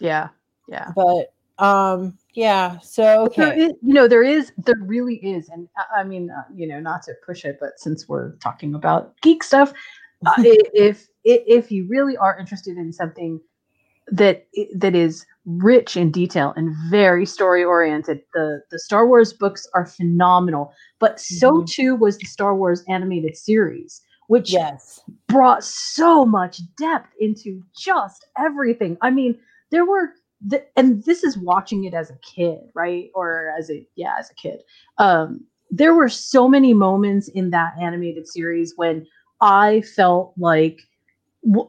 Yeah, 0.00 0.28
yeah. 0.68 0.92
But 0.94 1.32
um, 1.58 2.16
yeah. 2.34 2.78
So 2.80 3.26
okay, 3.26 3.58
is, 3.58 3.72
you 3.82 3.94
know, 3.94 4.08
there 4.08 4.22
is, 4.22 4.52
there 4.58 4.76
really 4.80 5.16
is, 5.16 5.48
and 5.48 5.68
I, 5.76 6.00
I 6.00 6.04
mean, 6.04 6.30
uh, 6.30 6.42
you 6.54 6.66
know, 6.66 6.80
not 6.80 7.02
to 7.04 7.14
push 7.24 7.44
it, 7.44 7.58
but 7.60 7.70
since 7.78 8.08
we're 8.08 8.36
talking 8.36 8.74
about 8.74 9.14
geek 9.22 9.42
stuff, 9.42 9.72
uh, 10.26 10.34
if 10.38 11.08
if 11.24 11.70
you 11.70 11.86
really 11.88 12.16
are 12.16 12.38
interested 12.38 12.76
in 12.76 12.92
something 12.92 13.40
that 14.08 14.46
that 14.76 14.94
is 14.94 15.24
rich 15.46 15.96
in 15.96 16.10
detail 16.10 16.52
and 16.56 16.74
very 16.90 17.26
story 17.26 17.64
oriented. 17.64 18.20
The 18.34 18.62
the 18.70 18.78
Star 18.78 19.06
Wars 19.06 19.32
books 19.32 19.66
are 19.74 19.86
phenomenal, 19.86 20.72
but 20.98 21.20
so 21.20 21.52
mm-hmm. 21.52 21.64
too 21.66 21.96
was 21.96 22.18
the 22.18 22.26
Star 22.26 22.54
Wars 22.54 22.82
animated 22.88 23.36
series, 23.36 24.02
which 24.28 24.52
yes. 24.52 25.00
brought 25.28 25.64
so 25.64 26.24
much 26.24 26.60
depth 26.76 27.12
into 27.20 27.62
just 27.76 28.26
everything. 28.38 28.96
I 29.00 29.10
mean, 29.10 29.38
there 29.70 29.84
were 29.84 30.10
the, 30.46 30.64
and 30.76 31.04
this 31.04 31.24
is 31.24 31.38
watching 31.38 31.84
it 31.84 31.94
as 31.94 32.10
a 32.10 32.18
kid, 32.18 32.58
right? 32.74 33.10
Or 33.14 33.52
as 33.58 33.70
a 33.70 33.86
yeah, 33.96 34.14
as 34.18 34.30
a 34.30 34.34
kid. 34.34 34.60
Um 34.98 35.44
there 35.70 35.94
were 35.94 36.08
so 36.08 36.48
many 36.48 36.74
moments 36.74 37.28
in 37.28 37.50
that 37.50 37.74
animated 37.80 38.28
series 38.28 38.74
when 38.76 39.06
I 39.40 39.80
felt 39.80 40.34
like 40.38 40.80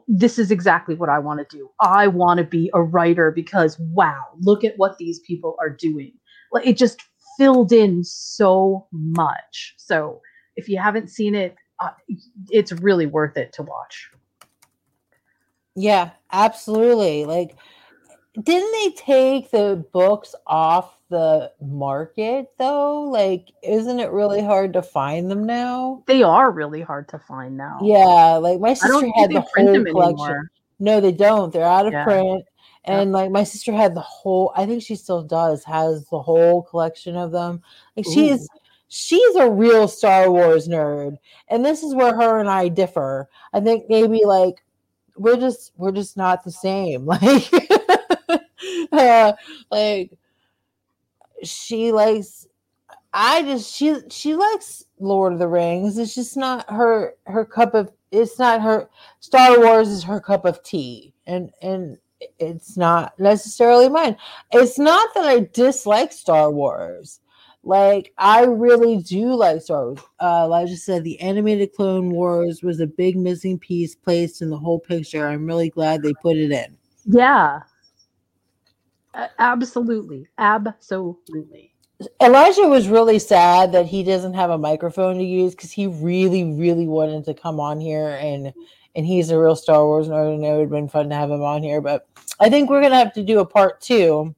this 0.08 0.40
is 0.40 0.52
exactly 0.52 0.96
what 0.96 1.10
I 1.10 1.20
want 1.20 1.48
to 1.48 1.58
do. 1.58 1.70
I 1.80 2.08
want 2.08 2.38
to 2.38 2.44
be 2.44 2.70
a 2.74 2.82
writer 2.82 3.32
because 3.32 3.78
wow, 3.80 4.24
look 4.40 4.64
at 4.64 4.78
what 4.78 4.98
these 4.98 5.20
people 5.20 5.56
are 5.60 5.70
doing. 5.70 6.14
Like 6.52 6.66
it 6.66 6.78
just 6.78 7.02
filled 7.38 7.72
in 7.72 8.04
so 8.04 8.88
much. 8.92 9.74
So 9.78 10.22
if 10.56 10.70
you 10.70 10.78
haven't 10.78 11.10
seen 11.10 11.36
it, 11.36 11.56
uh, 11.82 11.90
it's 12.50 12.72
really 12.72 13.06
worth 13.06 13.36
it 13.36 13.52
to 13.54 13.64
watch. 13.64 14.10
Yeah, 15.76 16.12
absolutely. 16.32 17.26
Like 17.26 17.58
didn't 18.42 18.72
they 18.72 18.92
take 18.92 19.52
the 19.52 19.86
books 19.92 20.36
off 20.46 20.98
the 21.10 21.52
market 21.62 22.48
though? 22.58 23.04
Like, 23.04 23.52
isn't 23.64 24.00
it 24.00 24.12
really 24.12 24.42
hard 24.42 24.74
to 24.74 24.82
find 24.82 25.30
them 25.30 25.46
now? 25.46 26.04
They 26.08 26.24
are 26.24 26.52
really 26.52 26.82
hard 26.82 27.08
to 27.10 27.20
find 27.20 27.58
now. 27.58 27.80
Yeah, 27.82 28.36
like 28.38 28.60
my 28.60 28.74
sister 28.74 29.08
had 29.16 29.32
the 29.32 29.42
whole 29.42 29.84
collection. 29.84 29.96
Anymore. 29.96 30.52
No, 30.80 31.00
they 31.00 31.12
don't. 31.12 31.54
They're 31.54 31.64
out 31.64 31.88
of 31.88 31.94
yeah. 31.94 32.04
print. 32.04 32.44
And 32.84 33.12
like 33.12 33.32
my 33.32 33.44
sister 33.44 33.74
had 33.74 33.96
the 33.96 34.02
whole 34.02 34.52
I 34.56 34.66
think 34.66 34.84
she 34.84 34.96
still 34.96 35.24
does, 35.24 35.64
has 35.64 36.08
the 36.10 36.22
whole 36.22 36.62
collection 36.62 37.16
of 37.16 37.32
them. 37.32 37.62
Like 37.96 38.06
she's 38.06 38.48
she's 38.90 39.36
a 39.36 39.50
real 39.50 39.88
Star 39.88 40.32
Wars 40.32 40.68
nerd. 40.68 41.18
And 41.48 41.66
this 41.66 41.82
is 41.82 41.96
where 41.96 42.16
her 42.16 42.40
and 42.40 42.50
I 42.50 42.68
differ. 42.68 43.28
I 43.54 43.60
think 43.60 43.86
maybe 43.90 44.22
like 44.26 44.64
we're 45.18 45.38
just 45.38 45.72
we're 45.78 45.92
just 45.92 46.18
not 46.18 46.44
the 46.44 46.52
same. 46.52 47.10
Like 47.22 47.50
like 49.72 50.18
she 51.44 51.92
likes 51.92 52.48
I 53.18 53.44
just 53.44 53.74
she 53.74 53.96
she 54.10 54.36
likes 54.36 54.84
Lord 55.00 55.34
of 55.34 55.40
the 55.40 55.48
Rings. 55.48 55.98
It's 55.98 56.16
just 56.16 56.36
not 56.36 56.70
her 56.70 57.16
her 57.26 57.46
cup 57.46 57.74
of 57.74 57.92
it's 58.12 58.38
not 58.38 58.62
her 58.62 58.90
Star 59.22 59.58
Wars 59.60 59.88
is 59.88 60.04
her 60.04 60.20
cup 60.20 60.44
of 60.44 60.62
tea. 60.64 61.14
And 61.26 61.52
and 61.62 61.98
it's 62.40 62.76
not 62.76 63.18
necessarily 63.18 63.88
mine. 63.88 64.18
It's 64.52 64.78
not 64.78 65.14
that 65.14 65.26
I 65.26 65.48
dislike 65.54 66.12
Star 66.12 66.52
Wars. 66.52 67.22
Like 67.64 68.14
I 68.18 68.44
really 68.44 68.98
do 68.98 69.34
like 69.34 69.62
Star 69.62 69.88
Wars. 69.88 70.02
Uh, 70.20 70.66
just 70.66 70.86
said, 70.86 71.06
the 71.06 71.20
animated 71.22 71.74
Clone 71.74 72.12
Wars 72.12 72.64
was 72.64 72.82
a 72.82 72.88
big 72.88 73.16
missing 73.16 73.58
piece 73.58 73.96
placed 73.96 74.42
in 74.42 74.50
the 74.50 74.58
whole 74.58 74.80
picture. 74.80 75.26
I'm 75.26 75.46
really 75.46 75.70
glad 75.70 76.04
they 76.04 76.14
put 76.22 76.36
it 76.36 76.52
in. 76.52 76.78
Yeah, 77.06 77.62
absolutely, 79.40 80.28
absolutely. 80.38 81.74
Elijah 82.22 82.68
was 82.68 82.90
really 82.90 83.20
sad 83.20 83.72
that 83.72 83.86
he 83.86 84.04
doesn't 84.04 84.34
have 84.34 84.50
a 84.50 84.58
microphone 84.58 85.18
to 85.18 85.24
use 85.24 85.56
because 85.56 85.72
he 85.72 85.88
really, 85.88 86.44
really 86.44 86.88
wanted 86.88 87.24
to 87.26 87.34
come 87.34 87.60
on 87.60 87.80
here 87.80 88.18
and 88.22 88.54
and 88.96 89.06
he's 89.06 89.30
a 89.30 89.40
real 89.40 89.56
Star 89.56 89.86
Wars 89.86 90.08
nerd 90.08 90.36
and 90.36 90.46
it 90.46 90.52
would 90.52 90.62
have 90.62 90.70
been 90.70 90.88
fun 90.88 91.10
to 91.10 91.16
have 91.16 91.30
him 91.30 91.42
on 91.42 91.62
here. 91.62 91.82
But 91.82 92.08
I 92.40 92.50
think 92.50 92.70
we're 92.70 92.82
gonna 92.82 92.98
have 92.98 93.14
to 93.14 93.24
do 93.24 93.40
a 93.40 93.46
part 93.46 93.82
two 93.82 94.36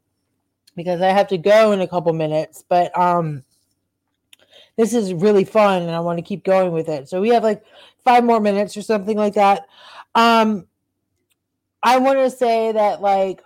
because 0.76 1.02
I 1.02 1.10
have 1.10 1.28
to 1.30 1.38
go 1.38 1.72
in 1.72 1.82
a 1.82 1.88
couple 1.88 2.14
minutes. 2.14 2.64
But 2.68 2.98
um 2.98 3.44
this 4.76 4.94
is 4.94 5.14
really 5.14 5.44
fun 5.44 5.82
and 5.82 5.92
I 5.92 6.00
want 6.00 6.20
to 6.20 6.24
keep 6.24 6.44
going 6.44 6.72
with 6.72 6.88
it. 6.88 7.10
So 7.10 7.20
we 7.20 7.30
have 7.30 7.44
like 7.44 7.64
five 8.04 8.24
more 8.24 8.40
minutes 8.40 8.78
or 8.78 8.84
something 8.84 9.18
like 9.18 9.34
that. 9.34 9.68
Um 10.14 10.68
I 11.82 11.98
want 11.98 12.20
to 12.20 12.30
say 12.30 12.72
that 12.72 13.02
like 13.02 13.42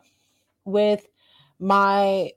with 0.65 1.05
my 1.61 2.31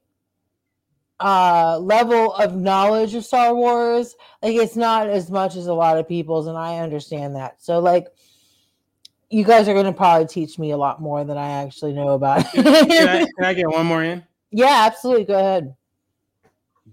uh 1.20 1.78
level 1.78 2.32
of 2.34 2.56
knowledge 2.56 3.14
of 3.14 3.24
Star 3.24 3.54
Wars 3.54 4.16
like 4.42 4.56
it's 4.56 4.76
not 4.76 5.08
as 5.08 5.30
much 5.30 5.54
as 5.54 5.68
a 5.68 5.72
lot 5.72 5.96
of 5.96 6.08
people's 6.08 6.46
and 6.46 6.58
I 6.58 6.78
understand 6.78 7.36
that. 7.36 7.62
So 7.62 7.78
like 7.78 8.08
you 9.30 9.42
guys 9.42 9.68
are 9.68 9.74
going 9.74 9.86
to 9.86 9.92
probably 9.92 10.26
teach 10.26 10.58
me 10.58 10.70
a 10.70 10.76
lot 10.76 11.00
more 11.00 11.24
than 11.24 11.36
I 11.36 11.62
actually 11.62 11.92
know 11.92 12.10
about. 12.10 12.48
can, 12.52 12.66
I, 12.68 13.18
can 13.24 13.44
I 13.44 13.54
get 13.54 13.68
one 13.68 13.86
more 13.86 14.02
in? 14.04 14.22
Yeah, 14.50 14.84
absolutely. 14.86 15.24
Go 15.24 15.38
ahead. 15.38 15.74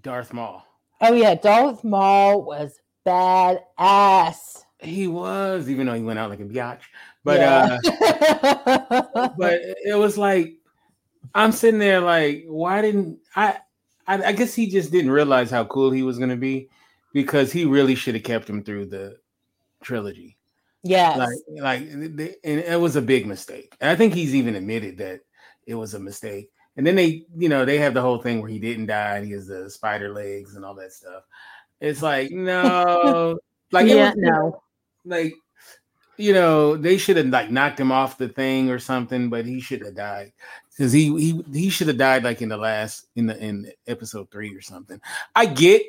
Darth 0.02 0.34
Maul. 0.34 0.66
Oh 1.02 1.14
yeah, 1.14 1.36
Darth 1.36 1.84
Maul 1.84 2.44
was 2.44 2.80
badass. 3.06 4.64
He 4.80 5.08
was, 5.08 5.70
even 5.70 5.86
though 5.86 5.94
he 5.94 6.02
went 6.02 6.18
out 6.18 6.32
like 6.32 6.40
a 6.40 6.46
biatch. 6.46 6.82
But 7.24 7.40
yeah. 7.40 7.80
uh 7.84 9.30
but 9.38 9.60
it 9.86 9.98
was 9.98 10.18
like 10.18 10.56
I'm 11.34 11.52
sitting 11.52 11.80
there 11.80 12.02
like, 12.02 12.46
why 12.48 12.82
didn't 12.82 13.20
I, 13.36 13.60
I? 14.08 14.24
I 14.24 14.32
guess 14.34 14.54
he 14.54 14.68
just 14.68 14.92
didn't 14.92 15.12
realize 15.12 15.50
how 15.50 15.66
cool 15.66 15.92
he 15.92 16.04
was 16.04 16.18
going 16.18 16.30
to 16.30 16.36
be 16.36 16.70
because 17.14 17.52
he 17.52 17.66
really 17.66 17.96
should 17.96 18.16
have 18.16 18.24
kept 18.24 18.50
him 18.50 18.64
through 18.64 18.88
the 18.88 19.18
trilogy. 19.84 20.38
Yeah, 20.84 21.16
like 21.16 21.30
like, 21.50 21.82
and 21.82 22.20
it 22.44 22.80
was 22.80 22.96
a 22.96 23.02
big 23.02 23.28
mistake. 23.28 23.76
And 23.80 23.90
I 23.90 23.96
think 23.96 24.14
he's 24.14 24.34
even 24.34 24.56
admitted 24.56 24.98
that 24.98 25.22
it 25.68 25.76
was 25.76 25.94
a 25.94 26.00
mistake. 26.00 26.50
And 26.78 26.88
then 26.88 26.96
they, 26.96 27.26
you 27.38 27.50
know, 27.50 27.66
they 27.66 27.78
have 27.78 27.94
the 27.94 28.02
whole 28.02 28.20
thing 28.20 28.42
where 28.42 28.50
he 28.50 28.58
didn't 28.58 28.88
die. 28.88 29.18
And 29.18 29.26
he 29.26 29.34
has 29.34 29.48
the 29.48 29.70
spider 29.70 30.14
legs 30.14 30.56
and 30.56 30.66
all 30.66 30.74
that 30.76 30.92
stuff. 30.92 31.24
It's 31.80 32.02
like 32.02 32.32
no, 32.32 33.38
like 33.72 33.88
yeah, 33.88 34.10
was, 34.10 34.18
no, 34.18 34.64
like 35.06 35.34
you 36.18 36.34
know, 36.34 36.76
they 36.76 36.98
should 36.98 37.18
have 37.18 37.28
like 37.28 37.52
knocked 37.52 37.80
him 37.80 37.92
off 37.92 38.18
the 38.18 38.30
thing 38.30 38.70
or 38.70 38.80
something, 38.80 39.30
but 39.30 39.46
he 39.46 39.60
should 39.60 39.86
have 39.86 39.96
died 39.96 40.34
because 40.78 40.92
he 40.92 41.16
he 41.18 41.44
he 41.54 41.70
should 41.70 41.88
have 41.88 41.98
died 41.98 42.24
like 42.24 42.42
in 42.42 42.50
the 42.50 42.58
last 42.58 43.08
in 43.16 43.28
the 43.28 43.38
in 43.38 43.72
episode 43.88 44.30
three 44.32 44.56
or 44.56 44.62
something. 44.62 45.00
I 45.36 45.46
get 45.46 45.84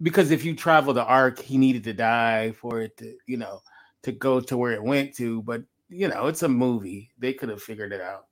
because 0.00 0.30
if 0.30 0.44
you 0.44 0.54
travel 0.54 0.94
the 0.94 1.04
arc, 1.04 1.38
he 1.38 1.58
needed 1.58 1.84
to 1.84 1.92
die 1.92 2.52
for 2.52 2.80
it 2.80 2.96
to 2.98 3.16
you 3.26 3.36
know 3.36 3.62
to 4.02 4.12
go 4.12 4.40
to 4.40 4.56
where 4.56 4.72
it 4.72 4.82
went 4.82 5.14
to, 5.16 5.42
but 5.42 5.62
you 5.88 6.08
know 6.08 6.26
it's 6.26 6.42
a 6.42 6.48
movie; 6.48 7.10
they 7.18 7.32
could 7.32 7.48
have 7.48 7.62
figured 7.62 7.92
it 7.92 8.00
out. 8.00 8.26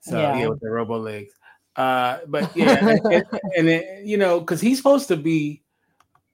So 0.00 0.18
yeah, 0.18 0.36
yeah 0.36 0.48
with 0.48 0.60
the 0.60 0.70
robo 0.70 0.98
legs. 0.98 1.32
Uh, 1.74 2.18
but 2.26 2.50
yeah, 2.56 2.76
and, 3.10 3.24
and, 3.56 3.68
it, 3.68 4.04
you 4.04 4.16
know, 4.18 4.40
because 4.40 4.60
he's 4.60 4.76
supposed 4.76 5.08
to 5.08 5.16
be 5.16 5.62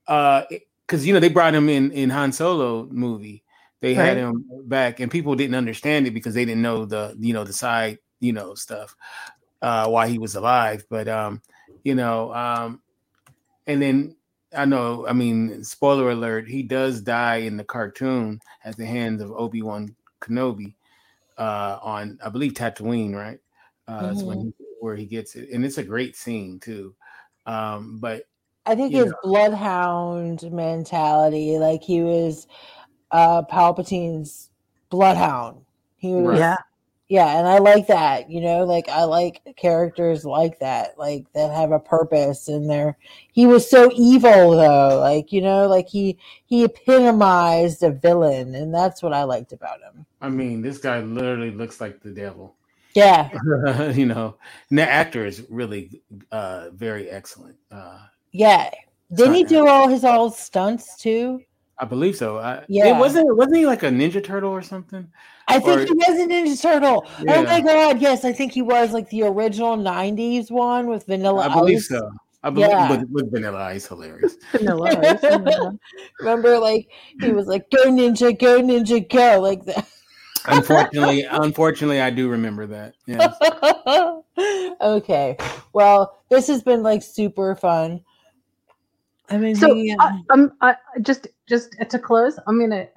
uh 0.07 0.43
because 0.87 1.07
you 1.07 1.13
know 1.13 1.21
they 1.21 1.29
brought 1.29 1.55
him 1.55 1.69
in 1.69 1.93
in 1.93 2.11
Han 2.11 2.33
Solo 2.33 2.87
movie. 2.91 3.43
They 3.81 3.95
Right. 3.95 4.07
had 4.07 4.17
him 4.17 4.45
back, 4.65 5.01
and 5.01 5.11
people 5.11 5.37
didn't 5.37 5.55
understand 5.55 6.07
it 6.07 6.11
because 6.13 6.35
they 6.35 6.45
didn't 6.45 6.63
know 6.63 6.85
the 6.85 7.17
you 7.19 7.33
know 7.33 7.45
the 7.45 7.53
side 7.53 7.99
you 8.21 8.33
know 8.33 8.55
stuff 8.55 8.97
uh, 9.63 9.89
why 9.89 10.09
he 10.09 10.19
was 10.19 10.35
alive. 10.35 10.85
But 10.89 11.09
um, 11.09 11.43
you 11.85 11.95
know, 11.95 12.33
um, 12.35 12.83
and 13.67 13.81
then 13.81 14.17
I 14.57 14.65
know, 14.65 15.07
I 15.07 15.13
mean, 15.13 15.63
spoiler 15.65 16.11
alert, 16.11 16.49
he 16.49 16.63
does 16.63 17.03
die 17.03 17.37
in 17.37 17.57
the 17.57 17.65
cartoon 17.65 18.41
at 18.65 18.77
the 18.77 18.87
hands 18.87 19.21
of 19.21 19.33
Obi 19.33 19.63
Wan 19.63 19.95
Kenobi 20.21 20.75
uh, 21.37 21.79
on, 21.83 22.19
I 22.25 22.31
believe, 22.31 22.55
Tatooine, 22.55 23.15
right? 23.15 23.39
Uh, 23.87 24.09
That's 24.09 24.23
when 24.23 24.41
he, 24.41 24.53
where 24.81 24.97
he 24.97 25.07
gets 25.07 25.35
it, 25.35 25.51
and 25.51 25.65
it's 25.65 25.79
a 25.79 25.83
great 25.83 26.17
scene 26.17 26.61
too. 26.61 26.95
Um, 27.47 27.99
but 28.01 28.25
I 28.67 28.75
think 28.75 28.93
you 28.93 29.05
his 29.05 29.15
bloodhound 29.23 30.43
mentality, 30.53 31.59
like 31.59 31.83
he 31.83 32.03
was 32.03 32.47
uh 33.11 33.43
Palpatine's 33.43 34.51
bloodhound. 34.91 35.65
He 35.97 36.15
was 36.15 36.27
Right. 36.27 36.39
Yeah. 36.39 36.57
Yeah, 37.09 37.39
and 37.39 37.49
I 37.49 37.59
like 37.59 37.87
that, 37.87 38.31
you 38.31 38.41
know, 38.41 38.65
like 38.65 38.89
I 38.89 39.05
like 39.05 39.43
characters 39.57 40.25
like 40.25 40.59
that, 40.61 40.99
like 40.99 41.25
that 41.33 41.51
have 41.53 41.73
a 41.73 41.79
purpose 41.79 42.49
and 42.49 42.69
they're 42.69 42.97
he 43.33 43.47
was 43.47 43.69
so 43.69 43.91
evil 43.95 44.51
though, 44.51 44.99
like 45.01 45.33
you 45.33 45.41
know, 45.41 45.67
like 45.67 45.89
he 45.89 46.19
he 46.45 46.65
epitomized 46.65 47.83
a 47.83 47.91
villain, 47.91 48.55
and 48.55 48.75
that's 48.75 49.03
what 49.03 49.15
I 49.15 49.23
liked 49.25 49.53
about 49.53 49.81
him. 49.81 50.05
I 50.21 50.29
mean, 50.29 50.61
this 50.61 50.79
guy 50.79 51.01
literally 51.01 51.51
looks 51.51 51.81
like 51.81 52.01
the 52.01 52.11
devil. 52.11 52.55
Yeah, 52.95 53.31
you 53.93 54.07
know, 54.07 54.37
and 54.69 54.79
the 54.79 54.89
actor 54.89 55.25
is 55.25 55.47
really 55.49 56.03
uh, 56.31 56.71
very 56.73 57.09
excellent. 57.09 57.57
Uh, 57.71 58.01
yeah. 58.33 58.71
Didn't 59.15 59.35
he 59.35 59.45
do 59.45 59.67
all 59.67 59.89
his 59.89 60.05
old 60.05 60.35
stunts 60.35 60.97
too? 60.97 61.41
I 61.79 61.85
believe 61.85 62.17
so. 62.17 62.39
I, 62.39 62.65
Yeah. 62.69 62.89
it 62.89 62.99
wasn't 62.99 63.35
wasn't 63.37 63.57
he 63.57 63.67
like 63.67 63.83
a 63.83 63.89
Ninja 63.89 64.23
Turtle 64.23 64.51
or 64.51 64.63
something? 64.63 65.09
I 65.51 65.59
think 65.59 65.81
Or- 65.81 65.85
he 65.87 65.93
was 65.95 66.21
a 66.21 66.27
Ninja 66.27 66.61
Turtle. 66.61 67.07
Oh 67.27 67.43
my 67.45 67.61
god, 67.61 68.01
yes, 68.01 68.25
I 68.25 68.33
think 68.33 68.53
he 68.53 68.63
was 68.63 68.93
like 68.93 69.09
the 69.11 69.23
original 69.25 69.77
'90s 69.77 70.51
one 70.51 70.87
with 70.87 71.07
Vanilla 71.07 71.49
I 71.49 71.55
believe 71.55 71.79
Ice. 71.79 71.89
so. 71.89 72.11
I 72.45 72.51
believe 72.51 72.69
Yeah. 72.71 72.91
with, 72.91 73.09
with 73.11 73.33
Vanilla 73.33 73.59
Ice, 73.65 73.87
hilarious. 73.87 74.37
Vanilla 74.53 74.91
Ice, 75.01 75.19
yeah. 75.23 75.71
Remember, 76.21 76.59
like 76.59 76.89
he 77.21 77.33
was 77.33 77.47
like, 77.47 77.69
"Go 77.71 77.87
ninja, 77.87 78.39
go 78.39 78.61
ninja, 78.63 79.09
go!" 79.09 79.41
Like 79.41 79.65
that. 79.65 79.89
unfortunately, 80.47 81.25
unfortunately, 81.25 82.01
I 82.01 82.11
do 82.11 82.29
remember 82.29 82.67
that. 82.67 82.95
Yes. 83.07 83.35
okay, 84.81 85.37
well, 85.73 86.19
this 86.29 86.47
has 86.47 86.63
been 86.63 86.83
like 86.83 87.03
super 87.03 87.57
fun. 87.57 88.03
I 89.31 89.37
mean, 89.37 89.57
So 89.57 89.75
we, 89.75 89.95
I, 89.99 90.21
I'm 90.31 90.53
I, 90.61 90.77
just 91.03 91.27
just 91.49 91.73
to 91.89 91.99
close. 91.99 92.39
I'm 92.47 92.59
gonna 92.61 92.89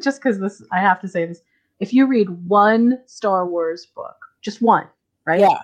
just 0.00 0.20
because 0.22 0.38
this 0.38 0.62
I 0.72 0.78
have 0.80 1.00
to 1.00 1.08
say 1.08 1.24
this. 1.26 1.40
If 1.80 1.92
you 1.94 2.06
read 2.06 2.28
one 2.46 2.98
Star 3.06 3.46
Wars 3.48 3.86
book, 3.94 4.16
just 4.42 4.60
one, 4.62 4.86
right? 5.26 5.40
yeah, 5.40 5.58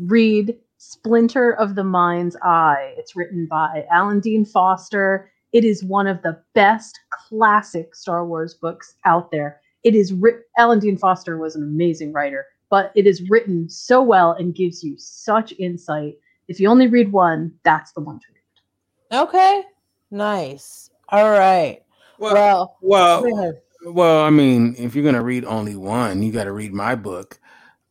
Read 0.00 0.56
Splinter 0.78 1.52
of 1.54 1.74
the 1.74 1.84
Mind's 1.84 2.36
Eye. 2.42 2.94
It's 2.96 3.14
written 3.16 3.46
by 3.46 3.86
Alan 3.90 4.20
Dean 4.20 4.44
Foster. 4.44 5.30
It 5.52 5.64
is 5.64 5.82
one 5.84 6.06
of 6.06 6.22
the 6.22 6.40
best 6.54 6.98
classic 7.10 7.94
Star 7.94 8.24
Wars 8.26 8.54
books 8.54 8.94
out 9.04 9.30
there. 9.30 9.60
It 9.82 9.94
is 9.94 10.12
writ- 10.12 10.46
Alan 10.58 10.78
Dean 10.78 10.96
Foster 10.96 11.38
was 11.38 11.56
an 11.56 11.62
amazing 11.62 12.12
writer, 12.12 12.46
but 12.68 12.92
it 12.94 13.06
is 13.06 13.28
written 13.30 13.68
so 13.68 14.02
well 14.02 14.32
and 14.32 14.54
gives 14.54 14.82
you 14.84 14.94
such 14.98 15.52
insight. 15.58 16.14
If 16.48 16.60
you 16.60 16.68
only 16.68 16.86
read 16.88 17.10
one, 17.12 17.52
that's 17.64 17.92
the 17.92 18.00
one 18.00 18.18
to 18.20 18.26
read. 18.32 19.20
okay, 19.22 19.62
nice. 20.10 20.90
All 21.08 21.30
right. 21.30 21.82
Well, 22.18 22.32
Well, 22.34 22.76
well, 22.80 23.22
go 23.22 23.38
ahead. 23.40 23.60
Well. 23.84 24.24
I 24.24 24.30
mean, 24.30 24.74
if 24.78 24.94
you're 24.94 25.04
gonna 25.04 25.22
read 25.22 25.44
only 25.44 25.76
one, 25.76 26.22
you 26.22 26.32
got 26.32 26.44
to 26.44 26.52
read 26.52 26.72
my 26.72 26.94
book. 26.94 27.38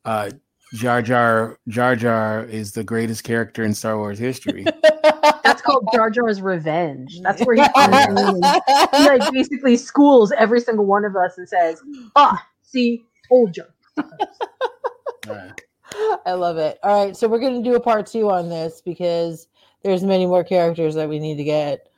Uh, 0.06 0.32
Jar 0.74 1.02
Jar 1.02 1.58
Jar 1.68 1.96
Jar 1.96 2.46
is 2.46 2.74
the 2.74 2.84
greatest 2.84 3.24
character 3.24 3.64
in 3.64 3.74
Star 3.74 3.98
Wars 3.98 4.20
history. 4.20 4.66
That's 5.44 5.62
called 5.62 5.88
Jar 5.94 6.10
Jar's 6.10 6.42
Revenge. 6.42 7.20
That's 7.24 7.42
where 7.44 7.56
he 7.56 7.68
comes 7.76 8.20
in 8.20 8.36
he 8.36 9.06
like 9.08 9.32
basically 9.32 9.78
schools 9.78 10.32
every 10.38 10.62
single 10.62 10.86
one 10.86 11.06
of 11.06 11.16
us 11.16 11.38
and 11.38 11.50
says, 11.50 11.82
"Ah, 12.16 12.46
see, 12.62 13.04
old 13.32 13.58
you." 13.58 13.64
Right. 15.28 15.62
I 16.26 16.34
love 16.34 16.58
it. 16.58 16.78
All 16.84 17.06
right, 17.06 17.16
so 17.16 17.28
we're 17.28 17.40
going 17.40 17.64
to 17.64 17.68
do 17.68 17.76
a 17.76 17.80
part 17.80 18.06
two 18.06 18.30
on 18.30 18.50
this 18.50 18.82
because 18.82 19.48
there's 19.84 20.04
many 20.04 20.26
more 20.26 20.44
characters 20.44 20.96
that 20.96 21.10
we 21.10 21.20
need 21.20 21.38
to 21.38 21.44
get. 21.44 21.90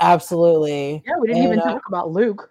Absolutely. 0.00 1.02
Yeah, 1.06 1.18
we 1.20 1.28
didn't 1.28 1.44
even 1.44 1.60
uh, 1.60 1.64
talk 1.64 1.82
about 1.88 2.10
Luke. 2.10 2.48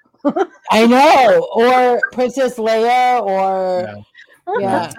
I 0.72 0.86
know. 0.86 1.48
Or 1.54 2.02
Princess 2.12 2.58
Leia, 2.58 3.22
or 3.22 4.04
yeah. 4.60 4.92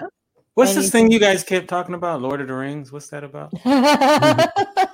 What's 0.53 0.75
this 0.75 0.89
thing 0.89 1.09
you 1.11 1.19
guys 1.19 1.43
kept 1.43 1.67
talking 1.67 1.95
about? 1.95 2.21
Lord 2.21 2.41
of 2.41 2.47
the 2.47 2.53
Rings. 2.53 2.91
What's 2.91 3.09
that 3.09 3.23
about? 3.23 3.53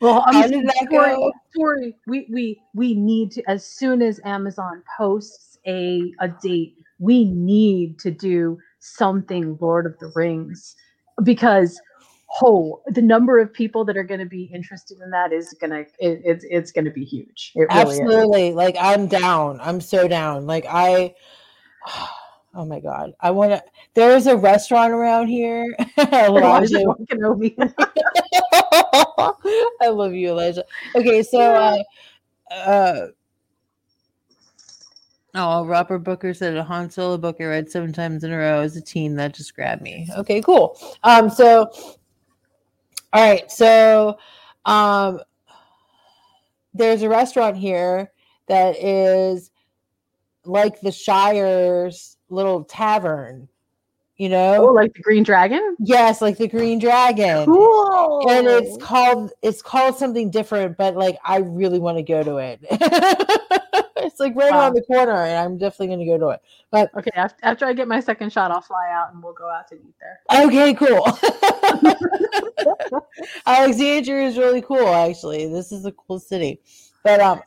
Well, 0.00 0.22
How 0.26 0.42
I'm 0.42 0.50
did 0.50 0.66
that 0.66 0.88
Tory, 0.90 1.14
go? 1.14 1.32
Tory, 1.56 1.96
we 2.06 2.26
we 2.30 2.60
we 2.74 2.94
need 2.94 3.30
to 3.32 3.50
as 3.50 3.64
soon 3.66 4.02
as 4.02 4.20
Amazon 4.24 4.82
posts 4.96 5.58
a 5.66 6.12
a 6.20 6.28
date, 6.28 6.76
we 6.98 7.24
need 7.24 7.98
to 8.00 8.10
do 8.10 8.58
something 8.78 9.56
Lord 9.60 9.86
of 9.86 9.98
the 9.98 10.12
Rings 10.14 10.76
because 11.22 11.80
oh, 12.42 12.82
the 12.86 13.02
number 13.02 13.38
of 13.38 13.52
people 13.52 13.84
that 13.84 13.96
are 13.96 14.04
going 14.04 14.20
to 14.20 14.26
be 14.26 14.44
interested 14.44 14.98
in 15.00 15.10
that 15.10 15.32
is 15.32 15.54
gonna 15.60 15.84
it's 15.98 16.44
it's 16.48 16.72
going 16.72 16.84
to 16.84 16.90
be 16.90 17.04
huge. 17.04 17.52
It 17.54 17.68
really 17.72 17.94
is. 17.94 18.00
Absolutely. 18.00 18.52
Like 18.52 18.76
I'm 18.80 19.06
down. 19.06 19.58
I'm 19.60 19.80
so 19.80 20.08
down. 20.08 20.46
Like 20.46 20.66
I 20.68 21.14
Oh 22.54 22.64
my 22.64 22.80
god. 22.80 23.12
I 23.20 23.30
want 23.32 23.52
to 23.52 23.62
There 23.92 24.16
is 24.16 24.26
a 24.26 24.36
restaurant 24.36 24.92
around 24.92 25.28
here. 25.28 25.76
Elijah. 25.98 26.78
Obi-Wan 26.78 27.06
Kenobi. 27.06 27.54
I 29.82 29.88
love 29.88 30.14
you, 30.14 30.30
Elijah. 30.30 30.64
Okay, 30.94 31.22
so 31.22 31.38
uh 31.38 31.78
uh 32.50 33.06
Oh, 35.38 35.66
Robert 35.66 35.98
Booker 35.98 36.32
said 36.32 36.56
a 36.56 36.64
Han 36.64 36.88
Solo 36.88 37.18
book 37.18 37.36
I 37.40 37.44
read 37.44 37.70
seven 37.70 37.92
times 37.92 38.24
in 38.24 38.32
a 38.32 38.38
row 38.38 38.62
as 38.62 38.74
a 38.74 38.80
teen. 38.80 39.16
That 39.16 39.34
just 39.34 39.54
grabbed 39.54 39.82
me. 39.82 40.08
Okay, 40.16 40.40
cool. 40.40 40.80
Um, 41.02 41.28
so 41.28 41.70
all 43.16 43.22
right, 43.26 43.50
so 43.50 44.18
um 44.66 45.20
there's 46.74 47.00
a 47.00 47.08
restaurant 47.08 47.56
here 47.56 48.12
that 48.46 48.76
is 48.76 49.50
like 50.44 50.82
the 50.82 50.92
Shire's 50.92 52.18
little 52.28 52.62
tavern, 52.64 53.48
you 54.16 54.28
know? 54.28 54.68
oh, 54.68 54.72
like 54.72 54.92
the 54.94 55.02
Green 55.02 55.22
Dragon. 55.22 55.76
Yes, 55.78 56.20
like 56.22 56.38
the 56.38 56.48
Green 56.48 56.78
Dragon. 56.78 57.44
Cool. 57.46 58.30
And 58.30 58.46
it's 58.46 58.76
called 58.82 59.32
it's 59.42 59.62
called 59.62 59.96
something 59.96 60.30
different, 60.30 60.76
but 60.76 60.96
like 60.96 61.18
I 61.24 61.38
really 61.38 61.78
want 61.78 61.98
to 61.98 62.02
go 62.02 62.22
to 62.22 62.36
it. 62.38 62.60
it's 63.96 64.20
like 64.20 64.34
right 64.36 64.50
Wow. 64.50 64.60
around 64.60 64.74
the 64.74 64.82
corner, 64.82 65.12
and 65.24 65.36
I'm 65.38 65.58
definitely 65.58 65.88
going 65.88 65.98
to 66.00 66.06
go 66.06 66.18
to 66.18 66.28
it. 66.28 66.40
But 66.70 66.90
okay. 66.96 67.10
After, 67.14 67.38
after 67.42 67.66
I 67.66 67.72
get 67.72 67.88
my 67.88 68.00
second 68.00 68.32
shot, 68.32 68.50
I'll 68.50 68.60
fly 68.60 68.88
out 68.90 69.12
and 69.12 69.22
we'll 69.22 69.32
go 69.34 69.50
out 69.50 69.68
to 69.68 69.74
eat 69.74 69.94
there. 70.00 70.20
okay, 70.46 70.74
cool. 70.74 71.06
Alexandria 73.46 74.26
is 74.26 74.38
really 74.38 74.62
cool, 74.62 74.88
actually. 74.88 75.46
This 75.48 75.72
is 75.72 75.84
a 75.84 75.92
cool 75.92 76.18
city. 76.18 76.60
But 77.04 77.20
um, 77.20 77.40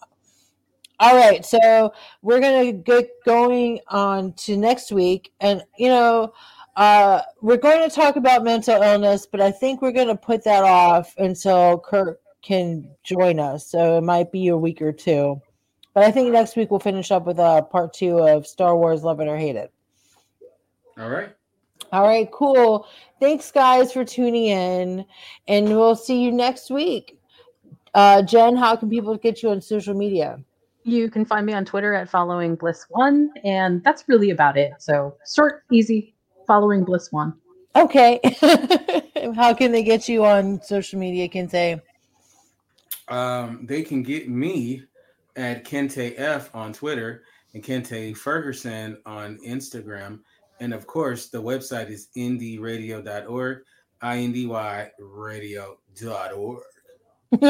all 1.00 1.16
right, 1.16 1.46
so 1.46 1.94
we're 2.22 2.40
gonna 2.42 2.72
get 2.74 3.10
going 3.26 3.80
on 3.88 4.34
to 4.34 4.58
next 4.58 4.92
week, 4.92 5.32
and 5.40 5.64
you 5.78 5.88
know, 5.88 6.34
uh, 6.76 7.22
we're 7.42 7.58
going 7.58 7.88
to 7.88 7.94
talk 7.94 8.16
about 8.16 8.44
mental 8.44 8.82
illness, 8.82 9.26
but 9.26 9.42
I 9.42 9.52
think 9.52 9.82
we're 9.82 9.92
gonna 9.92 10.16
put 10.16 10.44
that 10.46 10.64
off 10.64 11.14
until 11.18 11.80
Kurt 11.80 12.22
can 12.42 12.90
join 13.04 13.40
us. 13.40 13.70
So 13.70 13.98
it 13.98 14.02
might 14.02 14.32
be 14.32 14.48
a 14.48 14.58
week 14.58 14.82
or 14.82 14.92
two. 14.92 15.42
But 15.94 16.04
I 16.04 16.12
think 16.12 16.32
next 16.32 16.56
week 16.56 16.72
we'll 16.72 16.80
finish 16.80 17.12
up 17.12 17.26
with 17.26 17.40
uh, 17.40 17.62
part 17.64 17.94
two 17.94 18.20
of 18.20 18.48
Star 18.48 18.78
Wars: 18.78 19.04
Love 19.04 19.20
It 19.20 19.28
or 19.28 19.38
Hate 19.38 19.56
It. 19.56 19.72
All 20.98 21.10
right. 21.10 21.30
All 21.92 22.04
right, 22.04 22.30
cool. 22.32 22.88
Thanks, 23.20 23.52
guys, 23.52 23.92
for 23.92 24.06
tuning 24.06 24.46
in, 24.46 25.06
and 25.48 25.70
we'll 25.70 25.96
see 25.96 26.22
you 26.22 26.32
next 26.32 26.70
week. 26.70 27.18
Uh, 27.96 28.22
Jen, 28.22 28.56
how 28.56 28.76
can 28.76 28.90
people 28.90 29.18
get 29.18 29.42
you 29.42 29.50
on 29.50 29.62
social 29.62 29.96
media? 29.96 30.40
You 30.84 31.10
can 31.10 31.26
find 31.26 31.46
me 31.46 31.54
on 31.54 31.66
Twitter 31.66 31.94
at 31.94 32.10
following 32.10 32.56
Bliss 32.56 32.86
One, 32.90 33.32
and 33.44 33.84
that's 33.84 34.08
really 34.08 34.30
about 34.30 34.56
it. 34.58 34.74
So 34.78 35.18
short, 35.28 35.64
easy, 35.72 36.14
following 36.50 36.84
Bliss 36.84 37.12
One. 37.12 37.36
Okay. 37.76 38.20
how 39.36 39.54
can 39.54 39.72
they 39.72 39.84
get 39.84 40.10
you 40.10 40.26
on 40.26 40.60
social 40.64 40.98
media? 40.98 41.30
Can 41.30 41.48
say 41.48 41.80
Um, 43.08 43.68
they 43.68 43.84
can 43.84 44.02
get 44.02 44.28
me 44.28 44.84
at 45.36 45.64
Kente 45.64 46.20
F 46.20 46.50
on 46.56 46.74
Twitter 46.74 47.24
and 47.54 47.64
Kente 47.64 48.18
Ferguson 48.18 48.98
on 49.06 49.38
Instagram. 49.46 50.22
And 50.60 50.74
of 50.74 50.88
course, 50.88 51.30
the 51.30 51.42
website 51.42 51.92
is 51.92 52.08
indyradio.org, 52.18 53.60
I 54.02 54.18
N 54.18 54.32
D 54.32 54.48
Y 54.48 54.90
radio.org. 55.00 56.64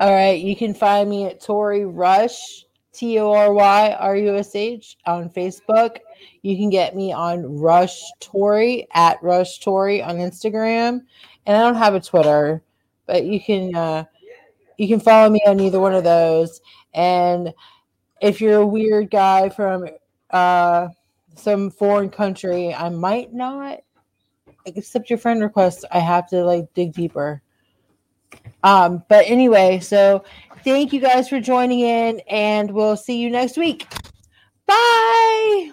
All 0.00 0.14
right. 0.14 0.40
You 0.40 0.54
can 0.54 0.74
find 0.74 1.10
me 1.10 1.26
at 1.26 1.42
Tory 1.42 1.84
Rush, 1.86 2.66
T 2.92 3.18
O 3.18 3.32
R 3.32 3.52
Y 3.52 3.96
R 3.98 4.16
U 4.16 4.36
S 4.36 4.54
H, 4.54 4.96
on 5.06 5.30
Facebook. 5.30 5.98
You 6.42 6.56
can 6.56 6.70
get 6.70 6.94
me 6.94 7.12
on 7.12 7.58
Rush 7.58 8.00
Tory 8.20 8.86
at 8.94 9.22
Rush 9.22 9.60
Tory 9.60 10.02
on 10.02 10.16
Instagram. 10.16 11.00
And 11.46 11.56
I 11.56 11.60
don't 11.60 11.76
have 11.76 11.94
a 11.94 12.00
Twitter, 12.00 12.62
but 13.06 13.24
you 13.24 13.40
can 13.40 13.74
uh, 13.74 14.04
you 14.76 14.88
can 14.88 15.00
follow 15.00 15.30
me 15.30 15.40
on 15.46 15.60
either 15.60 15.80
one 15.80 15.94
of 15.94 16.04
those. 16.04 16.60
And 16.94 17.52
if 18.20 18.40
you're 18.40 18.60
a 18.60 18.66
weird 18.66 19.10
guy 19.10 19.48
from 19.48 19.86
uh, 20.30 20.88
some 21.34 21.70
foreign 21.70 22.10
country, 22.10 22.72
I 22.74 22.88
might 22.88 23.32
not 23.32 23.80
accept 24.66 25.10
your 25.10 25.18
friend 25.18 25.42
request. 25.42 25.84
I 25.90 25.98
have 25.98 26.28
to 26.28 26.44
like 26.44 26.72
dig 26.74 26.92
deeper. 26.92 27.41
Um, 28.62 29.02
but 29.08 29.24
anyway, 29.26 29.80
so 29.80 30.24
thank 30.64 30.92
you 30.92 31.00
guys 31.00 31.28
for 31.28 31.40
joining 31.40 31.80
in, 31.80 32.20
and 32.28 32.70
we'll 32.70 32.96
see 32.96 33.18
you 33.18 33.30
next 33.30 33.56
week. 33.56 33.86
Bye. 34.66 35.72